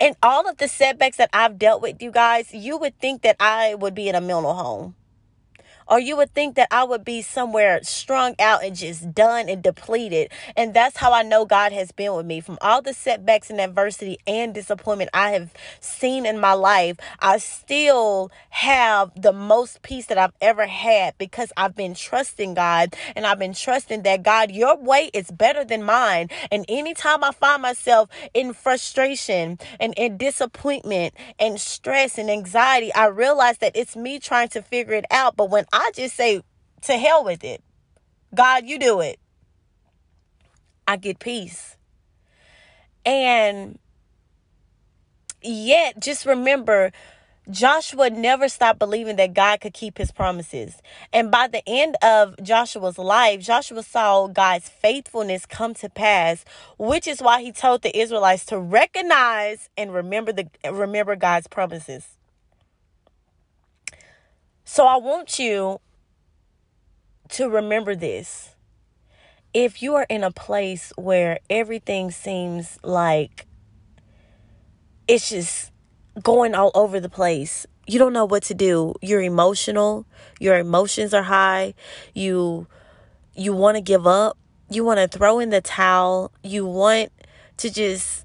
And 0.00 0.16
all 0.22 0.48
of 0.48 0.56
the 0.56 0.66
setbacks 0.66 1.18
that 1.18 1.28
I've 1.34 1.58
dealt 1.58 1.82
with, 1.82 2.00
you 2.00 2.10
guys, 2.10 2.54
you 2.54 2.78
would 2.78 2.98
think 3.00 3.20
that 3.20 3.36
I 3.38 3.74
would 3.74 3.94
be 3.94 4.08
in 4.08 4.14
a 4.14 4.20
mental 4.22 4.54
home 4.54 4.94
or 5.88 5.98
you 5.98 6.16
would 6.16 6.32
think 6.32 6.56
that 6.56 6.68
I 6.70 6.84
would 6.84 7.04
be 7.04 7.22
somewhere 7.22 7.82
strung 7.82 8.34
out 8.38 8.64
and 8.64 8.76
just 8.76 9.14
done 9.14 9.48
and 9.48 9.62
depleted. 9.62 10.30
And 10.56 10.74
that's 10.74 10.96
how 10.96 11.12
I 11.12 11.22
know 11.22 11.44
God 11.44 11.72
has 11.72 11.92
been 11.92 12.14
with 12.14 12.26
me. 12.26 12.40
From 12.40 12.58
all 12.60 12.82
the 12.82 12.94
setbacks 12.94 13.50
and 13.50 13.60
adversity 13.60 14.18
and 14.26 14.54
disappointment 14.54 15.10
I 15.12 15.30
have 15.30 15.52
seen 15.80 16.26
in 16.26 16.38
my 16.38 16.52
life, 16.52 16.96
I 17.20 17.38
still 17.38 18.30
have 18.50 19.10
the 19.20 19.32
most 19.32 19.82
peace 19.82 20.06
that 20.06 20.18
I've 20.18 20.32
ever 20.40 20.66
had 20.66 21.16
because 21.18 21.52
I've 21.56 21.76
been 21.76 21.94
trusting 21.94 22.54
God 22.54 22.94
and 23.14 23.26
I've 23.26 23.38
been 23.38 23.54
trusting 23.54 24.02
that 24.02 24.22
God, 24.22 24.50
your 24.50 24.76
way 24.76 25.10
is 25.12 25.30
better 25.30 25.64
than 25.64 25.82
mine. 25.82 26.28
And 26.50 26.64
anytime 26.68 27.22
I 27.24 27.32
find 27.32 27.62
myself 27.62 28.08
in 28.32 28.52
frustration 28.52 29.58
and 29.80 29.94
in 29.96 30.16
disappointment 30.16 31.14
and 31.38 31.60
stress 31.60 32.18
and 32.18 32.30
anxiety, 32.30 32.92
I 32.94 33.06
realize 33.06 33.58
that 33.58 33.76
it's 33.76 33.96
me 33.96 34.18
trying 34.18 34.48
to 34.48 34.62
figure 34.62 34.94
it 34.94 35.06
out. 35.10 35.36
But 35.36 35.50
when 35.50 35.64
I 35.76 35.90
just 35.92 36.14
say, 36.14 36.40
to 36.82 36.96
hell 36.96 37.24
with 37.24 37.42
it. 37.42 37.60
God, 38.32 38.64
you 38.64 38.78
do 38.78 39.00
it. 39.00 39.18
I 40.86 40.96
get 40.96 41.18
peace. 41.18 41.76
And 43.04 43.80
yet, 45.42 46.00
just 46.00 46.26
remember, 46.26 46.92
Joshua 47.50 48.08
never 48.08 48.48
stopped 48.48 48.78
believing 48.78 49.16
that 49.16 49.34
God 49.34 49.60
could 49.60 49.74
keep 49.74 49.98
his 49.98 50.12
promises. 50.12 50.80
And 51.12 51.32
by 51.32 51.48
the 51.48 51.62
end 51.66 51.96
of 52.02 52.40
Joshua's 52.40 52.96
life, 52.96 53.40
Joshua 53.40 53.82
saw 53.82 54.28
God's 54.28 54.68
faithfulness 54.68 55.44
come 55.44 55.74
to 55.74 55.90
pass, 55.90 56.44
which 56.78 57.08
is 57.08 57.20
why 57.20 57.42
he 57.42 57.50
told 57.50 57.82
the 57.82 57.98
Israelites 57.98 58.46
to 58.46 58.60
recognize 58.60 59.68
and 59.76 59.92
remember 59.92 60.32
the 60.32 60.48
remember 60.70 61.16
God's 61.16 61.48
promises. 61.48 62.16
So 64.64 64.86
I 64.86 64.96
want 64.96 65.38
you 65.38 65.80
to 67.30 67.50
remember 67.50 67.94
this. 67.94 68.56
If 69.52 69.82
you 69.82 69.94
are 69.94 70.06
in 70.08 70.24
a 70.24 70.30
place 70.30 70.92
where 70.96 71.38
everything 71.50 72.10
seems 72.10 72.78
like 72.82 73.46
it's 75.06 75.28
just 75.28 75.70
going 76.22 76.54
all 76.54 76.70
over 76.74 76.98
the 76.98 77.10
place, 77.10 77.66
you 77.86 77.98
don't 77.98 78.14
know 78.14 78.24
what 78.24 78.42
to 78.44 78.54
do. 78.54 78.94
You're 79.02 79.22
emotional, 79.22 80.06
your 80.40 80.56
emotions 80.56 81.12
are 81.12 81.22
high, 81.22 81.74
you 82.14 82.66
you 83.36 83.52
want 83.52 83.76
to 83.76 83.82
give 83.82 84.06
up, 84.06 84.38
you 84.70 84.82
want 84.82 84.98
to 84.98 85.06
throw 85.06 85.40
in 85.40 85.50
the 85.50 85.60
towel, 85.60 86.32
you 86.42 86.64
want 86.64 87.12
to 87.58 87.70
just 87.70 88.23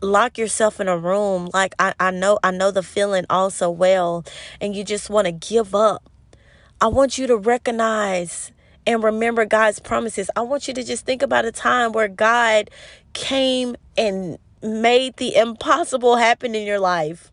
lock 0.00 0.38
yourself 0.38 0.80
in 0.80 0.88
a 0.88 0.96
room 0.96 1.50
like 1.52 1.74
I, 1.78 1.94
I 2.00 2.10
know 2.10 2.38
I 2.42 2.50
know 2.50 2.70
the 2.70 2.82
feeling 2.82 3.26
all 3.28 3.50
so 3.50 3.70
well 3.70 4.24
and 4.60 4.74
you 4.74 4.84
just 4.84 5.10
want 5.10 5.26
to 5.26 5.32
give 5.32 5.74
up. 5.74 6.08
I 6.80 6.86
want 6.88 7.18
you 7.18 7.26
to 7.26 7.36
recognize 7.36 8.52
and 8.86 9.02
remember 9.02 9.44
God's 9.44 9.78
promises. 9.78 10.30
I 10.34 10.40
want 10.40 10.68
you 10.68 10.74
to 10.74 10.82
just 10.82 11.04
think 11.04 11.22
about 11.22 11.44
a 11.44 11.52
time 11.52 11.92
where 11.92 12.08
God 12.08 12.70
came 13.12 13.76
and 13.96 14.38
made 14.62 15.16
the 15.16 15.36
impossible 15.36 16.16
happen 16.16 16.54
in 16.54 16.66
your 16.66 16.80
life. 16.80 17.30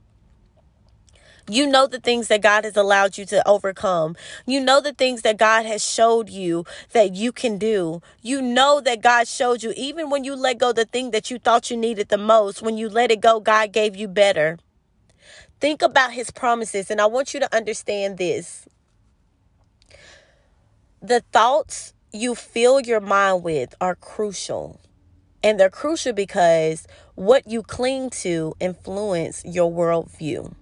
You 1.50 1.66
know 1.66 1.88
the 1.88 2.02
things 2.02 2.28
that 2.28 2.41
God 2.41 2.66
has 2.66 2.76
allowed 2.76 3.18
you 3.18 3.26
to 3.28 3.48
overcome. 3.48 4.18
You 4.45 4.60
know 4.60 4.82
the 4.82 4.91
things 4.91 5.22
that 5.22 5.38
God 5.38 5.66
has 5.66 5.82
showed 5.82 6.30
you 6.30 6.66
that 6.91 7.16
you 7.16 7.32
can 7.32 7.58
do. 7.58 8.02
You 8.22 8.41
know 8.41 8.82
that 8.82 9.02
God 9.02 9.30
showed 9.30 9.64
you, 9.64 9.74
even 9.78 10.10
when 10.10 10.26
you 10.26 10.36
let 10.36 10.58
go 10.58 10.74
the 10.74 10.84
thing 10.84 11.12
that 11.12 11.32
you 11.32 11.39
thought 11.39 11.72
you 11.72 11.78
needed 11.78 12.10
the 12.10 12.18
most, 12.18 12.62
when 12.62 12.78
you 12.78 12.89
let 12.89 13.12
it 13.12 13.22
go, 13.22 13.39
God 13.39 13.72
gave 13.72 13.95
you 13.95 14.10
better. 14.10 14.58
Think 15.62 15.82
about 15.82 16.12
his 16.12 16.32
promises, 16.32 16.91
and 16.91 17.00
I 17.00 17.06
want 17.06 17.34
you 17.34 17.39
to 17.39 17.56
understand 17.56 18.18
this. 18.18 18.68
The 21.02 21.22
thoughts 21.32 21.93
you 22.12 22.36
fill 22.36 22.82
your 22.82 23.00
mind 23.00 23.43
with 23.43 23.74
are 23.80 23.95
crucial. 23.95 24.82
And 25.41 25.58
they're 25.58 25.70
crucial 25.70 26.12
because 26.12 26.88
what 27.16 27.48
you 27.48 27.64
cling 27.64 28.10
to 28.10 28.54
influence 28.60 29.43
your 29.45 29.72
worldview. 29.72 30.54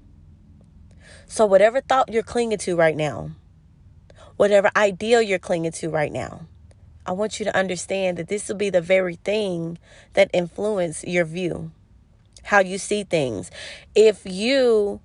So, 1.35 1.45
whatever 1.45 1.81
thought 1.81 2.13
you're 2.13 2.23
clinging 2.23 2.59
to 2.59 2.77
right 2.77 2.95
now, 2.95 3.31
whatever 4.37 4.71
ideal 4.73 5.21
you're 5.21 5.37
clinging 5.37 5.73
to 5.73 5.89
right 5.89 6.09
now, 6.09 6.47
I 7.05 7.11
want 7.11 7.39
you 7.39 7.43
to 7.43 7.53
understand 7.53 8.15
that 8.15 8.29
this 8.29 8.47
will 8.47 8.55
be 8.55 8.69
the 8.69 8.79
very 8.79 9.15
thing 9.15 9.77
that 10.13 10.29
influence 10.33 11.03
your 11.03 11.25
view, 11.25 11.71
how 12.43 12.59
you 12.59 12.77
see 12.77 13.03
things. 13.03 13.51
If 13.93 14.21
you 14.23 15.01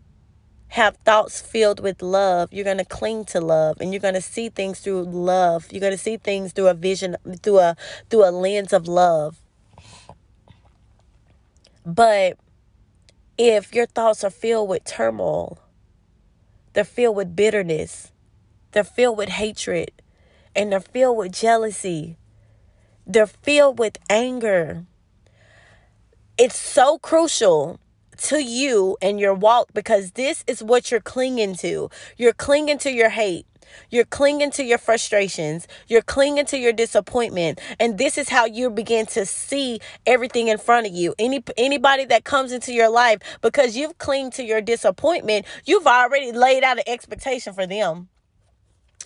have 0.69 0.99
thoughts 0.99 1.41
filled 1.41 1.81
with 1.81 2.01
love, 2.01 2.53
you're 2.53 2.63
going 2.63 2.79
to 2.79 2.85
cling 2.85 3.25
to 3.25 3.41
love 3.41 3.81
and 3.81 3.93
you're 3.93 3.99
going 3.99 4.15
to 4.15 4.21
see 4.21 4.51
things 4.51 4.79
through 4.79 5.07
love. 5.07 5.67
You're 5.73 5.81
going 5.81 5.91
to 5.91 5.99
see 5.99 6.17
things 6.17 6.53
through 6.53 6.69
a 6.69 6.75
vision 6.75 7.17
through 7.43 7.59
a 7.59 7.77
through 8.09 8.29
a 8.29 8.31
lens 8.31 8.73
of 8.73 8.87
love. 8.87 9.41
But 11.85 12.39
if 13.37 13.75
your 13.75 13.87
thoughts 13.87 14.23
are 14.23 14.31
filled 14.31 14.69
with 14.69 14.85
turmoil, 14.85 15.59
they're 16.73 16.85
filled 16.85 17.17
with 17.17 17.35
bitterness. 17.35 18.13
They're 18.73 18.85
filled 18.85 19.19
with 19.19 19.29
hatred. 19.29 19.91
And 20.55 20.73
they're 20.73 20.81
filled 20.81 21.17
with 21.17 21.33
jealousy. 21.33 22.17
They're 23.07 23.27
filled 23.27 23.79
with 23.79 23.99
anger. 24.09 24.85
It's 26.39 26.59
so 26.59 26.99
crucial 26.99 27.81
to 28.23 28.43
you 28.43 28.97
and 29.03 29.19
your 29.19 29.35
walk 29.35 29.69
because 29.73 30.13
this 30.13 30.45
is 30.47 30.63
what 30.63 30.91
you're 30.91 31.01
clinging 31.01 31.55
to. 31.57 31.91
You're 32.17 32.33
clinging 32.33 32.79
to 32.79 32.91
your 32.91 33.11
hate. 33.11 33.47
You're 33.91 34.05
clinging 34.05 34.51
to 34.53 34.65
your 34.65 34.79
frustrations. 34.79 35.67
You're 35.89 36.03
clinging 36.03 36.47
to 36.47 36.59
your 36.59 36.73
disappointment. 36.73 37.61
And 37.79 37.99
this 37.99 38.19
is 38.19 38.29
how 38.29 38.45
you 38.45 38.71
begin 38.71 39.07
to 39.07 39.27
see 39.27 39.81
everything 40.07 40.49
in 40.49 40.59
front 40.59 40.87
of 40.87 40.93
you. 40.93 41.15
Any 41.19 41.43
anybody 41.57 42.05
that 42.07 42.25
comes 42.25 42.53
into 42.53 42.73
your 42.73 42.91
life 42.91 43.21
because 43.41 43.77
you've 43.77 43.99
clinged 43.99 44.35
to 44.35 44.45
your 44.45 44.61
disappointment, 44.61 45.47
you've 45.65 45.87
already 45.87 46.33
laid 46.33 46.65
out 46.65 46.79
an 46.79 46.85
expectation 46.87 47.53
for 47.53 47.67
them 47.67 48.09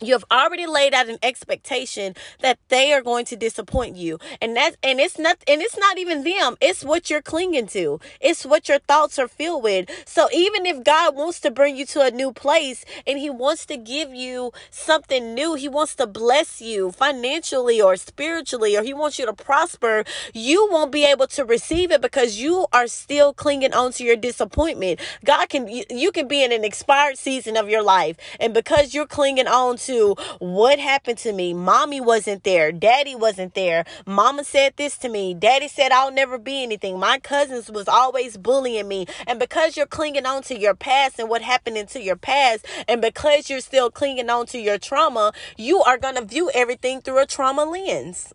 you 0.01 0.13
have 0.13 0.25
already 0.31 0.67
laid 0.67 0.93
out 0.95 1.09
an 1.09 1.19
expectation 1.23 2.15
that 2.41 2.59
they 2.69 2.93
are 2.93 3.03
going 3.03 3.25
to 3.27 3.37
disappoint 3.37 3.97
you. 3.97 4.19
And 4.41 4.57
that 4.57 4.77
and 4.83 5.01
it's 5.01 5.19
not 5.19 5.39
and 5.47 5.63
it's 5.63 5.79
not 5.79 5.99
even 5.99 6.25
them. 6.25 6.57
It's 6.61 6.85
what 6.85 7.11
you're 7.11 7.23
clinging 7.23 7.69
to. 7.69 8.01
It's 8.21 8.45
what 8.45 8.69
your 8.69 8.81
thoughts 8.81 9.19
are 9.19 9.29
filled 9.29 9.63
with. 9.63 9.89
So 10.07 10.29
even 10.33 10.67
if 10.67 10.85
god 10.85 11.15
wants 11.15 11.41
to 11.41 11.51
bring 11.51 11.77
you 11.77 11.87
to 11.87 12.03
a 12.03 12.11
new 12.11 12.33
place 12.33 12.85
and 13.07 13.19
he 13.19 13.31
wants 13.31 13.67
to 13.67 13.77
give 13.77 14.15
you 14.15 14.53
something 14.71 15.35
new 15.35 15.55
he 15.55 15.69
wants 15.69 15.95
to 15.97 16.07
bless 16.07 16.61
you 16.61 16.91
financially 16.91 17.81
or 17.81 17.97
spiritually 17.97 18.77
or 18.77 18.83
he 18.83 18.93
wants 18.95 19.19
you 19.19 19.27
to 19.27 19.33
prosper 19.33 20.05
you 20.33 20.69
won't 20.71 20.93
be 20.93 21.05
able 21.05 21.27
to 21.29 21.45
receive 21.45 21.91
it 21.91 22.01
because 22.01 22.37
you 22.37 22.67
are 22.73 22.87
still 22.87 23.33
clinging 23.33 23.73
on 23.73 23.93
to 23.93 24.05
your 24.05 24.17
disappointment. 24.17 25.01
God 25.25 25.49
can 25.49 25.69
you 25.69 26.13
can 26.13 26.29
be 26.29 26.43
in 26.43 26.53
an 26.53 26.65
expired 26.65 27.19
season 27.19 27.57
of 27.57 27.69
your 27.69 27.83
life. 27.83 28.17
And 28.41 28.53
because 28.53 28.95
you're 28.95 29.07
clinging 29.07 29.47
on 29.47 29.77
to 29.87 30.15
what 30.39 30.79
happened 30.79 31.19
to 31.19 31.33
me. 31.33 31.55
Mommy 31.55 32.01
wasn't 32.01 32.45
there. 32.45 32.73
Daddy 32.73 33.15
wasn't 33.15 33.55
there. 33.55 33.85
Mama 34.07 34.45
said 34.45 34.75
this 34.77 34.97
to 34.99 35.09
me. 35.09 35.35
Daddy 35.35 35.69
said 35.69 35.93
I'll 35.93 36.13
never 36.13 36.39
be 36.39 36.63
anything. 36.63 36.99
My 36.99 37.19
cousins 37.19 37.71
was 37.71 37.89
always 37.89 38.37
bullying 38.37 38.89
me. 38.89 39.07
And 39.27 39.39
because 39.39 39.77
you're 39.77 39.87
clinging 39.87 40.27
on 40.27 40.43
to 40.45 40.59
your 40.59 40.75
past 40.75 41.19
and 41.19 41.29
what 41.29 41.43
happened 41.43 41.77
into 41.77 42.01
your 42.03 42.17
past, 42.17 42.67
and 42.89 43.01
because 43.01 43.51
you're 43.51 43.61
still 43.61 43.91
clinging 43.91 44.31
on 44.31 44.47
to 44.47 44.59
your 44.59 44.79
trauma, 44.79 45.33
you 45.57 45.83
are 45.83 45.99
going 45.99 46.17
to 46.17 46.25
view 46.25 46.51
everything 46.55 47.01
through 47.01 47.19
a 47.19 47.27
trauma 47.27 47.65
lens. 47.65 48.33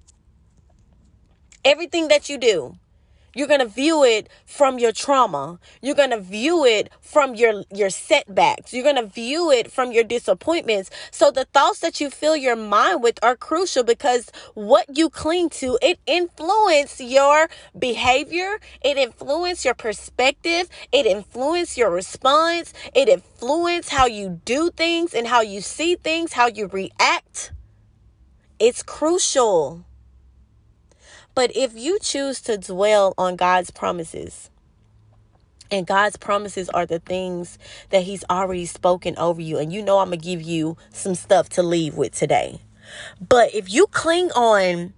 Everything 1.65 2.07
that 2.07 2.29
you 2.29 2.37
do. 2.37 2.75
You're 3.39 3.47
going 3.47 3.61
to 3.61 3.67
view 3.67 4.03
it 4.03 4.27
from 4.45 4.79
your 4.79 4.91
trauma. 4.91 5.59
You're 5.81 5.95
going 5.95 6.09
to 6.09 6.19
view 6.19 6.65
it 6.65 6.89
from 6.99 7.35
your 7.35 7.63
your 7.73 7.89
setbacks. 7.89 8.73
You're 8.73 8.83
going 8.83 8.97
to 8.97 9.05
view 9.05 9.49
it 9.49 9.71
from 9.71 9.93
your 9.93 10.03
disappointments. 10.03 10.89
So 11.09 11.31
the 11.31 11.45
thoughts 11.45 11.79
that 11.79 12.01
you 12.01 12.09
fill 12.09 12.35
your 12.35 12.57
mind 12.57 13.01
with 13.01 13.17
are 13.23 13.37
crucial 13.37 13.85
because 13.85 14.29
what 14.55 14.97
you 14.97 15.09
cling 15.09 15.51
to, 15.61 15.79
it 15.81 15.99
influence 16.05 16.99
your 16.99 17.49
behavior, 17.87 18.59
it 18.81 18.97
influence 18.97 19.63
your 19.63 19.73
perspective, 19.73 20.67
it 20.91 21.05
influence 21.05 21.77
your 21.77 21.91
response, 21.91 22.73
it 22.93 23.07
influence 23.07 23.87
how 23.87 24.05
you 24.05 24.41
do 24.43 24.69
things 24.69 25.13
and 25.13 25.27
how 25.27 25.39
you 25.39 25.61
see 25.61 25.95
things, 25.95 26.33
how 26.33 26.47
you 26.47 26.67
react. 26.67 27.53
It's 28.59 28.83
crucial. 28.83 29.85
But 31.39 31.55
if 31.55 31.73
you 31.73 31.99
choose 31.99 32.41
to 32.41 32.57
dwell 32.57 33.13
on 33.17 33.37
God's 33.37 33.71
promises, 33.71 34.49
and 35.71 35.87
God's 35.87 36.17
promises 36.17 36.67
are 36.67 36.85
the 36.85 36.99
things 36.99 37.57
that 37.91 38.03
He's 38.03 38.25
already 38.29 38.65
spoken 38.65 39.17
over 39.17 39.39
you. 39.39 39.57
And 39.57 39.71
you 39.71 39.81
know, 39.81 39.99
I'm 39.99 40.09
going 40.09 40.19
to 40.19 40.25
give 40.25 40.41
you 40.41 40.75
some 40.91 41.15
stuff 41.15 41.47
to 41.51 41.63
leave 41.63 41.95
with 41.95 42.13
today. 42.13 42.59
But 43.25 43.55
if 43.55 43.71
you 43.71 43.87
cling 43.87 44.31
on, 44.31 44.93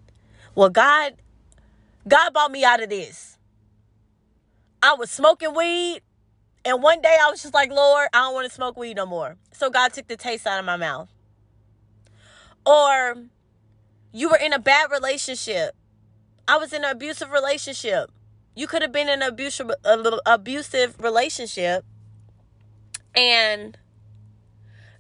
well, 0.56 0.72
God, 0.72 1.14
God 2.08 2.34
bought 2.34 2.50
me 2.50 2.66
out 2.66 2.82
of 2.82 2.90
this. 2.90 3.38
I 4.82 4.96
was 4.96 5.12
smoking 5.12 5.54
weed. 5.54 6.02
And 6.66 6.82
one 6.82 7.04
day 7.04 7.18
I 7.22 7.30
was 7.30 7.44
just 7.44 7.54
like, 7.54 7.70
Lord, 7.70 8.08
I 8.14 8.22
don't 8.22 8.34
want 8.34 8.50
to 8.50 8.52
smoke 8.56 8.78
weed 8.78 8.98
no 8.98 9.06
more. 9.06 9.38
So 9.52 9.70
God 9.70 9.94
took 9.94 10.08
the 10.08 10.18
taste 10.18 10.48
out 10.48 10.58
of 10.58 10.66
my 10.66 10.76
mouth. 10.76 11.08
Or 12.66 13.26
you 14.12 14.32
were 14.32 14.38
in 14.38 14.54
a 14.54 14.60
bad 14.60 14.90
relationship. 14.90 15.76
I 16.52 16.58
was 16.58 16.74
in 16.74 16.84
an 16.84 16.92
abusive 16.92 17.32
relationship. 17.32 18.12
You 18.56 18.68
could 18.68 18.82
have 18.82 18.92
been 18.92 19.08
in 19.08 19.22
an 19.22 19.30
abusive, 19.30 19.72
abusive 20.26 21.02
relationship 21.02 21.86
and 23.16 23.78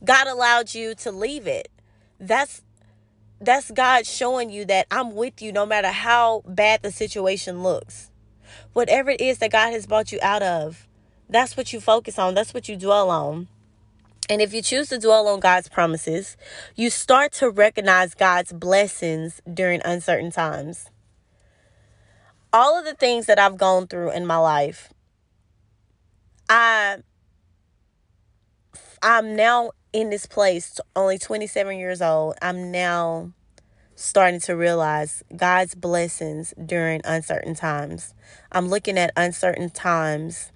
God 0.01 0.27
allowed 0.27 0.73
you 0.73 0.95
to 0.95 1.11
leave 1.11 1.47
it. 1.47 1.69
That's 2.21 2.61
that's 3.41 3.69
God 3.69 4.05
showing 4.05 4.49
you 4.49 4.63
that 4.63 4.87
I'm 4.91 5.13
with 5.13 5.41
you 5.41 5.51
no 5.51 5.65
matter 5.65 5.89
how 5.89 6.41
bad 6.47 6.83
the 6.83 6.91
situation 6.91 7.63
looks. 7.63 8.11
Whatever 8.71 9.09
it 9.09 9.19
is 9.19 9.39
that 9.39 9.51
God 9.51 9.73
has 9.73 9.85
brought 9.85 10.13
you 10.13 10.19
out 10.21 10.43
of, 10.43 10.87
that's 11.27 11.57
what 11.57 11.73
you 11.73 11.81
focus 11.81 12.17
on, 12.17 12.33
that's 12.33 12.53
what 12.53 12.69
you 12.69 12.77
dwell 12.77 13.09
on. 13.09 13.49
And 14.29 14.41
if 14.41 14.53
you 14.53 14.61
choose 14.61 14.87
to 14.87 14.97
dwell 14.97 15.27
on 15.27 15.41
God's 15.41 15.67
promises, 15.67 16.37
you 16.77 16.89
start 16.89 17.33
to 17.33 17.49
recognize 17.49 18.13
God's 18.13 18.53
blessings 18.53 19.41
during 19.53 19.81
uncertain 19.83 20.31
times. 20.31 20.89
All 22.53 22.77
of 22.77 22.85
the 22.85 22.93
things 22.93 23.27
that 23.27 23.39
I've 23.39 23.57
gone 23.57 23.87
through 23.87 24.11
in 24.11 24.25
my 24.25 24.37
life, 24.37 24.93
I 26.49 26.97
I'm 29.01 29.35
now 29.35 29.71
in 29.93 30.09
this 30.09 30.25
place, 30.25 30.79
only 30.95 31.17
27 31.17 31.77
years 31.77 32.01
old. 32.01 32.35
I'm 32.41 32.71
now 32.71 33.31
starting 33.95 34.39
to 34.41 34.55
realize 34.55 35.23
God's 35.35 35.75
blessings 35.75 36.53
during 36.63 37.01
uncertain 37.03 37.55
times. 37.55 38.13
I'm 38.51 38.67
looking 38.67 38.97
at 38.97 39.11
uncertain 39.15 39.69
times 39.69 40.51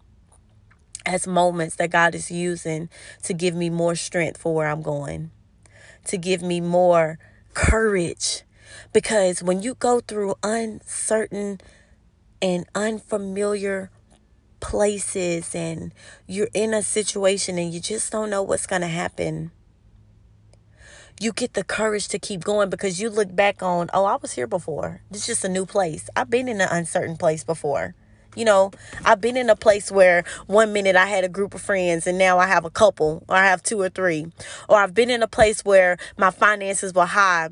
as 1.06 1.28
moments 1.28 1.76
that 1.76 1.92
God 1.92 2.16
is 2.16 2.32
using 2.32 2.90
to 3.24 3.34
give 3.34 3.56
me 3.56 3.70
more 3.70 3.96
strength 3.96 4.40
for 4.40 4.54
where 4.54 4.68
I'm 4.68 4.82
going, 4.82 5.32
to 6.06 6.18
give 6.18 6.42
me 6.42 6.60
more 6.62 7.20
courage. 7.54 8.44
Because 8.94 9.44
when 9.44 9.62
you 9.62 9.76
go 9.76 10.00
through 10.02 10.36
uncertain 10.44 11.60
and 12.42 12.66
unfamiliar 12.76 13.90
places 14.60 15.54
and 15.54 15.94
you're 16.28 16.50
in 16.54 16.74
a 16.74 16.82
situation 16.82 17.58
and 17.58 17.74
you 17.74 17.80
just 17.80 18.12
don't 18.12 18.30
know 18.30 18.42
what's 18.42 18.68
going 18.68 18.82
to 18.82 18.88
happen, 18.88 19.52
you 21.20 21.32
get 21.32 21.54
the 21.54 21.64
courage 21.64 22.08
to 22.10 22.20
keep 22.20 22.44
going 22.44 22.70
because 22.70 23.00
you 23.00 23.10
look 23.10 23.34
back 23.36 23.64
on, 23.64 23.90
oh, 23.94 24.06
I 24.06 24.18
was 24.18 24.34
here 24.34 24.48
before. 24.48 25.02
This 25.10 25.22
is 25.22 25.28
just 25.28 25.46
a 25.46 25.50
new 25.50 25.66
place. 25.66 26.10
I've 26.16 26.30
been 26.30 26.48
in 26.48 26.60
an 26.60 26.70
uncertain 26.72 27.16
place 27.16 27.44
before. 27.44 27.96
You 28.36 28.44
know, 28.44 28.72
I've 29.06 29.22
been 29.22 29.38
in 29.38 29.50
a 29.50 29.56
place 29.56 29.90
where 29.90 30.26
one 30.48 30.74
minute 30.74 30.98
I 30.98 31.06
had 31.06 31.24
a 31.24 31.30
group 31.30 31.54
of 31.54 31.62
friends 31.62 32.06
and 32.06 32.18
now 32.18 32.38
I 32.38 32.48
have 32.48 32.66
a 32.66 32.70
couple 32.70 33.24
or 33.30 33.36
I 33.38 33.46
have 33.46 33.64
two 33.64 33.80
or 33.80 33.88
three. 33.88 34.28
Or 34.68 34.78
I've 34.78 34.94
been 34.94 35.10
in 35.10 35.24
a 35.24 35.28
place 35.28 35.64
where 35.64 35.98
my 36.18 36.32
finances 36.32 36.94
were 36.94 37.06
high 37.06 37.50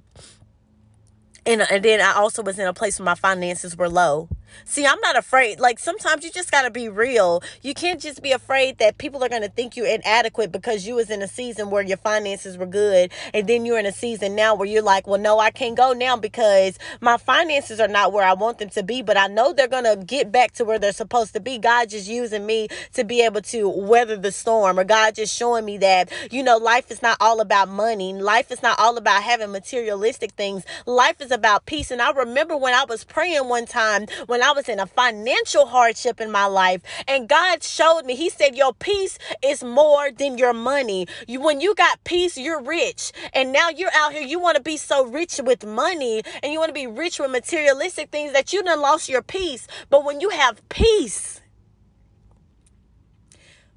and, 1.46 1.62
and 1.70 1.84
then 1.84 2.02
I 2.02 2.14
also 2.14 2.42
was 2.42 2.60
in 2.60 2.68
a 2.68 2.74
place 2.74 3.00
where 3.00 3.06
my 3.06 3.16
finances 3.16 3.76
were 3.76 3.90
low. 3.90 4.30
See, 4.66 4.86
I'm 4.86 5.00
not 5.02 5.18
afraid. 5.18 5.60
Like 5.60 5.80
sometimes 5.80 6.24
you 6.24 6.32
just 6.32 6.52
got 6.52 6.64
to 6.64 6.72
be 6.72 6.90
real. 6.90 7.42
You 7.62 7.74
can't 7.74 8.00
just 8.00 8.22
be 8.22 8.32
afraid 8.32 8.78
that 8.78 8.98
people 8.98 9.24
are 9.24 9.30
going 9.30 9.42
to 9.42 9.50
think 9.50 9.76
you're 9.76 9.88
inadequate 9.88 10.52
because 10.52 10.88
you 10.88 10.96
was 10.96 11.10
in 11.10 11.22
a 11.22 11.28
season 11.28 11.70
where 11.70 11.84
your 11.84 11.98
finances 11.98 12.58
were 12.58 12.66
good 12.66 13.12
and 13.34 13.48
then 13.48 13.66
you're 13.66 13.80
in 13.80 13.86
a 13.86 13.92
season 13.92 14.36
now 14.36 14.56
where 14.56 14.68
you're 14.68 14.84
like, 14.84 15.08
"Well, 15.08 15.20
no, 15.20 15.40
I 15.40 15.52
can't 15.52 15.76
go 15.76 15.94
now 15.94 16.18
because 16.18 16.78
my 17.02 17.18
finances 17.18 17.80
are 17.80 17.88
not 17.88 18.14
where 18.14 18.26
I 18.26 18.34
want 18.34 18.60
them 18.60 18.70
to 18.70 18.84
be, 18.84 19.02
but 19.02 19.18
I 19.18 19.28
know 19.28 19.54
they're 19.54 19.68
going 19.68 19.86
to 19.86 20.04
get 20.06 20.32
back 20.32 20.54
to 20.54 20.66
where 20.66 20.80
they're 20.80 20.92
supposed 20.94 21.34
to 21.34 21.40
be. 21.40 21.58
God 21.58 21.90
just 21.90 22.08
using 22.08 22.46
me 22.46 22.68
to 22.94 23.04
be 23.04 23.22
able 23.22 23.42
to 23.42 23.68
weather 23.68 24.18
the 24.18 24.32
storm 24.32 24.80
or 24.80 24.84
God 24.84 25.16
just 25.16 25.36
showing 25.36 25.66
me 25.66 25.78
that, 25.80 26.12
you 26.32 26.44
know, 26.44 26.58
life 26.58 26.92
is 26.92 27.02
not 27.02 27.18
all 27.20 27.42
about 27.42 27.70
money. 27.70 28.14
Life 28.14 28.52
is 28.52 28.62
not 28.62 28.80
all 28.80 28.98
about 28.98 29.24
having 29.24 29.52
materialistic 29.52 30.32
things. 30.32 30.64
Life 30.86 31.22
is 31.22 31.32
about 31.34 31.66
peace. 31.66 31.92
And 31.92 32.02
I 32.02 32.12
remember 32.12 32.56
when 32.56 32.74
I 32.74 32.86
was 32.86 33.04
praying 33.04 33.50
one 33.50 33.66
time 33.66 34.08
when 34.28 34.42
I 34.42 34.52
was 34.52 34.70
in 34.70 34.80
a 34.80 34.86
financial 34.86 35.66
hardship 35.66 36.22
in 36.22 36.32
my 36.32 36.46
life. 36.46 36.82
And 37.08 37.28
God 37.28 37.64
showed 37.64 38.04
me, 38.06 38.16
He 38.16 38.30
said, 38.30 38.56
Your 38.56 38.74
peace 38.74 39.18
is 39.44 39.64
more 39.64 40.12
than 40.12 40.38
your 40.38 40.54
money. 40.54 41.08
You, 41.28 41.42
when 41.42 41.62
you 41.62 41.76
got 41.76 42.04
peace, 42.04 42.38
you're 42.38 42.62
rich. 42.62 43.12
And 43.34 43.52
now 43.52 43.70
you're 43.70 43.94
out 43.94 44.14
here, 44.14 44.22
you 44.22 44.40
want 44.40 44.58
to 44.58 44.64
be 44.64 44.78
so 44.78 45.06
rich 45.06 45.40
with 45.44 45.66
money 45.66 46.22
and 46.42 46.54
you 46.54 46.60
want 46.60 46.70
to 46.70 46.74
be 46.74 46.88
rich 46.88 47.20
with 47.20 47.32
materialistic 47.32 48.10
things 48.10 48.34
that 48.34 48.54
you 48.54 48.64
done 48.64 48.82
lost 48.82 49.10
your 49.10 49.22
peace. 49.22 49.68
But 49.90 50.06
when 50.06 50.22
you 50.22 50.30
have 50.30 50.68
peace, 50.70 51.42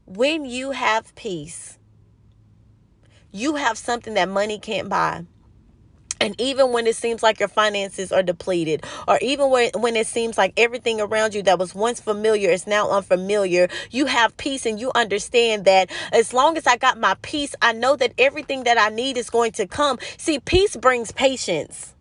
when 0.05 0.45
you 0.45 0.71
have 0.71 1.15
peace, 1.15 1.79
you 3.33 3.57
have 3.57 3.77
something 3.77 4.15
that 4.15 4.29
money 4.29 4.59
can't 4.59 4.89
buy. 4.89 5.25
And 6.21 6.41
even 6.41 6.73
when 6.73 6.87
it 6.87 6.97
seems 6.97 7.23
like 7.23 7.41
your 7.41 7.49
finances 7.49 8.13
are 8.13 8.23
depleted, 8.23 8.85
or 9.09 9.19
even 9.21 9.51
when, 9.51 9.97
it 9.97 10.07
seems 10.07 10.39
like 10.39 10.53
everything 10.57 11.01
around 11.01 11.35
you 11.35 11.43
that 11.45 11.59
was 11.59 11.75
once 11.75 12.01
familiar 12.01 12.51
is 12.51 12.67
now 12.67 12.91
unfamiliar, 12.91 13.69
you 13.91 14.07
have 14.07 14.37
peace 14.37 14.67
and 14.67 14.79
you 14.79 14.93
understand 14.95 15.65
that 15.65 15.91
as 16.13 16.33
long 16.33 16.57
as 16.57 16.67
I 16.67 16.77
got 16.77 16.99
my 16.99 17.17
peace, 17.23 17.55
I 17.63 17.73
know 17.73 17.97
that 17.97 18.13
everything 18.19 18.65
that 18.65 18.79
I 18.79 18.95
need 18.95 19.17
is 19.17 19.31
going 19.31 19.53
to 19.53 19.67
come. 19.67 19.99
See, 20.19 20.39
peace 20.39 20.77
brings 20.77 21.13
patience. 21.13 21.96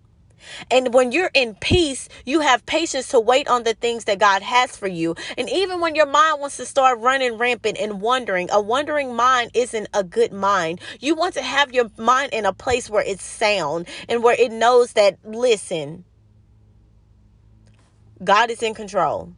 And 0.72 0.94
when 0.94 1.12
you're 1.12 1.32
in 1.34 1.56
peace, 1.56 2.10
you 2.26 2.42
have 2.42 2.66
patience 2.66 3.10
to 3.10 3.20
wait 3.20 3.48
on 3.48 3.64
the 3.64 3.74
things 3.74 4.06
that 4.06 4.20
God 4.20 4.42
has 4.42 4.76
for 4.78 4.88
you. 4.88 5.16
And 5.38 5.50
even 5.50 5.80
when 5.82 5.96
your 5.96 6.06
mind 6.06 6.42
wants 6.42 6.58
to 6.58 6.66
start 6.66 7.00
running 7.00 7.38
rampant 7.38 7.78
and 7.80 8.02
wondering, 8.02 8.50
a 8.52 8.62
wondering 8.62 9.16
mind 9.16 9.52
isn't 9.54 9.88
a 9.94 10.04
good 10.04 10.32
mind. 10.32 10.82
You 11.00 11.16
want 11.16 11.34
to 11.36 11.42
have 11.42 11.74
your 11.74 11.90
mind 11.98 12.34
in 12.34 12.46
a 12.46 12.54
place 12.54 12.90
where 12.90 13.04
it's 13.04 13.24
sound 13.24 13.88
and 14.10 14.24
where 14.24 14.36
it 14.40 14.52
knows 14.52 14.94
that, 14.94 15.18
listen, 15.24 16.06
God 18.24 18.50
is 18.50 18.64
in 18.64 18.74
control. 18.74 19.34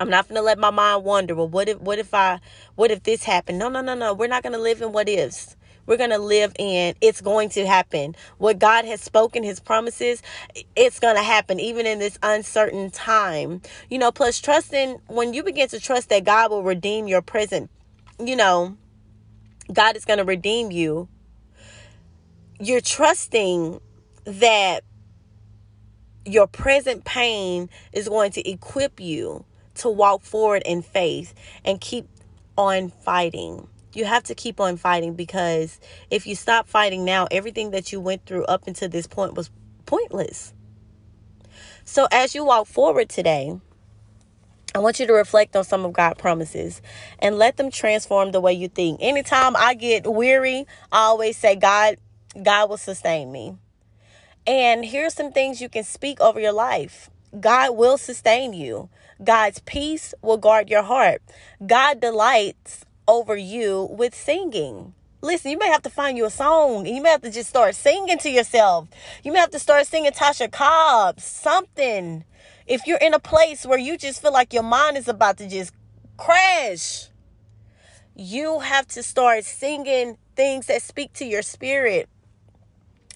I'm 0.00 0.10
not 0.10 0.28
gonna 0.28 0.42
let 0.42 0.58
my 0.58 0.70
mind 0.70 1.04
wonder. 1.04 1.34
Well, 1.34 1.48
what 1.48 1.68
if 1.68 1.80
what 1.80 1.98
if 1.98 2.14
I 2.14 2.40
what 2.76 2.90
if 2.92 3.02
this 3.02 3.24
happened? 3.24 3.58
No, 3.58 3.68
no, 3.68 3.80
no, 3.80 3.94
no. 3.94 4.14
We're 4.14 4.28
not 4.28 4.44
gonna 4.44 4.58
live 4.58 4.80
in 4.80 4.92
what 4.92 5.08
ifs 5.08 5.56
we're 5.88 5.96
going 5.96 6.10
to 6.10 6.18
live 6.18 6.52
in. 6.58 6.94
It's 7.00 7.22
going 7.22 7.48
to 7.50 7.66
happen. 7.66 8.14
What 8.36 8.58
God 8.58 8.84
has 8.84 9.00
spoken, 9.00 9.42
his 9.42 9.58
promises, 9.58 10.22
it's 10.76 11.00
going 11.00 11.16
to 11.16 11.22
happen 11.22 11.58
even 11.58 11.86
in 11.86 11.98
this 11.98 12.18
uncertain 12.22 12.90
time. 12.90 13.62
You 13.88 13.98
know, 13.98 14.12
plus 14.12 14.38
trusting, 14.38 15.00
when 15.08 15.32
you 15.32 15.42
begin 15.42 15.68
to 15.70 15.80
trust 15.80 16.10
that 16.10 16.24
God 16.24 16.50
will 16.50 16.62
redeem 16.62 17.08
your 17.08 17.22
present, 17.22 17.70
you 18.22 18.36
know, 18.36 18.76
God 19.72 19.96
is 19.96 20.04
going 20.04 20.18
to 20.18 20.24
redeem 20.24 20.70
you. 20.70 21.08
You're 22.60 22.82
trusting 22.82 23.80
that 24.24 24.84
your 26.26 26.46
present 26.46 27.06
pain 27.06 27.70
is 27.94 28.08
going 28.08 28.32
to 28.32 28.46
equip 28.46 29.00
you 29.00 29.46
to 29.76 29.88
walk 29.88 30.20
forward 30.20 30.62
in 30.66 30.82
faith 30.82 31.32
and 31.64 31.80
keep 31.80 32.06
on 32.58 32.90
fighting 32.90 33.66
you 33.98 34.04
have 34.04 34.22
to 34.24 34.34
keep 34.34 34.60
on 34.60 34.76
fighting 34.76 35.14
because 35.14 35.80
if 36.10 36.26
you 36.26 36.34
stop 36.34 36.68
fighting 36.68 37.04
now, 37.04 37.26
everything 37.30 37.72
that 37.72 37.92
you 37.92 38.00
went 38.00 38.24
through 38.24 38.44
up 38.44 38.66
until 38.66 38.88
this 38.88 39.06
point 39.06 39.34
was 39.34 39.50
pointless. 39.84 40.54
So 41.84 42.06
as 42.12 42.34
you 42.34 42.44
walk 42.44 42.66
forward 42.66 43.08
today, 43.08 43.58
I 44.74 44.78
want 44.78 45.00
you 45.00 45.06
to 45.06 45.12
reflect 45.12 45.56
on 45.56 45.64
some 45.64 45.84
of 45.84 45.92
God's 45.92 46.20
promises 46.20 46.82
and 47.18 47.36
let 47.36 47.56
them 47.56 47.70
transform 47.70 48.32
the 48.32 48.40
way 48.40 48.52
you 48.52 48.68
think. 48.68 49.00
Anytime 49.02 49.56
I 49.56 49.74
get 49.74 50.06
weary, 50.06 50.66
I 50.92 50.98
always 51.00 51.36
say, 51.36 51.56
God, 51.56 51.96
God 52.40 52.70
will 52.70 52.76
sustain 52.76 53.32
me. 53.32 53.56
And 54.46 54.84
here's 54.84 55.14
some 55.14 55.32
things 55.32 55.60
you 55.60 55.68
can 55.68 55.84
speak 55.84 56.20
over 56.20 56.38
your 56.38 56.52
life. 56.52 57.10
God 57.38 57.76
will 57.76 57.98
sustain 57.98 58.52
you. 58.52 58.88
God's 59.22 59.60
peace 59.60 60.14
will 60.22 60.36
guard 60.36 60.70
your 60.70 60.82
heart. 60.82 61.22
God 61.66 62.00
delights 62.00 62.84
over 63.08 63.36
you 63.36 63.88
with 63.90 64.14
singing. 64.14 64.94
Listen, 65.20 65.50
you 65.50 65.58
may 65.58 65.66
have 65.66 65.82
to 65.82 65.90
find 65.90 66.16
you 66.16 66.26
a 66.26 66.30
song 66.30 66.86
and 66.86 66.94
you 66.94 67.02
may 67.02 67.10
have 67.10 67.22
to 67.22 67.30
just 67.30 67.50
start 67.50 67.74
singing 67.74 68.18
to 68.18 68.30
yourself. 68.30 68.86
You 69.24 69.32
may 69.32 69.40
have 69.40 69.50
to 69.50 69.58
start 69.58 69.86
singing 69.88 70.12
Tasha 70.12 70.52
Cobbs, 70.52 71.24
something. 71.24 72.24
If 72.68 72.86
you're 72.86 72.98
in 72.98 73.14
a 73.14 73.18
place 73.18 73.66
where 73.66 73.78
you 73.78 73.98
just 73.98 74.22
feel 74.22 74.32
like 74.32 74.52
your 74.52 74.62
mind 74.62 74.96
is 74.96 75.08
about 75.08 75.38
to 75.38 75.48
just 75.48 75.72
crash, 76.16 77.08
you 78.14 78.60
have 78.60 78.86
to 78.88 79.02
start 79.02 79.44
singing 79.44 80.18
things 80.36 80.66
that 80.66 80.82
speak 80.82 81.12
to 81.14 81.24
your 81.24 81.42
spirit. 81.42 82.08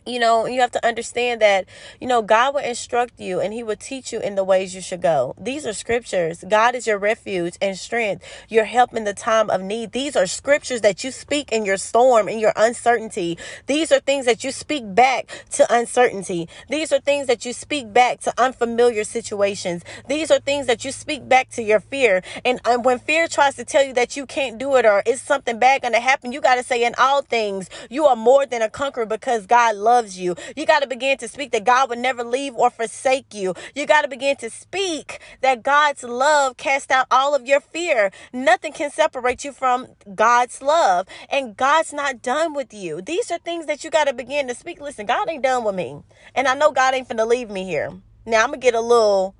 You 0.07 0.19
know 0.19 0.47
you 0.47 0.61
have 0.61 0.71
to 0.71 0.85
understand 0.87 1.41
that 1.41 1.67
you 2.01 2.07
know 2.07 2.23
god 2.23 2.55
will 2.55 2.63
instruct 2.63 3.21
you 3.21 3.41
and 3.41 3.53
he 3.53 3.63
will 3.63 3.77
teach 3.77 4.13
you 4.13 4.21
in 4.21 4.35
the 4.35 4.45
ways 4.45 4.75
you 4.75 4.81
should 4.81 5.03
go. 5.03 5.35
These 5.39 5.67
are 5.67 5.73
scriptures. 5.73 6.45
God 6.49 6.75
is 6.75 6.87
your 6.87 6.99
refuge 6.99 7.57
and 7.61 7.77
strength. 7.77 8.25
Your 8.49 8.65
help 8.65 8.95
in 8.95 9.05
the 9.05 9.15
time 9.15 9.51
of 9.51 9.61
need. 9.63 9.93
These 9.93 10.17
are 10.17 10.27
scriptures 10.27 10.81
that 10.81 11.05
you 11.05 11.11
speak 11.11 11.53
in 11.53 11.65
your 11.65 11.77
storm 11.77 12.29
in 12.29 12.39
your 12.39 12.53
uncertainty. 12.57 13.39
These 13.67 13.93
are 13.93 14.01
things 14.01 14.27
that 14.27 14.45
you 14.45 14.53
speak 14.53 14.95
back 14.95 15.29
to 15.53 15.67
uncertainty. 15.73 16.49
These 16.69 16.93
are 16.93 17.01
things 17.01 17.27
that 17.27 17.45
you 17.45 17.53
speak 17.53 17.93
back 17.93 18.21
to 18.21 18.33
unfamiliar 18.41 19.05
situations. 19.05 19.85
These 20.09 20.31
are 20.31 20.41
things 20.41 20.67
that 20.67 20.85
you 20.85 20.93
speak 20.93 21.29
back 21.29 21.51
to 21.51 21.63
your 21.63 21.81
fear. 21.81 22.23
And, 22.45 22.61
and 22.65 22.85
when 22.85 22.99
fear 22.99 23.29
tries 23.29 23.57
to 23.57 23.65
tell 23.65 23.85
you 23.85 23.93
that 23.95 24.17
you 24.17 24.27
can't 24.27 24.59
do 24.59 24.77
it 24.77 24.85
or 24.85 25.03
it's 25.07 25.21
something 25.23 25.59
bad 25.59 25.83
going 25.83 25.93
to 25.93 26.01
happen 26.01 26.33
you 26.33 26.41
got 26.41 26.55
to 26.57 26.63
say 26.63 26.85
in 26.85 26.95
all 26.99 27.23
things 27.23 27.69
you 27.91 28.07
are 28.07 28.17
more 28.17 28.47
than 28.47 28.63
a 28.63 28.71
conqueror 28.71 29.07
because 29.07 29.47
god 29.47 29.77
loves 29.77 29.92
loves 29.93 30.19
you. 30.19 30.35
You 30.57 30.65
got 30.65 30.81
to 30.81 30.89
begin 30.89 31.19
to 31.19 31.29
speak 31.29 31.51
that 31.53 31.65
God 31.65 31.91
would 31.91 31.99
never 31.99 32.25
leave 32.25 32.55
or 32.55 32.71
forsake 32.71 33.35
you. 33.35 33.55
You 33.75 33.85
got 33.87 34.03
to 34.03 34.09
begin 34.09 34.37
to 34.37 34.49
speak 34.49 35.21
that 35.43 35.63
God's 35.63 36.03
love 36.03 36.57
casts 36.57 36.91
out 36.91 37.07
all 37.11 37.35
of 37.35 37.47
your 37.47 37.61
fear. 37.61 38.11
Nothing 38.33 38.73
can 38.73 38.91
separate 38.91 39.45
you 39.45 39.53
from 39.53 39.89
God's 40.15 40.63
love. 40.63 41.07
And 41.31 41.57
God's 41.57 41.93
not 41.93 42.23
done 42.23 42.55
with 42.55 42.73
you. 42.73 43.03
These 43.03 43.31
are 43.31 43.39
things 43.39 43.67
that 43.67 43.85
you 43.85 43.91
got 43.91 44.07
to 44.07 44.15
begin 44.15 44.49
to 44.49 44.55
speak. 44.55 44.81
Listen, 44.81 45.07
God 45.07 45.29
ain't 45.29 45.43
done 45.43 45.65
with 45.65 45.75
me. 45.75 46.03
And 46.35 46.49
I 46.49 46.55
know 46.55 46.73
God 46.73 46.95
ain't 46.95 47.09
finna 47.09 47.27
leave 47.27 47.51
me 47.51 47.65
here. 47.65 47.93
Now 48.25 48.45
I'm 48.45 48.53
to 48.53 48.59
get 48.59 48.75
a 48.75 48.81
little 48.81 49.35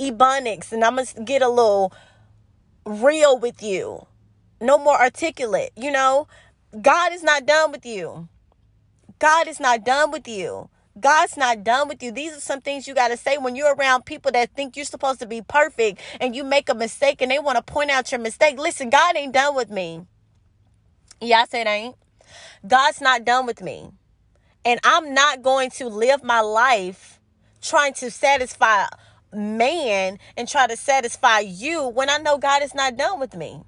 ebonics 0.00 0.72
and 0.72 0.82
I'm 0.84 0.96
to 0.96 1.22
get 1.22 1.42
a 1.42 1.48
little 1.48 1.92
real 2.84 3.38
with 3.38 3.62
you. 3.62 4.06
No 4.60 4.78
more 4.78 4.98
articulate, 5.00 5.70
you 5.76 5.92
know? 5.92 6.26
God 6.80 7.12
is 7.12 7.22
not 7.22 7.46
done 7.46 7.70
with 7.70 7.86
you. 7.86 8.28
God 9.18 9.48
is 9.48 9.60
not 9.60 9.84
done 9.84 10.10
with 10.10 10.28
you. 10.28 10.68
God's 10.98 11.36
not 11.36 11.62
done 11.62 11.88
with 11.88 12.02
you. 12.02 12.10
These 12.10 12.36
are 12.36 12.40
some 12.40 12.60
things 12.60 12.88
you 12.88 12.94
got 12.94 13.08
to 13.08 13.16
say 13.16 13.36
when 13.36 13.54
you're 13.54 13.74
around 13.74 14.06
people 14.06 14.32
that 14.32 14.54
think 14.54 14.76
you're 14.76 14.86
supposed 14.86 15.20
to 15.20 15.26
be 15.26 15.42
perfect 15.42 16.00
and 16.20 16.34
you 16.34 16.42
make 16.42 16.68
a 16.68 16.74
mistake 16.74 17.20
and 17.20 17.30
they 17.30 17.38
want 17.38 17.56
to 17.56 17.62
point 17.62 17.90
out 17.90 18.10
your 18.12 18.20
mistake. 18.20 18.58
Listen, 18.58 18.88
God 18.88 19.16
ain't 19.16 19.34
done 19.34 19.54
with 19.54 19.70
me. 19.70 20.06
Yeah, 21.20 21.40
I 21.40 21.46
said 21.46 21.66
ain't. 21.66 21.96
God's 22.66 23.00
not 23.00 23.24
done 23.24 23.46
with 23.46 23.60
me. 23.60 23.90
And 24.64 24.80
I'm 24.84 25.12
not 25.12 25.42
going 25.42 25.70
to 25.72 25.88
live 25.88 26.24
my 26.24 26.40
life 26.40 27.20
trying 27.60 27.92
to 27.94 28.10
satisfy 28.10 28.86
man 29.32 30.18
and 30.36 30.48
try 30.48 30.66
to 30.66 30.76
satisfy 30.76 31.40
you 31.40 31.86
when 31.88 32.08
I 32.08 32.18
know 32.18 32.38
God 32.38 32.62
is 32.62 32.74
not 32.74 32.96
done 32.96 33.20
with 33.20 33.34
me. 33.34 33.62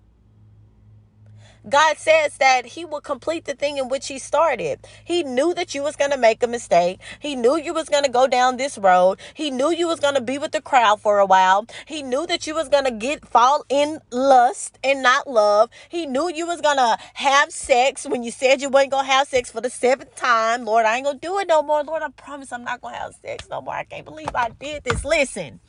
God 1.69 1.97
says 1.97 2.37
that 2.39 2.67
he 2.67 2.85
will 2.85 3.01
complete 3.01 3.45
the 3.45 3.55
thing 3.55 3.79
in 3.79 3.89
which 3.89 4.09
he 4.09 4.19
started. 4.19 4.81
He 5.05 5.23
knew 5.23 5.55
that 5.55 5.75
you 5.75 5.83
was 5.83 5.97
going 5.97 6.11
to 6.11 6.19
make 6.19 6.43
a 6.43 6.47
mistake. 6.47 7.01
He 7.19 7.35
knew 7.35 7.57
you 7.57 7.73
was 7.73 7.89
going 7.89 8.05
to 8.05 8.11
go 8.11 8.27
down 8.27 8.57
this 8.57 8.77
road. 8.79 9.19
He 9.35 9.51
knew 9.51 9.71
you 9.71 9.87
was 9.87 10.01
going 10.01 10.15
to 10.15 10.21
be 10.21 10.39
with 10.39 10.53
the 10.53 10.61
crowd 10.61 11.01
for 11.01 11.19
a 11.19 11.27
while. 11.27 11.67
He 11.87 12.03
knew 12.03 12.27
that 12.27 12.47
you 12.47 12.55
was 12.55 12.69
going 12.69 12.85
to 12.85 12.91
get 12.91 13.27
fall 13.27 13.65
in 13.69 14.01
lust 14.11 14.79
and 14.85 15.03
not 15.03 15.29
love. 15.29 15.71
He 15.89 16.07
knew 16.07 16.31
you 16.33 16.47
was 16.47 16.61
going 16.61 16.77
to 16.77 16.99
have 17.15 17.51
sex 17.51 18.07
when 18.07 18.23
you 18.23 18.31
said 18.31 18.61
you 18.61 18.69
wasn't 18.69 18.93
going 18.93 19.07
to 19.07 19.13
have 19.13 19.29
sex 19.29 19.51
for 19.51 19.61
the 19.61 19.71
seventh 19.71 20.15
time. 20.15 20.65
Lord, 20.65 20.87
I 20.87 20.97
ain't 20.97 21.05
going 21.05 21.19
to 21.19 21.27
do 21.27 21.39
it 21.39 21.49
no 21.49 21.63
more. 21.63 21.83
Lord, 21.83 22.03
I 22.03 22.09
promise 22.11 22.53
I'm 22.53 22.65
not 22.65 22.81
going 22.81 22.95
to 22.95 23.01
have 23.01 23.15
sex 23.15 23.49
no 23.51 23.61
more. 23.61 23.75
I 23.75 23.85
can't 23.85 24.05
believe 24.05 24.31
I 24.35 24.51
did 24.51 24.85
this. 24.85 25.05
Listen, 25.05 25.61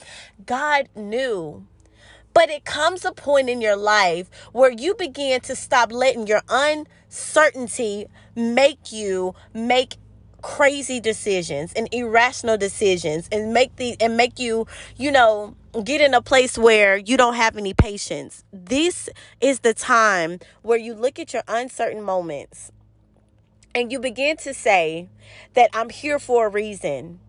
God 0.46 0.90
knew 0.96 1.66
but 2.34 2.50
it 2.50 2.66
comes 2.66 3.06
a 3.06 3.12
point 3.12 3.50
in 3.50 3.62
your 3.62 3.76
life 3.76 4.30
where 4.52 4.72
you 4.72 4.96
begin 4.96 5.42
to 5.42 5.56
stop 5.56 5.92
letting 5.92 6.28
your 6.28 6.42
uncertainty 6.50 8.08
make 8.36 8.92
you 8.92 9.36
make 9.54 9.98
crazy 10.42 11.00
decisions 11.00 11.74
and 11.74 11.90
irrational 11.92 12.58
decisions 12.58 13.28
and 13.32 13.54
make 13.54 13.76
the 13.76 13.98
and 14.00 14.16
make 14.16 14.40
you, 14.40 14.66
you 14.96 15.12
know, 15.12 15.56
get 15.84 16.02
in 16.02 16.14
a 16.14 16.22
place 16.22 16.58
where 16.58 16.98
you 16.98 17.18
don't 17.18 17.36
have 17.36 17.58
any 17.58 17.74
patience. 17.74 18.44
This 18.54 19.10
is 19.42 19.60
the 19.60 19.74
time 19.74 20.40
where 20.62 20.78
you 20.78 20.94
look 20.94 21.20
at 21.20 21.34
your 21.34 21.44
uncertain 21.48 22.02
moments 22.02 22.72
and 23.76 23.92
you 23.92 24.00
begin 24.00 24.38
to 24.38 24.54
say 24.54 25.10
that 25.54 25.70
I'm 25.74 25.90
here 25.90 26.20
for 26.20 26.48
a 26.48 26.50
reason. 26.50 27.20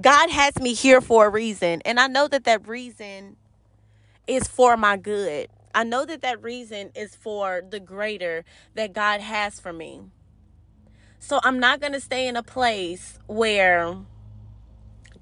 God 0.00 0.30
has 0.30 0.56
me 0.56 0.74
here 0.74 1.00
for 1.00 1.26
a 1.26 1.30
reason. 1.30 1.82
And 1.84 1.98
I 1.98 2.06
know 2.06 2.28
that 2.28 2.44
that 2.44 2.68
reason 2.68 3.36
is 4.30 4.46
for 4.46 4.76
my 4.76 4.96
good. 4.96 5.48
I 5.74 5.84
know 5.84 6.04
that 6.04 6.22
that 6.22 6.42
reason 6.42 6.90
is 6.94 7.16
for 7.16 7.62
the 7.68 7.80
greater 7.80 8.44
that 8.74 8.92
God 8.92 9.20
has 9.20 9.58
for 9.58 9.72
me. 9.72 10.02
So 11.18 11.40
I'm 11.42 11.58
not 11.58 11.80
going 11.80 11.92
to 11.92 12.00
stay 12.00 12.28
in 12.28 12.36
a 12.36 12.42
place 12.42 13.18
where 13.26 13.96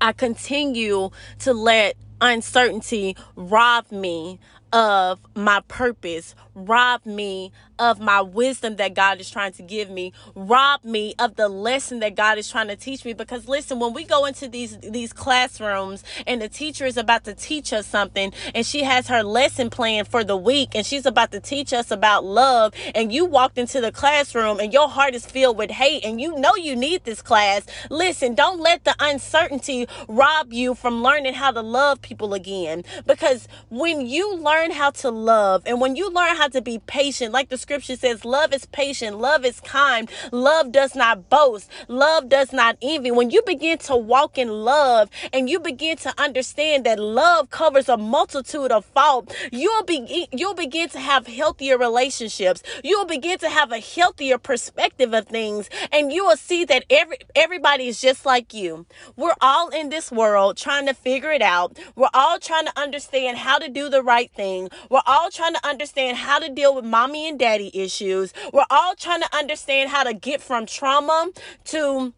I 0.00 0.12
continue 0.12 1.10
to 1.40 1.52
let 1.54 1.96
uncertainty 2.20 3.16
rob 3.34 3.90
me 3.90 4.38
of 4.72 5.20
my 5.34 5.60
purpose, 5.68 6.34
rob 6.66 7.04
me 7.06 7.52
of 7.78 8.00
my 8.00 8.20
wisdom 8.20 8.76
that 8.76 8.94
God 8.94 9.20
is 9.20 9.30
trying 9.30 9.52
to 9.52 9.62
give 9.62 9.90
me, 9.90 10.12
rob 10.34 10.82
me 10.84 11.14
of 11.18 11.36
the 11.36 11.48
lesson 11.48 12.00
that 12.00 12.16
God 12.16 12.38
is 12.38 12.50
trying 12.50 12.68
to 12.68 12.76
teach 12.76 13.04
me. 13.04 13.12
Because 13.12 13.48
listen, 13.48 13.78
when 13.78 13.92
we 13.92 14.04
go 14.04 14.24
into 14.24 14.48
these 14.48 14.76
these 14.78 15.12
classrooms 15.12 16.02
and 16.26 16.42
the 16.42 16.48
teacher 16.48 16.86
is 16.86 16.96
about 16.96 17.24
to 17.24 17.34
teach 17.34 17.72
us 17.72 17.86
something 17.86 18.32
and 18.54 18.66
she 18.66 18.82
has 18.82 19.08
her 19.08 19.22
lesson 19.22 19.70
plan 19.70 20.04
for 20.04 20.24
the 20.24 20.36
week 20.36 20.70
and 20.74 20.84
she's 20.84 21.06
about 21.06 21.30
to 21.32 21.40
teach 21.40 21.72
us 21.72 21.90
about 21.90 22.24
love 22.24 22.72
and 22.94 23.12
you 23.12 23.24
walked 23.24 23.58
into 23.58 23.80
the 23.80 23.92
classroom 23.92 24.58
and 24.60 24.72
your 24.72 24.88
heart 24.88 25.14
is 25.14 25.24
filled 25.24 25.56
with 25.56 25.70
hate 25.70 26.04
and 26.04 26.20
you 26.20 26.38
know 26.38 26.54
you 26.56 26.74
need 26.74 27.04
this 27.04 27.22
class. 27.22 27.64
Listen, 27.90 28.34
don't 28.34 28.60
let 28.60 28.84
the 28.84 28.94
uncertainty 28.98 29.86
rob 30.08 30.52
you 30.52 30.74
from 30.74 31.02
learning 31.02 31.34
how 31.34 31.50
to 31.50 31.62
love 31.62 32.00
people 32.02 32.34
again. 32.34 32.84
Because 33.06 33.46
when 33.68 34.06
you 34.06 34.36
learn 34.36 34.70
how 34.70 34.90
to 34.90 35.10
love 35.10 35.62
and 35.66 35.80
when 35.80 35.96
you 35.96 36.10
learn 36.10 36.36
how 36.36 36.47
to 36.50 36.62
be 36.62 36.78
patient, 36.80 37.32
like 37.32 37.48
the 37.48 37.58
scripture 37.58 37.96
says, 37.96 38.24
love 38.24 38.52
is 38.52 38.66
patient, 38.66 39.18
love 39.18 39.44
is 39.44 39.60
kind, 39.60 40.10
love 40.32 40.72
does 40.72 40.94
not 40.94 41.28
boast, 41.28 41.70
love 41.88 42.28
does 42.28 42.52
not 42.52 42.76
envy. 42.82 43.10
When 43.10 43.30
you 43.30 43.42
begin 43.42 43.78
to 43.78 43.96
walk 43.96 44.38
in 44.38 44.48
love 44.48 45.10
and 45.32 45.48
you 45.48 45.60
begin 45.60 45.96
to 45.98 46.14
understand 46.20 46.84
that 46.84 46.98
love 46.98 47.50
covers 47.50 47.88
a 47.88 47.96
multitude 47.96 48.72
of 48.72 48.84
fault, 48.84 49.34
you'll 49.52 49.84
be 49.84 50.28
you'll 50.32 50.54
begin 50.54 50.88
to 50.90 51.00
have 51.00 51.26
healthier 51.26 51.78
relationships. 51.78 52.62
You'll 52.82 53.06
begin 53.06 53.38
to 53.38 53.48
have 53.48 53.72
a 53.72 53.80
healthier 53.80 54.38
perspective 54.38 55.12
of 55.14 55.26
things, 55.26 55.68
and 55.92 56.12
you 56.12 56.24
will 56.24 56.36
see 56.36 56.64
that 56.66 56.84
every 56.90 57.18
everybody 57.34 57.88
is 57.88 58.00
just 58.00 58.26
like 58.26 58.54
you. 58.54 58.86
We're 59.16 59.34
all 59.40 59.68
in 59.68 59.88
this 59.88 60.10
world 60.10 60.56
trying 60.56 60.86
to 60.86 60.94
figure 60.94 61.32
it 61.32 61.42
out. 61.42 61.78
We're 61.96 62.08
all 62.14 62.38
trying 62.38 62.66
to 62.66 62.78
understand 62.78 63.38
how 63.38 63.58
to 63.58 63.68
do 63.68 63.88
the 63.88 64.02
right 64.02 64.30
thing. 64.30 64.68
We're 64.90 65.02
all 65.06 65.30
trying 65.30 65.54
to 65.54 65.66
understand 65.66 66.16
how 66.16 66.37
to 66.38 66.48
deal 66.48 66.74
with 66.74 66.84
mommy 66.84 67.28
and 67.28 67.38
daddy 67.38 67.70
issues. 67.74 68.32
We're 68.52 68.64
all 68.70 68.94
trying 68.94 69.20
to 69.20 69.36
understand 69.36 69.90
how 69.90 70.04
to 70.04 70.14
get 70.14 70.40
from 70.40 70.66
trauma 70.66 71.30
to 71.66 72.12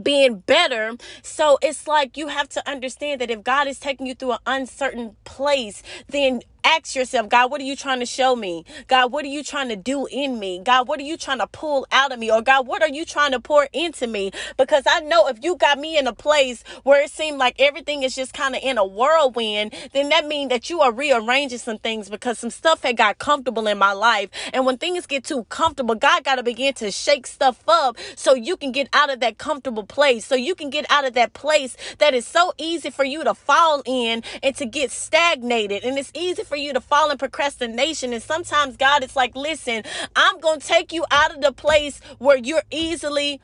being 0.00 0.38
better. 0.40 0.96
So 1.22 1.58
it's 1.62 1.88
like 1.88 2.16
you 2.16 2.28
have 2.28 2.48
to 2.50 2.68
understand 2.68 3.20
that 3.20 3.30
if 3.30 3.42
God 3.42 3.66
is 3.66 3.78
taking 3.78 4.06
you 4.06 4.14
through 4.14 4.32
an 4.32 4.38
uncertain 4.46 5.16
place, 5.24 5.82
then 6.08 6.42
ask 6.64 6.94
yourself, 6.94 7.28
God, 7.28 7.50
what 7.50 7.60
are 7.60 7.64
you 7.64 7.76
trying 7.76 8.00
to 8.00 8.06
show 8.06 8.36
me? 8.36 8.64
God, 8.88 9.12
what 9.12 9.24
are 9.24 9.28
you 9.28 9.42
trying 9.42 9.68
to 9.68 9.76
do 9.76 10.06
in 10.06 10.38
me? 10.38 10.60
God, 10.62 10.88
what 10.88 11.00
are 11.00 11.04
you 11.04 11.16
trying 11.16 11.38
to 11.38 11.46
pull 11.46 11.86
out 11.92 12.12
of 12.12 12.18
me? 12.18 12.30
Or 12.30 12.42
God, 12.42 12.66
what 12.66 12.82
are 12.82 12.88
you 12.88 13.04
trying 13.04 13.32
to 13.32 13.40
pour 13.40 13.68
into 13.72 14.06
me? 14.06 14.30
Because 14.56 14.84
I 14.86 15.00
know 15.00 15.28
if 15.28 15.42
you 15.42 15.56
got 15.56 15.78
me 15.78 15.98
in 15.98 16.06
a 16.06 16.12
place 16.12 16.62
where 16.82 17.02
it 17.02 17.10
seemed 17.10 17.38
like 17.38 17.56
everything 17.58 18.02
is 18.02 18.14
just 18.14 18.32
kind 18.32 18.54
of 18.54 18.62
in 18.62 18.78
a 18.78 18.84
whirlwind, 18.84 19.74
then 19.92 20.08
that 20.10 20.26
means 20.26 20.50
that 20.50 20.70
you 20.70 20.80
are 20.80 20.92
rearranging 20.92 21.58
some 21.58 21.78
things 21.78 22.08
because 22.08 22.38
some 22.38 22.50
stuff 22.50 22.82
had 22.82 22.96
got 22.96 23.18
comfortable 23.18 23.66
in 23.66 23.78
my 23.78 23.92
life. 23.92 24.30
And 24.52 24.66
when 24.66 24.78
things 24.78 25.06
get 25.06 25.24
too 25.24 25.44
comfortable, 25.44 25.94
God 25.94 26.24
got 26.24 26.36
to 26.36 26.42
begin 26.42 26.74
to 26.74 26.90
shake 26.90 27.26
stuff 27.26 27.62
up 27.68 27.96
so 28.16 28.34
you 28.34 28.56
can 28.56 28.72
get 28.72 28.88
out 28.92 29.10
of 29.10 29.20
that 29.20 29.38
comfortable 29.38 29.84
place. 29.84 30.26
So 30.26 30.34
you 30.34 30.54
can 30.54 30.70
get 30.70 30.86
out 30.90 31.06
of 31.06 31.14
that 31.14 31.32
place 31.32 31.76
that 31.98 32.14
is 32.14 32.26
so 32.26 32.52
easy 32.58 32.90
for 32.90 33.04
you 33.04 33.24
to 33.24 33.34
fall 33.34 33.82
in 33.86 34.22
and 34.42 34.56
to 34.56 34.66
get 34.66 34.90
stagnated. 34.90 35.84
And 35.84 35.98
it's 35.98 36.12
easy 36.14 36.42
for 36.50 36.56
you 36.56 36.72
to 36.72 36.80
fall 36.80 37.10
in 37.10 37.16
procrastination. 37.16 38.12
And 38.12 38.22
sometimes 38.22 38.76
God 38.76 39.04
is 39.04 39.14
like, 39.14 39.36
listen, 39.36 39.84
I'm 40.16 40.40
going 40.40 40.60
to 40.60 40.66
take 40.66 40.92
you 40.92 41.06
out 41.10 41.32
of 41.32 41.40
the 41.40 41.52
place 41.52 42.00
where 42.18 42.36
you're 42.36 42.64
easily 42.70 43.40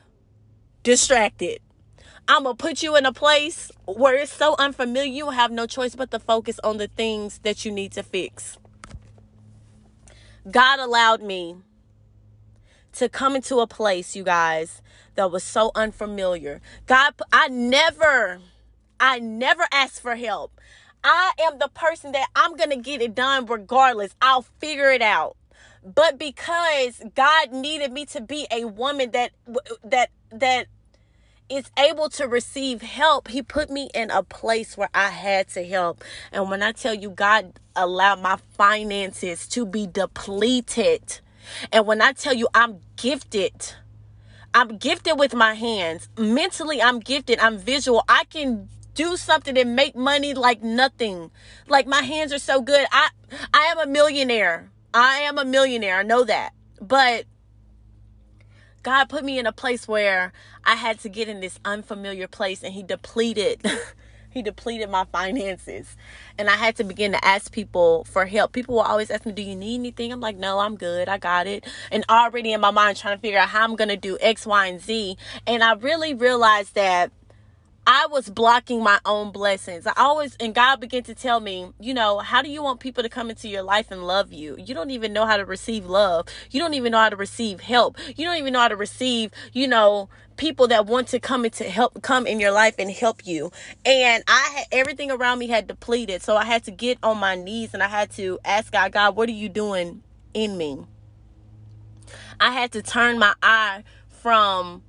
distracted. 0.83 1.59
I'm 2.27 2.43
to 2.43 2.53
put 2.53 2.83
you 2.83 2.97
in 2.97 3.05
a 3.05 3.13
place 3.13 3.71
where 3.85 4.15
it's 4.15 4.33
so 4.33 4.55
unfamiliar, 4.59 5.09
you 5.09 5.29
have 5.29 5.49
no 5.49 5.65
choice 5.65 5.95
but 5.95 6.11
to 6.11 6.19
focus 6.19 6.59
on 6.61 6.77
the 6.77 6.89
things 6.89 7.39
that 7.39 7.63
you 7.63 7.71
need 7.71 7.93
to 7.93 8.03
fix. 8.03 8.57
God 10.51 10.79
allowed 10.79 11.21
me 11.21 11.55
to 12.93 13.07
come 13.07 13.37
into 13.37 13.59
a 13.59 13.67
place, 13.67 14.15
you 14.15 14.23
guys, 14.23 14.81
that 15.15 15.31
was 15.31 15.43
so 15.43 15.71
unfamiliar. 15.73 16.59
God, 16.85 17.13
I 17.31 17.47
never, 17.47 18.39
I 18.99 19.19
never 19.19 19.63
asked 19.71 20.01
for 20.01 20.15
help. 20.15 20.59
I 21.09 21.31
am 21.39 21.57
the 21.57 21.69
person 21.69 22.11
that 22.11 22.27
I'm 22.35 22.57
going 22.57 22.69
to 22.69 22.75
get 22.75 23.01
it 23.01 23.15
done 23.15 23.45
regardless. 23.45 24.13
I'll 24.21 24.41
figure 24.41 24.91
it 24.91 25.01
out. 25.01 25.37
But 25.81 26.19
because 26.19 27.01
God 27.15 27.53
needed 27.53 27.93
me 27.93 28.05
to 28.07 28.19
be 28.19 28.45
a 28.51 28.65
woman 28.65 29.11
that 29.11 29.31
that 29.85 30.09
that 30.31 30.67
is 31.47 31.71
able 31.79 32.09
to 32.09 32.27
receive 32.27 32.81
help, 32.81 33.29
he 33.29 33.41
put 33.41 33.69
me 33.69 33.89
in 33.93 34.11
a 34.11 34.21
place 34.21 34.75
where 34.75 34.89
I 34.93 35.07
had 35.07 35.47
to 35.49 35.65
help. 35.65 36.03
And 36.33 36.49
when 36.49 36.61
I 36.61 36.73
tell 36.73 36.93
you, 36.93 37.09
God 37.09 37.57
allowed 37.73 38.21
my 38.21 38.37
finances 38.57 39.47
to 39.47 39.65
be 39.65 39.87
depleted. 39.87 41.21
And 41.71 41.87
when 41.87 42.01
I 42.01 42.11
tell 42.11 42.33
you, 42.33 42.49
I'm 42.53 42.81
gifted. 42.97 43.75
I'm 44.53 44.77
gifted 44.77 45.17
with 45.17 45.33
my 45.33 45.53
hands. 45.53 46.09
Mentally, 46.17 46.81
I'm 46.81 46.99
gifted. 46.99 47.39
I'm 47.39 47.57
visual. 47.57 48.03
I 48.09 48.25
can 48.25 48.67
do 48.97 49.15
something 49.15 49.57
and 49.57 49.75
make 49.75 49.95
money 49.95 50.33
like 50.33 50.61
nothing. 50.61 51.31
Like 51.69 51.87
my 51.87 52.01
hands 52.01 52.33
are 52.33 52.39
so 52.39 52.61
good. 52.61 52.85
I 52.91 53.09
I 53.53 53.65
am 53.65 53.79
a 53.79 53.85
millionaire. 53.85 54.71
I 54.93 55.19
am 55.19 55.37
a 55.37 55.45
millionaire. 55.45 55.99
I 55.99 56.03
know 56.03 56.23
that. 56.25 56.49
But 56.81 57.25
God 58.83 59.07
put 59.07 59.23
me 59.23 59.37
in 59.37 59.45
a 59.45 59.51
place 59.51 59.87
where 59.87 60.33
I 60.65 60.75
had 60.75 60.99
to 61.01 61.09
get 61.09 61.29
in 61.29 61.39
this 61.39 61.59
unfamiliar 61.63 62.27
place 62.27 62.63
and 62.63 62.73
he 62.73 62.83
depleted 62.83 63.61
he 64.29 64.41
depleted 64.41 64.89
my 64.89 65.03
finances 65.05 65.95
and 66.37 66.47
i 66.47 66.55
had 66.55 66.75
to 66.75 66.83
begin 66.83 67.11
to 67.11 67.25
ask 67.25 67.51
people 67.51 68.03
for 68.03 68.25
help 68.25 68.51
people 68.51 68.75
will 68.75 68.81
always 68.83 69.09
ask 69.09 69.25
me 69.25 69.31
do 69.31 69.41
you 69.41 69.55
need 69.55 69.79
anything 69.79 70.11
i'm 70.11 70.19
like 70.19 70.35
no 70.35 70.59
i'm 70.59 70.75
good 70.75 71.09
i 71.09 71.17
got 71.17 71.47
it 71.47 71.65
and 71.91 72.05
already 72.07 72.53
in 72.53 72.61
my 72.61 72.69
mind 72.69 72.95
trying 72.95 73.17
to 73.17 73.21
figure 73.21 73.39
out 73.39 73.49
how 73.49 73.63
i'm 73.63 73.75
to 73.75 73.97
do 73.97 74.15
x 74.21 74.45
y 74.45 74.67
and 74.67 74.79
z 74.79 75.17
and 75.47 75.63
i 75.63 75.73
really 75.73 76.13
realized 76.13 76.75
that 76.75 77.11
I 77.89 78.05
was 78.07 78.29
blocking 78.29 78.83
my 78.83 78.99
own 79.05 79.31
blessings. 79.31 79.87
I 79.87 79.93
always, 79.95 80.35
and 80.41 80.53
God 80.53 80.81
began 80.81 81.03
to 81.03 81.15
tell 81.15 81.39
me, 81.39 81.71
you 81.79 81.93
know, 81.93 82.19
how 82.19 82.41
do 82.41 82.49
you 82.49 82.61
want 82.61 82.81
people 82.81 83.01
to 83.01 83.07
come 83.07 83.29
into 83.29 83.47
your 83.47 83.63
life 83.63 83.91
and 83.91 84.05
love 84.05 84.33
you? 84.33 84.57
You 84.59 84.75
don't 84.75 84.91
even 84.91 85.13
know 85.13 85.25
how 85.25 85.37
to 85.37 85.45
receive 85.45 85.85
love. 85.85 86.27
You 86.51 86.59
don't 86.59 86.73
even 86.73 86.91
know 86.91 86.97
how 86.97 87.07
to 87.07 87.15
receive 87.15 87.61
help. 87.61 87.97
You 88.17 88.25
don't 88.25 88.35
even 88.35 88.51
know 88.51 88.59
how 88.59 88.67
to 88.67 88.75
receive, 88.75 89.31
you 89.53 89.69
know, 89.69 90.09
people 90.35 90.67
that 90.67 90.85
want 90.85 91.07
to 91.07 91.19
come 91.21 91.45
into 91.45 91.63
help, 91.63 92.01
come 92.01 92.27
in 92.27 92.41
your 92.41 92.51
life 92.51 92.75
and 92.77 92.91
help 92.91 93.25
you. 93.25 93.53
And 93.85 94.21
I 94.27 94.53
had 94.57 94.65
everything 94.73 95.09
around 95.09 95.39
me 95.39 95.47
had 95.47 95.65
depleted. 95.65 96.21
So 96.21 96.35
I 96.35 96.43
had 96.43 96.65
to 96.65 96.71
get 96.71 96.97
on 97.01 97.17
my 97.17 97.35
knees 97.35 97.73
and 97.73 97.81
I 97.81 97.87
had 97.87 98.11
to 98.11 98.37
ask 98.43 98.73
God, 98.73 98.91
God, 98.91 99.15
what 99.15 99.29
are 99.29 99.31
you 99.31 99.47
doing 99.47 100.03
in 100.33 100.57
me? 100.57 100.79
I 102.37 102.51
had 102.51 102.73
to 102.73 102.81
turn 102.81 103.17
my 103.17 103.33
eye 103.41 103.85
from 104.09 104.83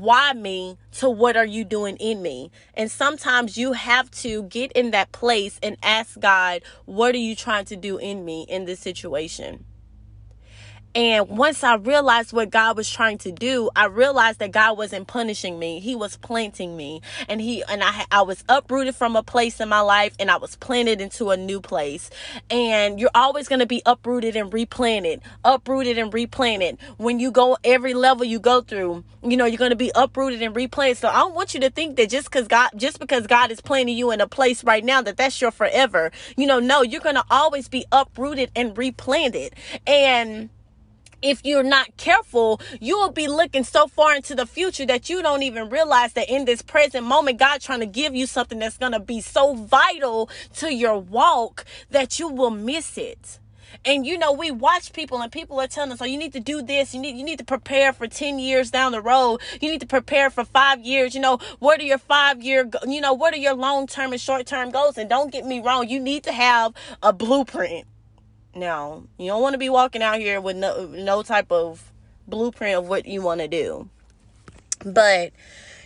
why 0.00 0.32
me 0.32 0.78
to 0.92 1.10
what 1.10 1.36
are 1.36 1.46
you 1.46 1.64
doing 1.64 1.96
in 1.96 2.22
me? 2.22 2.50
And 2.74 2.90
sometimes 2.90 3.56
you 3.56 3.72
have 3.72 4.10
to 4.22 4.44
get 4.44 4.72
in 4.72 4.90
that 4.92 5.12
place 5.12 5.58
and 5.62 5.76
ask 5.82 6.18
god 6.18 6.62
what 6.84 7.14
are 7.14 7.18
you 7.18 7.36
trying 7.36 7.64
to 7.66 7.76
do 7.76 7.98
in 7.98 8.24
me 8.24 8.46
in 8.48 8.64
this 8.64 8.80
situation 8.80 9.64
and 10.94 11.26
once 11.28 11.64
I 11.64 11.76
realized 11.76 12.32
what 12.34 12.50
God 12.50 12.76
was 12.76 12.90
trying 12.90 13.16
to 13.18 13.32
do, 13.32 13.70
I 13.74 13.86
realized 13.86 14.40
that 14.40 14.52
God 14.52 14.76
wasn't 14.76 15.06
punishing 15.06 15.58
me. 15.58 15.80
He 15.80 15.96
was 15.96 16.16
planting 16.18 16.76
me. 16.76 17.00
And 17.28 17.40
he 17.40 17.62
and 17.64 17.82
I 17.82 18.04
I 18.10 18.22
was 18.22 18.44
uprooted 18.48 18.94
from 18.94 19.16
a 19.16 19.22
place 19.22 19.58
in 19.60 19.70
my 19.70 19.80
life 19.80 20.14
and 20.18 20.30
I 20.30 20.36
was 20.36 20.56
planted 20.56 21.00
into 21.00 21.30
a 21.30 21.36
new 21.36 21.60
place. 21.62 22.10
And 22.50 23.00
you're 23.00 23.10
always 23.14 23.48
going 23.48 23.60
to 23.60 23.66
be 23.66 23.80
uprooted 23.86 24.36
and 24.36 24.52
replanted. 24.52 25.22
Uprooted 25.44 25.96
and 25.96 26.12
replanted. 26.12 26.78
When 26.98 27.18
you 27.18 27.30
go 27.30 27.56
every 27.64 27.94
level 27.94 28.26
you 28.26 28.38
go 28.38 28.60
through, 28.60 29.02
you 29.22 29.36
know, 29.36 29.46
you're 29.46 29.58
going 29.58 29.70
to 29.70 29.76
be 29.76 29.92
uprooted 29.94 30.42
and 30.42 30.54
replanted. 30.54 30.98
So 30.98 31.08
I 31.08 31.20
don't 31.20 31.34
want 31.34 31.54
you 31.54 31.60
to 31.60 31.70
think 31.70 31.96
that 31.96 32.10
just 32.10 32.30
cuz 32.30 32.48
God 32.48 32.70
just 32.76 32.98
because 32.98 33.26
God 33.26 33.50
is 33.50 33.62
planting 33.62 33.96
you 33.96 34.10
in 34.10 34.20
a 34.20 34.28
place 34.28 34.62
right 34.62 34.84
now 34.84 35.00
that 35.00 35.16
that's 35.16 35.40
your 35.40 35.52
forever. 35.52 36.12
You 36.36 36.46
know, 36.46 36.58
no, 36.58 36.82
you're 36.82 37.00
going 37.00 37.14
to 37.14 37.24
always 37.30 37.66
be 37.68 37.86
uprooted 37.90 38.50
and 38.54 38.76
replanted. 38.76 39.54
And 39.86 40.50
if 41.22 41.44
you're 41.44 41.62
not 41.62 41.96
careful, 41.96 42.60
you 42.80 42.98
will 42.98 43.12
be 43.12 43.28
looking 43.28 43.64
so 43.64 43.86
far 43.86 44.14
into 44.14 44.34
the 44.34 44.46
future 44.46 44.84
that 44.86 45.08
you 45.08 45.22
don't 45.22 45.42
even 45.42 45.70
realize 45.70 46.12
that 46.14 46.28
in 46.28 46.44
this 46.44 46.62
present 46.62 47.06
moment, 47.06 47.38
God 47.38 47.60
trying 47.60 47.80
to 47.80 47.86
give 47.86 48.14
you 48.14 48.26
something 48.26 48.58
that's 48.58 48.76
going 48.76 48.92
to 48.92 49.00
be 49.00 49.20
so 49.20 49.54
vital 49.54 50.28
to 50.56 50.74
your 50.74 50.98
walk 50.98 51.64
that 51.90 52.18
you 52.18 52.28
will 52.28 52.50
miss 52.50 52.98
it. 52.98 53.38
And 53.84 54.06
you 54.06 54.18
know, 54.18 54.32
we 54.32 54.50
watch 54.50 54.92
people 54.92 55.20
and 55.22 55.32
people 55.32 55.60
are 55.60 55.66
telling 55.66 55.92
us, 55.92 56.02
oh, 56.02 56.04
you 56.04 56.18
need 56.18 56.32
to 56.34 56.40
do 56.40 56.62
this. 56.62 56.94
You 56.94 57.00
need, 57.00 57.16
you 57.16 57.24
need 57.24 57.38
to 57.38 57.44
prepare 57.44 57.92
for 57.92 58.06
10 58.06 58.38
years 58.38 58.70
down 58.70 58.92
the 58.92 59.00
road. 59.00 59.40
You 59.60 59.70
need 59.70 59.80
to 59.80 59.86
prepare 59.86 60.30
for 60.30 60.44
five 60.44 60.80
years. 60.80 61.14
You 61.14 61.20
know, 61.20 61.38
what 61.58 61.80
are 61.80 61.84
your 61.84 61.98
five 61.98 62.42
year, 62.42 62.68
you 62.86 63.00
know, 63.00 63.12
what 63.12 63.34
are 63.34 63.38
your 63.38 63.54
long 63.54 63.86
term 63.86 64.12
and 64.12 64.20
short 64.20 64.46
term 64.46 64.70
goals? 64.70 64.98
And 64.98 65.08
don't 65.08 65.32
get 65.32 65.46
me 65.46 65.60
wrong. 65.60 65.88
You 65.88 66.00
need 66.00 66.24
to 66.24 66.32
have 66.32 66.74
a 67.02 67.12
blueprint. 67.12 67.86
Now, 68.54 69.04
you 69.18 69.28
don't 69.28 69.42
want 69.42 69.54
to 69.54 69.58
be 69.58 69.70
walking 69.70 70.02
out 70.02 70.18
here 70.18 70.40
with 70.40 70.56
no 70.56 70.86
no 70.86 71.22
type 71.22 71.50
of 71.50 71.90
blueprint 72.26 72.76
of 72.76 72.88
what 72.88 73.06
you 73.06 73.22
want 73.22 73.40
to 73.40 73.48
do. 73.48 73.88
But 74.84 75.32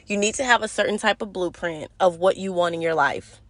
you 0.06 0.16
need 0.16 0.34
to 0.36 0.44
have 0.44 0.62
a 0.62 0.68
certain 0.68 0.98
type 0.98 1.22
of 1.22 1.32
blueprint 1.32 1.90
of 2.00 2.16
what 2.16 2.36
you 2.36 2.52
want 2.52 2.74
in 2.74 2.82
your 2.82 2.94
life. 2.94 3.40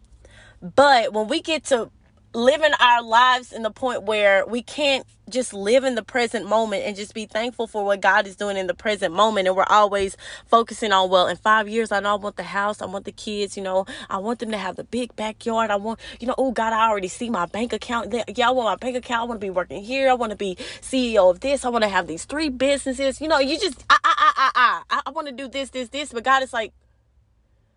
But 0.60 1.12
when 1.12 1.28
we 1.28 1.40
get 1.40 1.64
to 1.66 1.90
living 2.37 2.72
our 2.78 3.03
lives 3.03 3.51
in 3.51 3.62
the 3.62 3.70
point 3.70 4.03
where 4.03 4.45
we 4.47 4.62
can't 4.62 5.07
just 5.28 5.55
live 5.55 5.84
in 5.84 5.95
the 5.95 6.03
present 6.05 6.47
moment 6.47 6.84
and 6.84 6.95
just 6.95 7.14
be 7.14 7.24
thankful 7.24 7.66
for 7.66 7.84
what 7.84 8.01
God 8.03 8.26
is 8.26 8.37
doing 8.37 8.59
in 8.59 8.66
the 8.66 8.74
present 8.74 9.14
moment. 9.14 9.49
And 9.49 9.57
we're 9.57 9.64
always 9.64 10.16
focusing 10.47 10.93
on, 10.93 11.09
well, 11.09 11.26
in 11.28 11.37
five 11.37 11.66
years, 11.66 11.91
I 11.91 12.01
know 12.01 12.12
I 12.12 12.14
want 12.16 12.37
the 12.37 12.43
house, 12.43 12.82
I 12.82 12.87
want 12.87 13.07
the 13.07 13.12
kids, 13.12 13.57
you 13.57 13.62
know, 13.62 13.87
I 14.11 14.18
want 14.18 14.39
them 14.39 14.51
to 14.51 14.59
have 14.59 14.76
the 14.76 14.84
big 14.84 15.16
backyard. 15.16 15.70
I 15.70 15.76
want, 15.76 15.99
you 16.20 16.26
know, 16.26 16.34
oh 16.37 16.53
God, 16.53 16.74
I 16.74 16.89
already 16.89 17.09
see 17.09 17.30
my 17.30 17.47
bank 17.47 17.72
account. 17.72 18.14
Yeah, 18.37 18.49
I 18.49 18.53
want 18.53 18.68
my 18.68 18.76
bank 18.76 18.97
account. 18.97 19.22
I 19.22 19.24
want 19.24 19.41
to 19.41 19.45
be 19.45 19.51
working 19.51 19.82
here. 19.82 20.11
I 20.11 20.14
want 20.14 20.30
to 20.30 20.37
be 20.37 20.57
CEO 20.82 21.30
of 21.30 21.41
this. 21.41 21.64
I 21.64 21.70
want 21.70 21.84
to 21.84 21.89
have 21.89 22.07
these 22.07 22.26
three 22.26 22.51
businesses. 22.51 23.20
You 23.20 23.28
know, 23.28 23.39
you 23.39 23.59
just, 23.59 23.82
I, 23.89 23.99
I, 24.05 24.14
I, 24.37 24.51
I, 24.55 24.82
I, 24.91 25.03
I 25.07 25.11
want 25.11 25.26
to 25.28 25.32
do 25.32 25.49
this, 25.49 25.70
this, 25.70 25.89
this. 25.89 26.12
But 26.12 26.22
God 26.22 26.43
is 26.43 26.53
like, 26.53 26.74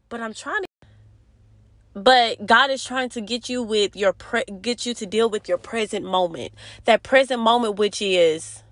but 0.09 0.19
I'm 0.19 0.33
trying 0.33 0.61
to 0.61 0.68
but 2.03 2.45
God 2.45 2.69
is 2.69 2.83
trying 2.83 3.09
to 3.09 3.21
get 3.21 3.49
you 3.49 3.61
with 3.61 3.95
your 3.95 4.13
pre- 4.13 4.45
get 4.61 4.85
you 4.85 4.93
to 4.95 5.05
deal 5.05 5.29
with 5.29 5.47
your 5.47 5.57
present 5.57 6.05
moment. 6.05 6.53
That 6.85 7.03
present 7.03 7.41
moment 7.41 7.75
which 7.75 8.01
is 8.01 8.63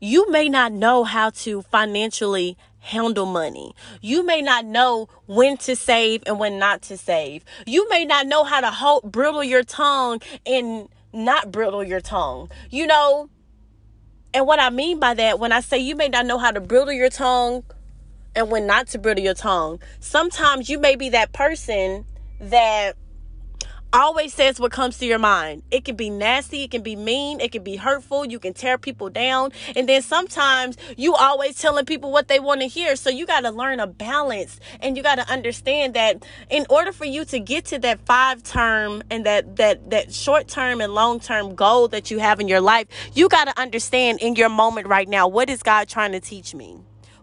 you 0.00 0.30
may 0.30 0.48
not 0.48 0.72
know 0.72 1.04
how 1.04 1.30
to 1.30 1.62
financially 1.62 2.56
handle 2.80 3.24
money. 3.26 3.74
You 4.00 4.26
may 4.26 4.42
not 4.42 4.64
know 4.64 5.08
when 5.26 5.56
to 5.58 5.76
save 5.76 6.24
and 6.26 6.40
when 6.40 6.58
not 6.58 6.82
to 6.82 6.98
save. 6.98 7.44
You 7.66 7.88
may 7.88 8.04
not 8.04 8.26
know 8.26 8.42
how 8.42 8.60
to 8.60 8.70
hold 8.70 9.10
brittle 9.10 9.44
your 9.44 9.62
tongue 9.62 10.20
and 10.44 10.88
not 11.12 11.52
brittle 11.52 11.84
your 11.84 12.00
tongue. 12.00 12.50
You 12.70 12.88
know, 12.88 13.30
and 14.34 14.46
what 14.46 14.58
I 14.58 14.70
mean 14.70 14.98
by 14.98 15.14
that, 15.14 15.38
when 15.38 15.52
I 15.52 15.60
say 15.60 15.78
you 15.78 15.94
may 15.94 16.08
not 16.08 16.26
know 16.26 16.38
how 16.38 16.50
to 16.50 16.60
brittle 16.60 16.92
your 16.92 17.10
tongue 17.10 17.62
and 18.34 18.50
when 18.50 18.66
not 18.66 18.88
to 18.88 18.98
brittle 18.98 19.24
your 19.24 19.34
tongue. 19.34 19.80
Sometimes 20.00 20.68
you 20.68 20.78
may 20.78 20.96
be 20.96 21.10
that 21.10 21.32
person 21.32 22.04
that 22.40 22.96
always 23.92 24.32
says 24.32 24.58
what 24.58 24.72
comes 24.72 24.98
to 24.98 25.06
your 25.06 25.18
mind. 25.18 25.62
It 25.70 25.84
can 25.84 25.96
be 25.96 26.08
nasty, 26.08 26.64
it 26.64 26.70
can 26.70 26.82
be 26.82 26.96
mean, 26.96 27.40
it 27.40 27.52
can 27.52 27.62
be 27.62 27.76
hurtful, 27.76 28.24
you 28.24 28.38
can 28.38 28.54
tear 28.54 28.78
people 28.78 29.10
down. 29.10 29.52
And 29.76 29.88
then 29.88 30.02
sometimes 30.02 30.76
you 30.96 31.14
always 31.14 31.58
telling 31.58 31.84
people 31.84 32.10
what 32.10 32.28
they 32.28 32.40
want 32.40 32.62
to 32.62 32.66
hear. 32.66 32.96
So 32.96 33.10
you 33.10 33.26
got 33.26 33.40
to 33.40 33.50
learn 33.50 33.80
a 33.80 33.86
balance 33.86 34.58
and 34.80 34.96
you 34.96 35.02
got 35.02 35.16
to 35.16 35.30
understand 35.30 35.94
that 35.94 36.24
in 36.50 36.66
order 36.70 36.92
for 36.92 37.04
you 37.04 37.24
to 37.26 37.38
get 37.38 37.66
to 37.66 37.78
that 37.80 38.00
five 38.06 38.42
term 38.42 39.02
and 39.10 39.26
that 39.26 39.56
that 39.56 39.90
that 39.90 40.14
short 40.14 40.48
term 40.48 40.80
and 40.80 40.94
long 40.94 41.20
term 41.20 41.54
goal 41.54 41.88
that 41.88 42.10
you 42.10 42.18
have 42.18 42.40
in 42.40 42.48
your 42.48 42.60
life, 42.60 42.86
you 43.14 43.28
got 43.28 43.44
to 43.44 43.60
understand 43.60 44.20
in 44.20 44.36
your 44.36 44.48
moment 44.48 44.86
right 44.86 45.08
now, 45.08 45.28
what 45.28 45.50
is 45.50 45.62
God 45.62 45.88
trying 45.88 46.12
to 46.12 46.20
teach 46.20 46.54
me? 46.54 46.80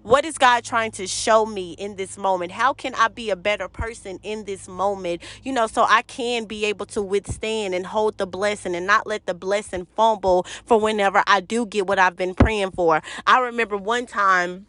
What 0.09 0.25
is 0.25 0.39
God 0.39 0.63
trying 0.63 0.89
to 0.93 1.05
show 1.05 1.45
me 1.45 1.73
in 1.73 1.95
this 1.95 2.17
moment? 2.17 2.51
How 2.51 2.73
can 2.73 2.95
I 2.95 3.09
be 3.09 3.29
a 3.29 3.35
better 3.35 3.67
person 3.67 4.19
in 4.23 4.45
this 4.45 4.67
moment? 4.67 5.21
You 5.43 5.53
know, 5.53 5.67
so 5.67 5.85
I 5.87 6.01
can 6.01 6.45
be 6.45 6.65
able 6.65 6.87
to 6.87 7.01
withstand 7.03 7.75
and 7.75 7.85
hold 7.85 8.17
the 8.17 8.25
blessing 8.25 8.73
and 8.73 8.87
not 8.87 9.05
let 9.05 9.27
the 9.27 9.35
blessing 9.35 9.85
fumble 9.95 10.47
for 10.65 10.79
whenever 10.79 11.21
I 11.27 11.41
do 11.41 11.67
get 11.67 11.85
what 11.85 11.99
I've 11.99 12.15
been 12.15 12.33
praying 12.33 12.71
for. 12.71 13.03
I 13.27 13.39
remember 13.39 13.77
one 13.77 14.07
time 14.07 14.65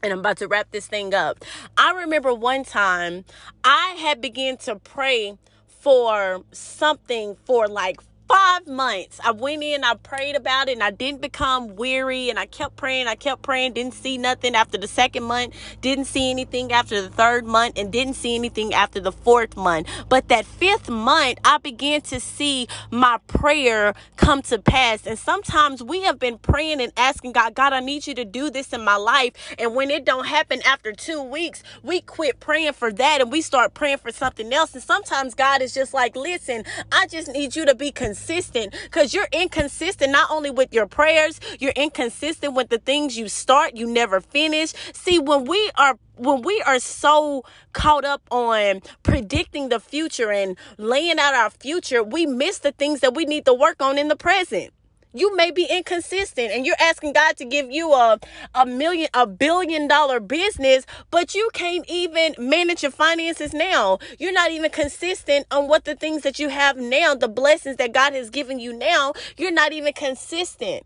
and 0.00 0.12
I'm 0.12 0.20
about 0.20 0.36
to 0.36 0.46
wrap 0.46 0.70
this 0.70 0.86
thing 0.86 1.12
up. 1.12 1.44
I 1.76 1.90
remember 1.94 2.32
one 2.32 2.62
time 2.62 3.24
I 3.64 3.96
had 3.98 4.20
begun 4.20 4.58
to 4.58 4.76
pray 4.76 5.38
for 5.66 6.44
something 6.52 7.36
for 7.46 7.66
like 7.66 8.00
five 8.28 8.66
months. 8.66 9.20
I 9.24 9.32
went 9.32 9.62
in, 9.62 9.84
I 9.84 9.94
prayed 9.94 10.36
about 10.36 10.68
it, 10.68 10.72
and 10.72 10.82
I 10.82 10.90
didn't 10.90 11.20
become 11.20 11.76
weary. 11.76 12.30
And 12.30 12.38
I 12.38 12.46
kept 12.46 12.76
praying, 12.76 13.08
I 13.08 13.14
kept 13.14 13.42
praying, 13.42 13.72
didn't 13.74 13.94
see 13.94 14.18
nothing 14.18 14.54
after 14.54 14.78
the 14.78 14.88
second 14.88 15.24
month, 15.24 15.54
didn't 15.80 16.06
see 16.06 16.30
anything 16.30 16.72
after 16.72 17.00
the 17.00 17.08
third 17.08 17.46
month, 17.46 17.78
and 17.78 17.92
didn't 17.92 18.14
see 18.14 18.34
anything 18.34 18.74
after 18.74 19.00
the 19.00 19.12
fourth 19.12 19.56
month. 19.56 19.88
But 20.08 20.28
that 20.28 20.46
fifth 20.46 20.90
month, 20.90 21.38
I 21.44 21.58
began 21.58 22.02
to 22.02 22.20
see 22.20 22.68
my 22.90 23.18
prayer 23.26 23.94
come 24.16 24.42
to 24.42 24.58
pass. 24.58 25.06
And 25.06 25.18
sometimes 25.18 25.82
we 25.82 26.02
have 26.02 26.18
been 26.18 26.38
praying 26.38 26.80
and 26.80 26.92
asking 26.96 27.32
God, 27.32 27.54
God, 27.54 27.72
I 27.72 27.80
need 27.80 28.06
you 28.06 28.14
to 28.14 28.24
do 28.24 28.50
this 28.50 28.72
in 28.72 28.84
my 28.84 28.96
life. 28.96 29.32
And 29.58 29.74
when 29.74 29.90
it 29.90 30.04
don't 30.04 30.26
happen 30.26 30.60
after 30.66 30.92
two 30.92 31.22
weeks, 31.22 31.62
we 31.82 32.00
quit 32.00 32.40
praying 32.40 32.74
for 32.74 32.92
that 32.92 33.20
and 33.20 33.32
we 33.32 33.40
start 33.40 33.74
praying 33.74 33.98
for 33.98 34.12
something 34.12 34.52
else. 34.52 34.74
And 34.74 34.82
sometimes 34.82 35.34
God 35.34 35.62
is 35.62 35.74
just 35.74 35.94
like, 35.94 36.16
listen, 36.16 36.64
I 36.92 37.06
just 37.06 37.28
need 37.28 37.56
you 37.56 37.64
to 37.66 37.74
be 37.74 37.90
consistent 38.18 38.74
because 38.84 39.14
you're 39.14 39.28
inconsistent 39.32 40.12
not 40.12 40.30
only 40.30 40.50
with 40.50 40.72
your 40.72 40.86
prayers, 40.86 41.40
you're 41.60 41.72
inconsistent 41.72 42.54
with 42.54 42.68
the 42.68 42.78
things 42.78 43.16
you 43.16 43.28
start, 43.28 43.76
you 43.76 43.86
never 43.86 44.20
finish. 44.20 44.72
See, 44.92 45.18
when 45.18 45.44
we 45.44 45.70
are 45.76 45.98
when 46.16 46.42
we 46.42 46.60
are 46.66 46.80
so 46.80 47.44
caught 47.72 48.04
up 48.04 48.22
on 48.32 48.82
predicting 49.04 49.68
the 49.68 49.78
future 49.78 50.32
and 50.32 50.58
laying 50.76 51.18
out 51.18 51.34
our 51.34 51.50
future, 51.50 52.02
we 52.02 52.26
miss 52.26 52.58
the 52.58 52.72
things 52.72 53.00
that 53.00 53.14
we 53.14 53.24
need 53.24 53.44
to 53.44 53.54
work 53.54 53.80
on 53.80 53.98
in 53.98 54.08
the 54.08 54.16
present 54.16 54.72
you 55.12 55.34
may 55.36 55.50
be 55.50 55.66
inconsistent 55.70 56.50
and 56.52 56.66
you're 56.66 56.76
asking 56.80 57.12
God 57.14 57.36
to 57.38 57.44
give 57.44 57.70
you 57.70 57.92
a, 57.92 58.18
a 58.54 58.66
million, 58.66 59.08
a 59.14 59.26
billion 59.26 59.88
dollar 59.88 60.20
business, 60.20 60.84
but 61.10 61.34
you 61.34 61.48
can't 61.52 61.84
even 61.88 62.34
manage 62.38 62.82
your 62.82 62.92
finances 62.92 63.52
now. 63.52 63.98
You're 64.18 64.32
not 64.32 64.50
even 64.50 64.70
consistent 64.70 65.46
on 65.50 65.68
what 65.68 65.84
the 65.84 65.94
things 65.94 66.22
that 66.22 66.38
you 66.38 66.48
have 66.50 66.76
now, 66.76 67.14
the 67.14 67.28
blessings 67.28 67.76
that 67.76 67.92
God 67.92 68.12
has 68.12 68.30
given 68.30 68.58
you 68.58 68.72
now, 68.72 69.14
you're 69.36 69.50
not 69.52 69.72
even 69.72 69.92
consistent. 69.92 70.84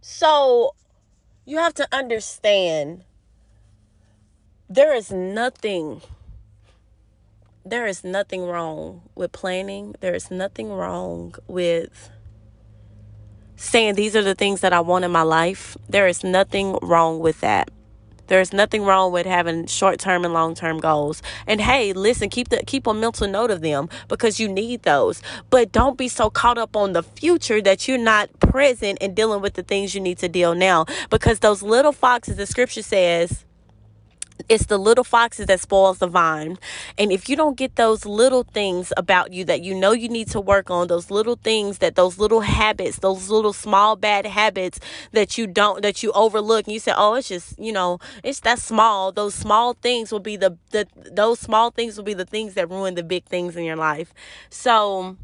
So 0.00 0.74
you 1.44 1.58
have 1.58 1.74
to 1.74 1.88
understand 1.92 3.04
there 4.68 4.94
is 4.94 5.10
nothing 5.10 6.00
there 7.64 7.86
is 7.86 8.04
nothing 8.04 8.44
wrong 8.44 9.02
with 9.14 9.32
planning. 9.32 9.94
There 10.00 10.14
is 10.14 10.30
nothing 10.30 10.70
wrong 10.70 11.34
with 11.46 12.10
saying 13.56 13.94
these 13.94 14.14
are 14.14 14.22
the 14.22 14.34
things 14.34 14.60
that 14.60 14.72
I 14.72 14.80
want 14.80 15.04
in 15.04 15.10
my 15.10 15.22
life. 15.22 15.76
There 15.88 16.06
is 16.06 16.22
nothing 16.22 16.78
wrong 16.82 17.20
with 17.20 17.40
that. 17.40 17.70
There's 18.26 18.52
nothing 18.54 18.84
wrong 18.84 19.12
with 19.12 19.26
having 19.26 19.66
short-term 19.66 20.24
and 20.24 20.32
long-term 20.32 20.78
goals. 20.78 21.22
And 21.46 21.60
hey, 21.60 21.92
listen, 21.92 22.30
keep 22.30 22.48
the 22.48 22.62
keep 22.66 22.86
a 22.86 22.94
mental 22.94 23.28
note 23.28 23.50
of 23.50 23.60
them 23.60 23.88
because 24.08 24.40
you 24.40 24.48
need 24.48 24.82
those. 24.82 25.22
But 25.50 25.72
don't 25.72 25.98
be 25.98 26.08
so 26.08 26.30
caught 26.30 26.56
up 26.56 26.74
on 26.74 26.94
the 26.94 27.02
future 27.02 27.60
that 27.62 27.86
you're 27.86 27.98
not 27.98 28.30
present 28.40 28.98
and 29.00 29.14
dealing 29.14 29.42
with 29.42 29.54
the 29.54 29.62
things 29.62 29.94
you 29.94 30.00
need 30.00 30.18
to 30.18 30.28
deal 30.28 30.54
now 30.54 30.86
because 31.10 31.40
those 31.40 31.62
little 31.62 31.92
foxes 31.92 32.36
the 32.36 32.46
scripture 32.46 32.82
says 32.82 33.44
it's 34.48 34.66
the 34.66 34.78
little 34.78 35.04
foxes 35.04 35.46
that 35.46 35.60
spoils 35.60 35.98
the 35.98 36.06
vine. 36.06 36.58
And 36.98 37.10
if 37.12 37.28
you 37.28 37.36
don't 37.36 37.56
get 37.56 37.76
those 37.76 38.04
little 38.04 38.42
things 38.42 38.92
about 38.96 39.32
you 39.32 39.44
that 39.46 39.62
you 39.62 39.74
know 39.74 39.92
you 39.92 40.08
need 40.08 40.28
to 40.30 40.40
work 40.40 40.70
on 40.70 40.88
those 40.88 41.10
little 41.10 41.36
things 41.36 41.78
that 41.78 41.94
those 41.94 42.18
little 42.18 42.40
habits 42.40 42.98
those 42.98 43.30
little 43.30 43.52
small 43.52 43.96
bad 43.96 44.26
habits 44.26 44.78
that 45.12 45.38
you 45.38 45.46
don't 45.46 45.82
that 45.82 46.02
you 46.02 46.12
overlook 46.12 46.66
and 46.66 46.74
you 46.74 46.80
say 46.80 46.92
oh 46.96 47.14
it's 47.14 47.28
just 47.28 47.58
you 47.58 47.72
know 47.72 47.98
it's 48.22 48.40
that 48.40 48.58
small. 48.58 49.12
Those 49.12 49.34
small 49.34 49.74
things 49.74 50.12
will 50.12 50.20
be 50.20 50.36
the, 50.36 50.56
the 50.70 50.86
those 50.94 51.40
small 51.40 51.70
things 51.70 51.96
will 51.96 52.04
be 52.04 52.14
the 52.14 52.24
things 52.24 52.54
that 52.54 52.70
ruin 52.70 52.94
the 52.94 53.02
big 53.02 53.24
things 53.24 53.56
in 53.56 53.64
your 53.64 53.76
life. 53.76 54.12
So 54.50 55.16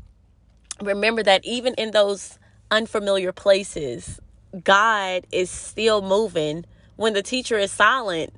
remember 0.81 1.23
that 1.23 1.45
even 1.45 1.75
in 1.75 1.91
those 1.91 2.39
unfamiliar 2.71 3.33
places 3.33 4.21
god 4.65 5.27
is 5.31 5.51
still 5.51 6.03
moving. 6.03 6.65
When 6.97 7.15
the 7.15 7.23
teacher 7.23 7.57
is 7.57 7.73
silent 7.73 8.35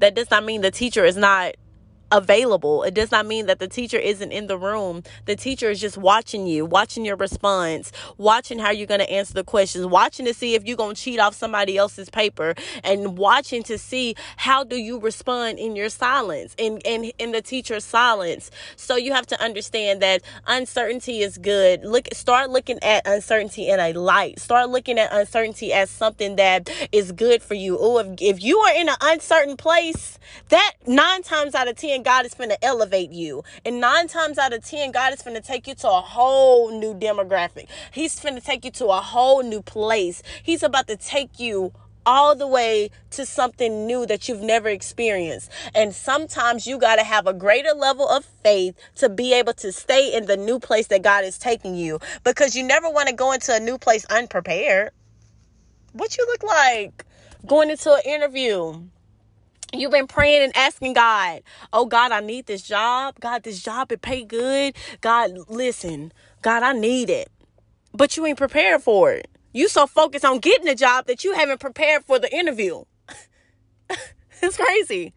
that 0.00 0.14
does 0.14 0.30
not 0.30 0.44
mean 0.44 0.60
the 0.60 0.70
teacher 0.70 1.04
is 1.04 1.16
not 1.16 1.54
available. 2.14 2.84
It 2.84 2.94
does 2.94 3.10
not 3.10 3.26
mean 3.26 3.46
that 3.46 3.58
the 3.58 3.68
teacher 3.68 3.98
isn't 3.98 4.30
in 4.32 4.46
the 4.46 4.56
room. 4.56 5.02
The 5.26 5.36
teacher 5.36 5.68
is 5.68 5.80
just 5.80 5.98
watching 5.98 6.46
you, 6.46 6.64
watching 6.64 7.04
your 7.04 7.16
response, 7.16 7.90
watching 8.16 8.60
how 8.60 8.70
you're 8.70 8.86
going 8.86 9.00
to 9.00 9.10
answer 9.10 9.34
the 9.34 9.44
questions, 9.44 9.84
watching 9.84 10.24
to 10.26 10.32
see 10.32 10.54
if 10.54 10.64
you're 10.64 10.76
going 10.76 10.94
to 10.94 11.02
cheat 11.02 11.18
off 11.18 11.34
somebody 11.34 11.76
else's 11.76 12.08
paper 12.08 12.54
and 12.84 13.18
watching 13.18 13.64
to 13.64 13.76
see 13.76 14.14
how 14.36 14.62
do 14.62 14.76
you 14.76 15.00
respond 15.00 15.58
in 15.58 15.74
your 15.74 15.88
silence 15.88 16.54
in 16.56 16.78
in 16.84 17.10
in 17.18 17.32
the 17.32 17.42
teacher's 17.42 17.84
silence. 17.84 18.50
So 18.76 18.96
you 18.96 19.12
have 19.12 19.26
to 19.26 19.42
understand 19.42 20.00
that 20.02 20.22
uncertainty 20.46 21.20
is 21.20 21.36
good. 21.36 21.84
Look 21.84 22.08
start 22.12 22.50
looking 22.50 22.78
at 22.82 23.06
uncertainty 23.06 23.68
in 23.68 23.80
a 23.80 23.92
light. 23.92 24.38
Start 24.38 24.70
looking 24.70 24.98
at 24.98 25.12
uncertainty 25.12 25.72
as 25.72 25.90
something 25.90 26.36
that 26.36 26.70
is 26.92 27.10
good 27.10 27.42
for 27.42 27.54
you. 27.54 27.76
Oh, 27.80 27.98
if 27.98 28.06
if 28.20 28.42
you 28.42 28.58
are 28.58 28.74
in 28.80 28.88
an 28.88 28.96
uncertain 29.02 29.56
place, 29.56 30.18
that 30.50 30.74
9 30.86 31.22
times 31.22 31.54
out 31.54 31.68
of 31.68 31.76
10 31.76 32.03
God 32.04 32.26
is 32.26 32.34
to 32.34 32.64
elevate 32.64 33.10
you. 33.10 33.42
And 33.64 33.80
nine 33.80 34.08
times 34.08 34.38
out 34.38 34.52
of 34.52 34.64
10, 34.64 34.92
God 34.92 35.12
is 35.12 35.22
to 35.22 35.40
take 35.40 35.66
you 35.66 35.74
to 35.76 35.88
a 35.88 36.00
whole 36.00 36.78
new 36.78 36.94
demographic. 36.94 37.66
He's 37.90 38.14
to 38.16 38.40
take 38.40 38.64
you 38.64 38.70
to 38.72 38.86
a 38.86 39.00
whole 39.00 39.42
new 39.42 39.62
place. 39.62 40.22
He's 40.42 40.62
about 40.62 40.86
to 40.88 40.96
take 40.96 41.40
you 41.40 41.72
all 42.06 42.34
the 42.34 42.46
way 42.46 42.90
to 43.10 43.24
something 43.24 43.86
new 43.86 44.06
that 44.06 44.28
you've 44.28 44.42
never 44.42 44.68
experienced. 44.68 45.50
And 45.74 45.94
sometimes 45.94 46.66
you 46.66 46.78
got 46.78 46.96
to 46.96 47.04
have 47.04 47.26
a 47.26 47.32
greater 47.32 47.72
level 47.72 48.08
of 48.08 48.24
faith 48.24 48.76
to 48.96 49.08
be 49.08 49.32
able 49.32 49.54
to 49.54 49.72
stay 49.72 50.14
in 50.14 50.26
the 50.26 50.36
new 50.36 50.58
place 50.58 50.88
that 50.88 51.02
God 51.02 51.24
is 51.24 51.38
taking 51.38 51.74
you 51.74 51.98
because 52.22 52.54
you 52.54 52.62
never 52.62 52.90
want 52.90 53.08
to 53.08 53.14
go 53.14 53.32
into 53.32 53.54
a 53.54 53.60
new 53.60 53.78
place 53.78 54.04
unprepared. 54.06 54.90
What 55.92 56.16
you 56.16 56.26
look 56.26 56.42
like 56.42 57.04
going 57.46 57.70
into 57.70 57.92
an 57.92 58.02
interview? 58.04 58.82
You've 59.80 59.90
been 59.90 60.06
praying 60.06 60.42
and 60.42 60.56
asking 60.56 60.94
God, 60.94 61.42
oh 61.72 61.86
God, 61.86 62.12
I 62.12 62.20
need 62.20 62.46
this 62.46 62.62
job. 62.62 63.18
God, 63.20 63.42
this 63.42 63.62
job, 63.62 63.90
it 63.92 64.02
pay 64.02 64.24
good. 64.24 64.74
God, 65.00 65.32
listen, 65.48 66.12
God, 66.42 66.62
I 66.62 66.72
need 66.72 67.10
it. 67.10 67.30
But 67.92 68.16
you 68.16 68.26
ain't 68.26 68.38
prepared 68.38 68.82
for 68.82 69.12
it. 69.12 69.28
You 69.52 69.68
so 69.68 69.86
focused 69.86 70.24
on 70.24 70.38
getting 70.38 70.66
the 70.66 70.74
job 70.74 71.06
that 71.06 71.24
you 71.24 71.34
haven't 71.34 71.60
prepared 71.60 72.04
for 72.04 72.18
the 72.18 72.32
interview. 72.34 72.84
it's 74.42 74.56
crazy. 74.56 75.12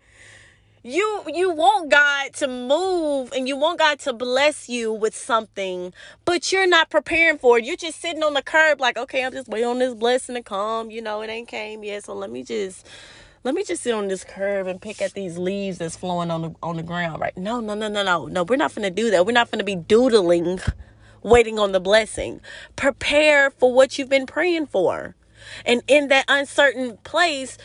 You 0.84 1.24
you 1.28 1.51
want 1.51 1.89
God 1.91 2.34
to 2.36 2.47
move 2.47 3.34
and 3.34 3.47
you 3.47 3.58
want 3.58 3.80
God 3.80 3.99
to 4.01 4.14
bless 4.14 4.70
you 4.70 4.93
with 4.93 5.16
something, 5.16 5.93
but 6.24 6.51
you're 6.51 6.68
not 6.68 6.89
preparing 6.89 7.38
for 7.38 7.58
it. 7.58 7.66
You're 7.66 7.76
just 7.76 7.99
sitting 7.99 8.24
on 8.24 8.36
the 8.36 8.41
curb 8.41 8.80
like, 8.80 8.95
okay, 8.95 9.26
I'm 9.26 9.34
just 9.34 9.49
waiting 9.49 9.68
on 9.68 9.80
this 9.80 9.95
blessing 9.95 10.36
to 10.36 10.43
come. 10.43 10.89
You 10.91 11.01
know, 11.01 11.22
it 11.22 11.30
ain't 11.30 11.47
came 11.49 11.84
yet, 11.84 12.05
so 12.05 12.14
let 12.14 12.32
me 12.32 12.43
just 12.43 12.88
let 13.48 13.56
me 13.56 13.64
just 13.64 13.82
sit 13.82 13.93
on 13.93 14.10
this 14.10 14.26
curb 14.26 14.68
and 14.68 14.82
pick 14.82 15.02
at 15.02 15.14
these 15.14 15.38
leaves 15.38 15.78
that's 15.78 15.95
flowing 15.95 16.30
on 16.30 16.41
the 16.41 16.54
on 16.62 16.76
the 16.76 16.84
ground 16.84 17.22
right 17.22 17.38
no 17.38 17.62
no 17.62 17.74
no 17.74 17.88
no 17.88 18.04
no 18.04 18.26
no 18.26 18.43
we're 18.43 18.58
not 18.58 18.76
gonna 18.76 18.91
do 18.91 19.10
that 19.10 19.26
we're 19.26 19.32
not 19.32 19.50
gonna 19.50 19.64
be 19.64 19.74
doodling 19.74 20.60
waiting 21.24 21.58
on 21.58 21.72
the 21.72 21.80
blessing 21.80 22.41
prepare 22.76 23.50
for 23.50 23.74
what 23.74 23.98
you've 23.98 24.10
been 24.10 24.26
praying 24.26 24.66
for 24.66 25.16
and 25.66 25.82
in 25.88 26.10
that 26.10 26.26
uncertain 26.28 26.98
place 27.06 27.58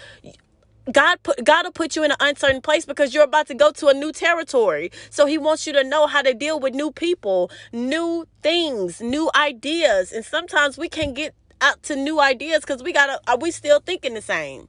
God 0.93 1.21
put 1.25 1.45
God 1.45 1.65
will 1.65 1.73
put 1.73 1.97
you 1.97 2.05
in 2.05 2.13
an 2.13 2.17
uncertain 2.21 2.61
place 2.61 2.85
because 2.85 3.13
you're 3.13 3.25
about 3.25 3.49
to 3.49 3.55
go 3.55 3.71
to 3.73 3.87
a 3.87 3.95
new 3.95 4.11
territory. 4.11 4.91
So 5.11 5.27
he 5.27 5.39
wants 5.39 5.65
you 5.65 5.73
to 5.75 5.85
know 5.85 6.09
how 6.09 6.23
to 6.23 6.35
deal 6.35 6.59
with 6.59 6.75
new 6.75 6.91
people, 6.91 7.53
new 7.73 8.27
things, 8.43 9.01
new 9.01 9.31
ideas. 9.37 10.11
And 10.11 10.25
sometimes 10.25 10.77
we 10.79 10.89
can't 10.89 11.15
get 11.15 11.37
out 11.61 11.85
to 11.85 11.95
new 11.95 12.21
ideas 12.21 12.63
because 12.63 12.83
we 12.83 12.93
gotta 12.93 13.21
are 13.29 13.39
we 13.39 13.53
still 13.53 13.79
thinking 13.79 14.15
the 14.15 14.23
same? 14.23 14.67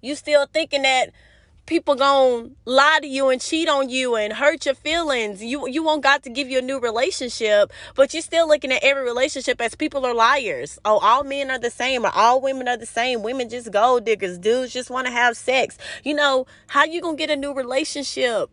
You 0.00 0.14
still 0.14 0.46
thinking 0.46 0.82
that 0.82 1.10
people 1.66 1.94
gonna 1.94 2.50
lie 2.64 2.98
to 3.00 3.06
you 3.06 3.28
and 3.28 3.40
cheat 3.40 3.68
on 3.68 3.88
you 3.88 4.16
and 4.16 4.32
hurt 4.32 4.66
your 4.66 4.74
feelings. 4.74 5.42
You 5.42 5.68
you 5.68 5.82
won't 5.82 6.02
got 6.02 6.24
to 6.24 6.30
give 6.30 6.48
you 6.48 6.58
a 6.58 6.62
new 6.62 6.80
relationship, 6.80 7.72
but 7.94 8.12
you're 8.12 8.22
still 8.22 8.48
looking 8.48 8.72
at 8.72 8.82
every 8.82 9.04
relationship 9.04 9.60
as 9.60 9.74
people 9.74 10.04
are 10.04 10.14
liars. 10.14 10.78
Oh, 10.84 10.98
all 10.98 11.22
men 11.22 11.50
are 11.50 11.58
the 11.58 11.70
same 11.70 12.04
or 12.04 12.10
all 12.14 12.40
women 12.40 12.66
are 12.66 12.76
the 12.76 12.86
same. 12.86 13.22
Women 13.22 13.48
just 13.48 13.70
gold 13.70 14.04
diggers. 14.04 14.38
Dudes 14.38 14.72
just 14.72 14.90
want 14.90 15.06
to 15.06 15.12
have 15.12 15.36
sex. 15.36 15.78
You 16.02 16.14
know, 16.14 16.46
how 16.66 16.84
you 16.84 17.00
gonna 17.00 17.16
get 17.16 17.30
a 17.30 17.36
new 17.36 17.52
relationship? 17.52 18.50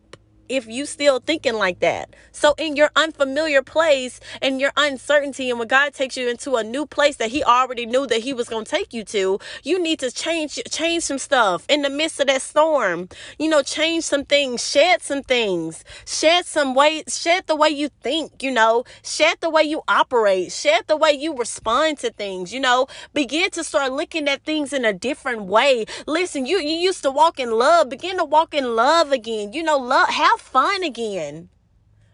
If 0.48 0.66
you 0.66 0.86
still 0.86 1.20
thinking 1.20 1.54
like 1.54 1.80
that. 1.80 2.14
So 2.32 2.54
in 2.58 2.76
your 2.76 2.90
unfamiliar 2.96 3.62
place 3.62 4.20
and 4.40 4.60
your 4.60 4.72
uncertainty 4.76 5.50
and 5.50 5.58
when 5.58 5.68
God 5.68 5.94
takes 5.94 6.16
you 6.16 6.28
into 6.28 6.56
a 6.56 6.64
new 6.64 6.86
place 6.86 7.16
that 7.16 7.30
he 7.30 7.42
already 7.44 7.86
knew 7.86 8.06
that 8.06 8.20
he 8.20 8.32
was 8.32 8.48
going 8.48 8.64
to 8.64 8.70
take 8.70 8.92
you 8.92 9.04
to, 9.04 9.38
you 9.62 9.82
need 9.82 9.98
to 10.00 10.10
change 10.10 10.60
change 10.70 11.04
some 11.04 11.18
stuff 11.18 11.64
in 11.68 11.82
the 11.82 11.90
midst 11.90 12.20
of 12.20 12.26
that 12.28 12.42
storm. 12.42 13.08
You 13.38 13.48
know, 13.48 13.62
change 13.62 14.04
some 14.04 14.24
things, 14.24 14.68
shed 14.68 15.02
some 15.02 15.22
things, 15.22 15.84
shed 16.06 16.46
some 16.46 16.74
way, 16.74 17.02
shed 17.08 17.46
the 17.46 17.56
way 17.56 17.68
you 17.68 17.88
think, 18.02 18.42
you 18.42 18.50
know, 18.50 18.84
shed 19.02 19.38
the 19.40 19.50
way 19.50 19.62
you 19.62 19.82
operate, 19.88 20.52
shed 20.52 20.84
the 20.86 20.96
way 20.96 21.12
you 21.12 21.36
respond 21.36 21.98
to 21.98 22.10
things, 22.10 22.52
you 22.52 22.60
know, 22.60 22.86
begin 23.14 23.50
to 23.50 23.64
start 23.64 23.92
looking 23.92 24.28
at 24.28 24.44
things 24.44 24.72
in 24.72 24.84
a 24.84 24.92
different 24.92 25.42
way. 25.42 25.84
Listen, 26.06 26.46
you 26.46 26.58
you 26.58 26.76
used 26.76 27.02
to 27.02 27.10
walk 27.10 27.38
in 27.38 27.50
love, 27.50 27.88
begin 27.88 28.16
to 28.18 28.24
walk 28.24 28.54
in 28.54 28.76
love 28.76 29.12
again. 29.12 29.52
You 29.52 29.62
know, 29.62 29.78
love 29.78 30.08
have 30.08 30.37
have 30.38 30.46
fun 30.46 30.82
again. 30.82 31.48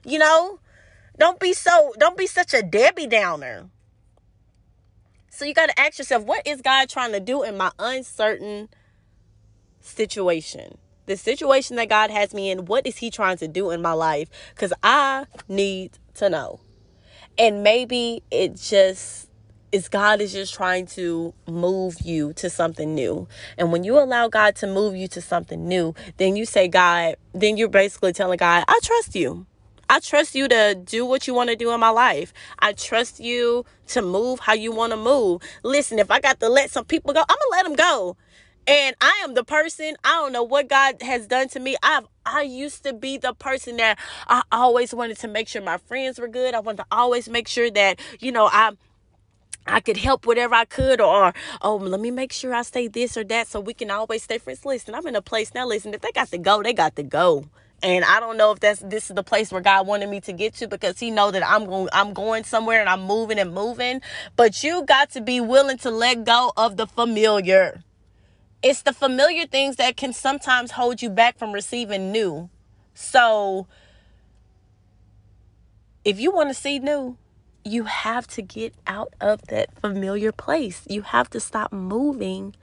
You 0.04 0.18
know? 0.18 0.60
Don't 1.18 1.38
be 1.38 1.52
so 1.52 1.94
don't 1.98 2.16
be 2.16 2.26
such 2.26 2.54
a 2.54 2.62
Debbie 2.62 3.06
Downer. 3.06 3.70
So 5.30 5.44
you 5.44 5.54
got 5.54 5.66
to 5.66 5.80
ask 5.80 5.98
yourself, 5.98 6.24
what 6.24 6.46
is 6.46 6.60
God 6.60 6.88
trying 6.88 7.12
to 7.12 7.20
do 7.20 7.42
in 7.42 7.56
my 7.56 7.70
uncertain 7.78 8.68
situation? 9.80 10.78
The 11.06 11.16
situation 11.16 11.76
that 11.76 11.88
God 11.88 12.10
has 12.10 12.32
me 12.32 12.50
in, 12.50 12.66
what 12.66 12.86
is 12.86 12.96
he 12.96 13.10
trying 13.10 13.36
to 13.38 13.48
do 13.48 13.70
in 13.70 13.82
my 13.82 13.92
life? 13.92 14.28
Cuz 14.56 14.72
I 14.82 15.26
need 15.48 15.98
to 16.14 16.28
know. 16.28 16.60
And 17.38 17.62
maybe 17.62 18.22
it 18.30 18.56
just 18.56 19.28
is 19.74 19.88
God 19.88 20.20
is 20.20 20.32
just 20.32 20.54
trying 20.54 20.86
to 20.86 21.34
move 21.48 22.00
you 22.00 22.32
to 22.34 22.48
something 22.48 22.94
new. 22.94 23.26
And 23.58 23.72
when 23.72 23.82
you 23.82 23.98
allow 23.98 24.28
God 24.28 24.54
to 24.56 24.68
move 24.68 24.94
you 24.94 25.08
to 25.08 25.20
something 25.20 25.66
new, 25.66 25.96
then 26.16 26.36
you 26.36 26.46
say, 26.46 26.68
God, 26.68 27.16
then 27.32 27.56
you're 27.56 27.68
basically 27.68 28.12
telling 28.12 28.36
God, 28.36 28.64
I 28.68 28.78
trust 28.84 29.16
you. 29.16 29.46
I 29.90 29.98
trust 29.98 30.36
you 30.36 30.46
to 30.46 30.76
do 30.76 31.04
what 31.04 31.26
you 31.26 31.34
want 31.34 31.50
to 31.50 31.56
do 31.56 31.72
in 31.72 31.80
my 31.80 31.90
life. 31.90 32.32
I 32.60 32.72
trust 32.72 33.18
you 33.18 33.66
to 33.88 34.00
move 34.00 34.38
how 34.38 34.52
you 34.54 34.70
want 34.70 34.92
to 34.92 34.96
move. 34.96 35.42
Listen, 35.64 35.98
if 35.98 36.08
I 36.08 36.20
got 36.20 36.38
to 36.38 36.48
let 36.48 36.70
some 36.70 36.84
people 36.84 37.12
go, 37.12 37.24
I'm 37.28 37.36
going 37.36 37.38
to 37.38 37.50
let 37.50 37.64
them 37.64 37.74
go. 37.74 38.16
And 38.66 38.94
I 39.00 39.22
am 39.24 39.34
the 39.34 39.44
person, 39.44 39.96
I 40.04 40.12
don't 40.12 40.32
know 40.32 40.44
what 40.44 40.68
God 40.68 41.02
has 41.02 41.26
done 41.26 41.48
to 41.48 41.60
me. 41.60 41.76
I've 41.82 42.06
I 42.24 42.42
used 42.42 42.84
to 42.84 42.94
be 42.94 43.18
the 43.18 43.34
person 43.34 43.76
that 43.76 43.98
I 44.28 44.42
always 44.50 44.94
wanted 44.94 45.18
to 45.18 45.28
make 45.28 45.48
sure 45.48 45.60
my 45.60 45.76
friends 45.76 46.18
were 46.18 46.28
good. 46.28 46.54
I 46.54 46.60
wanted 46.60 46.78
to 46.78 46.86
always 46.90 47.28
make 47.28 47.48
sure 47.48 47.70
that, 47.72 48.00
you 48.20 48.32
know, 48.32 48.48
I 48.50 48.72
I 49.66 49.80
could 49.80 49.96
help 49.96 50.26
whatever 50.26 50.54
I 50.54 50.64
could, 50.64 51.00
or 51.00 51.32
oh, 51.62 51.76
let 51.76 52.00
me 52.00 52.10
make 52.10 52.32
sure 52.32 52.54
I 52.54 52.62
say 52.62 52.88
this 52.88 53.16
or 53.16 53.24
that 53.24 53.48
so 53.48 53.60
we 53.60 53.74
can 53.74 53.90
always 53.90 54.22
stay 54.22 54.38
friends. 54.38 54.64
Listen, 54.64 54.94
I'm 54.94 55.06
in 55.06 55.16
a 55.16 55.22
place 55.22 55.54
now. 55.54 55.66
Listen, 55.66 55.94
if 55.94 56.00
they 56.00 56.12
got 56.12 56.28
to 56.28 56.38
go, 56.38 56.62
they 56.62 56.72
got 56.72 56.96
to 56.96 57.02
go. 57.02 57.46
And 57.82 58.04
I 58.04 58.18
don't 58.20 58.36
know 58.36 58.50
if 58.52 58.60
that's 58.60 58.80
this 58.80 59.10
is 59.10 59.16
the 59.16 59.22
place 59.22 59.52
where 59.52 59.60
God 59.60 59.86
wanted 59.86 60.08
me 60.08 60.20
to 60.22 60.32
get 60.32 60.54
to 60.54 60.68
because 60.68 60.98
He 60.98 61.10
know 61.10 61.30
that 61.30 61.46
I'm 61.46 61.66
going 61.66 61.88
I'm 61.92 62.14
going 62.14 62.44
somewhere 62.44 62.80
and 62.80 62.88
I'm 62.88 63.02
moving 63.02 63.38
and 63.38 63.52
moving. 63.52 64.00
But 64.36 64.62
you 64.62 64.84
got 64.84 65.10
to 65.10 65.20
be 65.20 65.40
willing 65.40 65.78
to 65.78 65.90
let 65.90 66.24
go 66.24 66.52
of 66.56 66.76
the 66.76 66.86
familiar. 66.86 67.82
It's 68.62 68.80
the 68.80 68.94
familiar 68.94 69.46
things 69.46 69.76
that 69.76 69.96
can 69.96 70.14
sometimes 70.14 70.72
hold 70.72 71.02
you 71.02 71.10
back 71.10 71.38
from 71.38 71.52
receiving 71.52 72.10
new. 72.10 72.48
So 72.94 73.66
if 76.04 76.18
you 76.18 76.32
want 76.32 76.48
to 76.48 76.54
see 76.54 76.78
new, 76.78 77.18
you 77.64 77.84
have 77.84 78.26
to 78.28 78.42
get 78.42 78.74
out 78.86 79.14
of 79.20 79.46
that 79.48 79.74
familiar 79.80 80.32
place. 80.32 80.82
You 80.88 81.02
have 81.02 81.30
to 81.30 81.40
stop 81.40 81.72
moving 81.72 82.54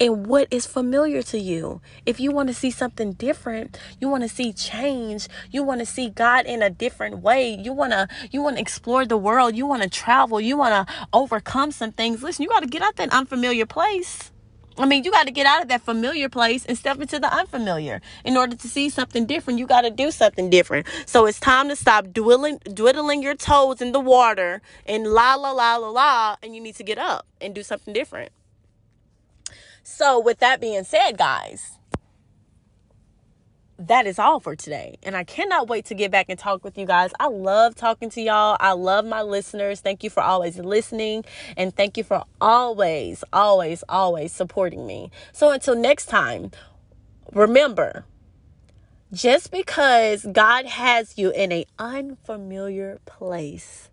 in 0.00 0.24
what 0.24 0.48
is 0.50 0.66
familiar 0.66 1.22
to 1.22 1.38
you. 1.38 1.80
If 2.06 2.18
you 2.18 2.32
want 2.32 2.48
to 2.48 2.54
see 2.54 2.70
something 2.70 3.12
different, 3.12 3.78
you 4.00 4.08
want 4.08 4.22
to 4.22 4.28
see 4.28 4.52
change, 4.52 5.28
you 5.50 5.62
want 5.62 5.80
to 5.80 5.86
see 5.86 6.08
God 6.08 6.46
in 6.46 6.62
a 6.62 6.70
different 6.70 7.18
way. 7.18 7.54
You 7.54 7.72
want 7.72 7.92
to 7.92 8.08
you 8.32 8.42
want 8.42 8.56
to 8.56 8.62
explore 8.62 9.04
the 9.04 9.18
world, 9.18 9.54
you 9.54 9.66
want 9.66 9.82
to 9.82 9.90
travel, 9.90 10.40
you 10.40 10.56
want 10.56 10.88
to 10.88 10.94
overcome 11.12 11.70
some 11.70 11.92
things. 11.92 12.22
Listen, 12.22 12.42
you 12.42 12.48
got 12.48 12.60
to 12.60 12.66
get 12.66 12.82
out 12.82 12.96
that 12.96 13.12
unfamiliar 13.12 13.66
place. 13.66 14.32
I 14.78 14.86
mean, 14.86 15.04
you 15.04 15.10
got 15.10 15.26
to 15.26 15.32
get 15.32 15.46
out 15.46 15.62
of 15.62 15.68
that 15.68 15.82
familiar 15.82 16.28
place 16.28 16.64
and 16.64 16.78
step 16.78 17.00
into 17.00 17.18
the 17.18 17.32
unfamiliar. 17.32 18.00
In 18.24 18.36
order 18.36 18.56
to 18.56 18.68
see 18.68 18.88
something 18.88 19.26
different, 19.26 19.58
you 19.58 19.66
got 19.66 19.82
to 19.82 19.90
do 19.90 20.10
something 20.10 20.48
different. 20.48 20.86
So 21.06 21.26
it's 21.26 21.40
time 21.40 21.68
to 21.68 21.76
stop 21.76 22.12
dwindling, 22.12 22.58
dwindling 22.58 23.22
your 23.22 23.34
toes 23.34 23.82
in 23.82 23.92
the 23.92 24.00
water 24.00 24.62
and 24.86 25.06
la 25.06 25.34
la 25.34 25.50
la 25.50 25.76
la 25.76 25.90
la, 25.90 26.36
and 26.42 26.54
you 26.54 26.60
need 26.60 26.76
to 26.76 26.84
get 26.84 26.98
up 26.98 27.26
and 27.40 27.54
do 27.54 27.62
something 27.62 27.92
different. 27.92 28.30
So, 29.82 30.20
with 30.20 30.38
that 30.38 30.60
being 30.60 30.84
said, 30.84 31.18
guys, 31.18 31.78
that 33.80 34.06
is 34.06 34.18
all 34.18 34.40
for 34.40 34.54
today. 34.54 34.98
And 35.02 35.16
I 35.16 35.24
cannot 35.24 35.68
wait 35.68 35.86
to 35.86 35.94
get 35.94 36.10
back 36.10 36.26
and 36.28 36.38
talk 36.38 36.62
with 36.64 36.76
you 36.76 36.86
guys. 36.86 37.12
I 37.18 37.28
love 37.28 37.74
talking 37.74 38.10
to 38.10 38.20
y'all. 38.20 38.56
I 38.60 38.72
love 38.72 39.06
my 39.06 39.22
listeners. 39.22 39.80
Thank 39.80 40.04
you 40.04 40.10
for 40.10 40.22
always 40.22 40.58
listening. 40.58 41.24
And 41.56 41.74
thank 41.74 41.96
you 41.96 42.04
for 42.04 42.24
always, 42.40 43.24
always, 43.32 43.82
always 43.88 44.32
supporting 44.32 44.86
me. 44.86 45.10
So 45.32 45.50
until 45.50 45.74
next 45.74 46.06
time, 46.06 46.50
remember 47.32 48.04
just 49.12 49.50
because 49.50 50.26
God 50.30 50.66
has 50.66 51.16
you 51.16 51.30
in 51.30 51.50
an 51.50 51.64
unfamiliar 51.78 53.00
place, 53.06 53.88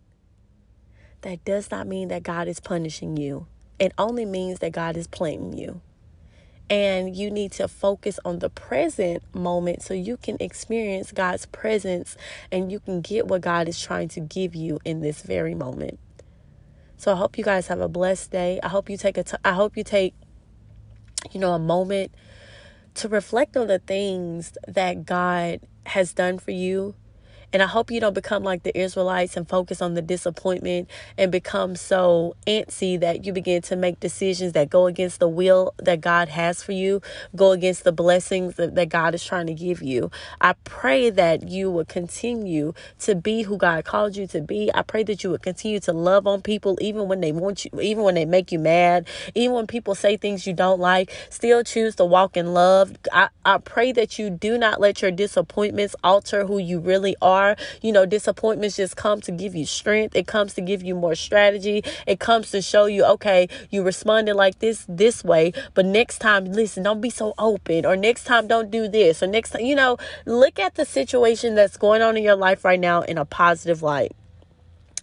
that 1.21 1.43
does 1.45 1.71
not 1.71 1.87
mean 1.87 2.09
that 2.09 2.23
God 2.23 2.47
is 2.47 2.59
punishing 2.59 3.17
you. 3.17 3.47
It 3.79 3.93
only 3.97 4.25
means 4.25 4.59
that 4.59 4.73
God 4.73 4.97
is 4.97 5.07
planting 5.07 5.57
you. 5.57 5.81
And 6.69 7.15
you 7.15 7.31
need 7.31 7.53
to 7.53 7.67
focus 7.67 8.19
on 8.25 8.39
the 8.39 8.49
present 8.49 9.23
moment 9.33 9.81
so 9.81 9.93
you 9.93 10.17
can 10.17 10.35
experience 10.41 11.11
God's 11.13 11.45
presence 11.45 12.17
and 12.51 12.71
you 12.71 12.79
can 12.81 12.99
get 13.01 13.27
what 13.27 13.41
God 13.41 13.69
is 13.69 13.79
trying 13.81 14.09
to 14.09 14.19
give 14.19 14.53
you 14.53 14.79
in 14.83 15.01
this 15.01 15.21
very 15.21 15.55
moment. 15.55 15.97
So 16.97 17.13
I 17.13 17.15
hope 17.15 17.37
you 17.37 17.43
guys 17.43 17.67
have 17.67 17.79
a 17.79 17.87
blessed 17.87 18.31
day. 18.31 18.59
I 18.61 18.69
hope 18.69 18.89
you 18.89 18.97
take 18.97 19.17
a 19.17 19.23
t- 19.23 19.37
I 19.45 19.53
hope 19.53 19.77
you 19.77 19.83
take 19.83 20.13
you 21.31 21.39
know 21.39 21.53
a 21.53 21.59
moment 21.59 22.11
to 22.95 23.07
reflect 23.07 23.55
on 23.55 23.67
the 23.67 23.79
things 23.79 24.57
that 24.67 25.05
God 25.05 25.61
has 25.85 26.13
done 26.13 26.39
for 26.39 26.51
you 26.51 26.95
and 27.53 27.63
I 27.63 27.67
hope 27.67 27.91
you 27.91 27.99
don't 27.99 28.13
become 28.13 28.43
like 28.43 28.63
the 28.63 28.77
Israelites 28.77 29.37
and 29.37 29.47
focus 29.47 29.81
on 29.81 29.93
the 29.93 30.01
disappointment 30.01 30.89
and 31.17 31.31
become 31.31 31.75
so 31.75 32.35
antsy 32.45 32.99
that 32.99 33.25
you 33.25 33.33
begin 33.33 33.61
to 33.63 33.75
make 33.75 33.99
decisions 33.99 34.53
that 34.53 34.69
go 34.69 34.87
against 34.87 35.19
the 35.19 35.27
will 35.27 35.73
that 35.77 36.01
God 36.01 36.29
has 36.29 36.61
for 36.61 36.73
you, 36.73 37.01
go 37.35 37.51
against 37.51 37.83
the 37.83 37.91
blessings 37.91 38.55
that, 38.55 38.75
that 38.75 38.89
God 38.89 39.15
is 39.15 39.23
trying 39.23 39.47
to 39.47 39.53
give 39.53 39.81
you. 39.81 40.11
I 40.41 40.53
pray 40.63 41.09
that 41.11 41.47
you 41.47 41.71
will 41.71 41.85
continue 41.85 42.73
to 42.99 43.15
be 43.15 43.43
who 43.43 43.57
God 43.57 43.85
called 43.85 44.15
you 44.17 44.27
to 44.27 44.41
be. 44.41 44.69
I 44.73 44.81
pray 44.81 45.03
that 45.03 45.23
you 45.23 45.31
would 45.31 45.41
continue 45.41 45.79
to 45.81 45.93
love 45.93 46.27
on 46.27 46.41
people 46.41 46.77
even 46.81 47.07
when 47.07 47.21
they 47.21 47.31
want 47.31 47.65
you, 47.65 47.71
even 47.81 48.03
when 48.03 48.15
they 48.15 48.25
make 48.25 48.51
you 48.51 48.59
mad, 48.59 49.07
even 49.35 49.55
when 49.55 49.67
people 49.67 49.95
say 49.95 50.17
things 50.17 50.45
you 50.45 50.53
don't 50.53 50.79
like, 50.79 51.11
still 51.29 51.63
choose 51.63 51.95
to 51.95 52.05
walk 52.05 52.35
in 52.37 52.53
love. 52.53 52.93
I, 53.11 53.29
I 53.45 53.57
pray 53.59 53.91
that 53.93 54.19
you 54.19 54.29
do 54.29 54.57
not 54.57 54.81
let 54.81 55.01
your 55.01 55.11
disappointments 55.11 55.95
alter 56.03 56.45
who 56.45 56.57
you 56.57 56.79
really 56.79 57.15
are 57.21 57.36
are. 57.37 57.55
You 57.81 57.91
know, 57.91 58.05
disappointments 58.05 58.75
just 58.77 58.95
come 58.95 59.21
to 59.21 59.31
give 59.31 59.55
you 59.55 59.65
strength. 59.65 60.15
It 60.15 60.27
comes 60.27 60.53
to 60.55 60.61
give 60.61 60.81
you 60.83 60.95
more 60.95 61.15
strategy. 61.15 61.83
It 62.05 62.19
comes 62.19 62.51
to 62.51 62.61
show 62.61 62.85
you, 62.85 63.05
okay, 63.05 63.47
you 63.69 63.83
responded 63.83 64.35
like 64.35 64.59
this 64.59 64.85
this 64.87 65.23
way, 65.23 65.53
but 65.73 65.85
next 65.85 66.19
time, 66.19 66.45
listen, 66.45 66.83
don't 66.83 67.01
be 67.01 67.09
so 67.09 67.33
open. 67.37 67.85
Or 67.85 67.95
next 67.95 68.23
time, 68.25 68.47
don't 68.47 68.71
do 68.71 68.87
this. 68.87 69.21
Or 69.23 69.27
next 69.27 69.51
time, 69.51 69.61
you 69.61 69.75
know, 69.75 69.97
look 70.25 70.59
at 70.59 70.75
the 70.75 70.85
situation 70.85 71.55
that's 71.55 71.77
going 71.77 72.01
on 72.01 72.17
in 72.17 72.23
your 72.23 72.35
life 72.35 72.65
right 72.65 72.79
now 72.79 73.01
in 73.01 73.17
a 73.17 73.25
positive 73.25 73.81
light. 73.81 74.13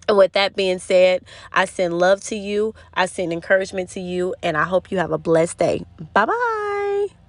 And 0.08 0.18
with 0.18 0.32
that 0.32 0.54
being 0.54 0.78
said, 0.78 1.22
I 1.52 1.64
send 1.64 1.98
love 1.98 2.20
to 2.24 2.36
you, 2.36 2.74
I 2.92 3.06
send 3.06 3.32
encouragement 3.32 3.90
to 3.90 4.00
you, 4.00 4.34
and 4.42 4.56
I 4.56 4.64
hope 4.64 4.90
you 4.90 4.98
have 4.98 5.12
a 5.12 5.18
blessed 5.18 5.58
day. 5.58 5.84
Bye 6.12 6.26
bye. 6.26 7.23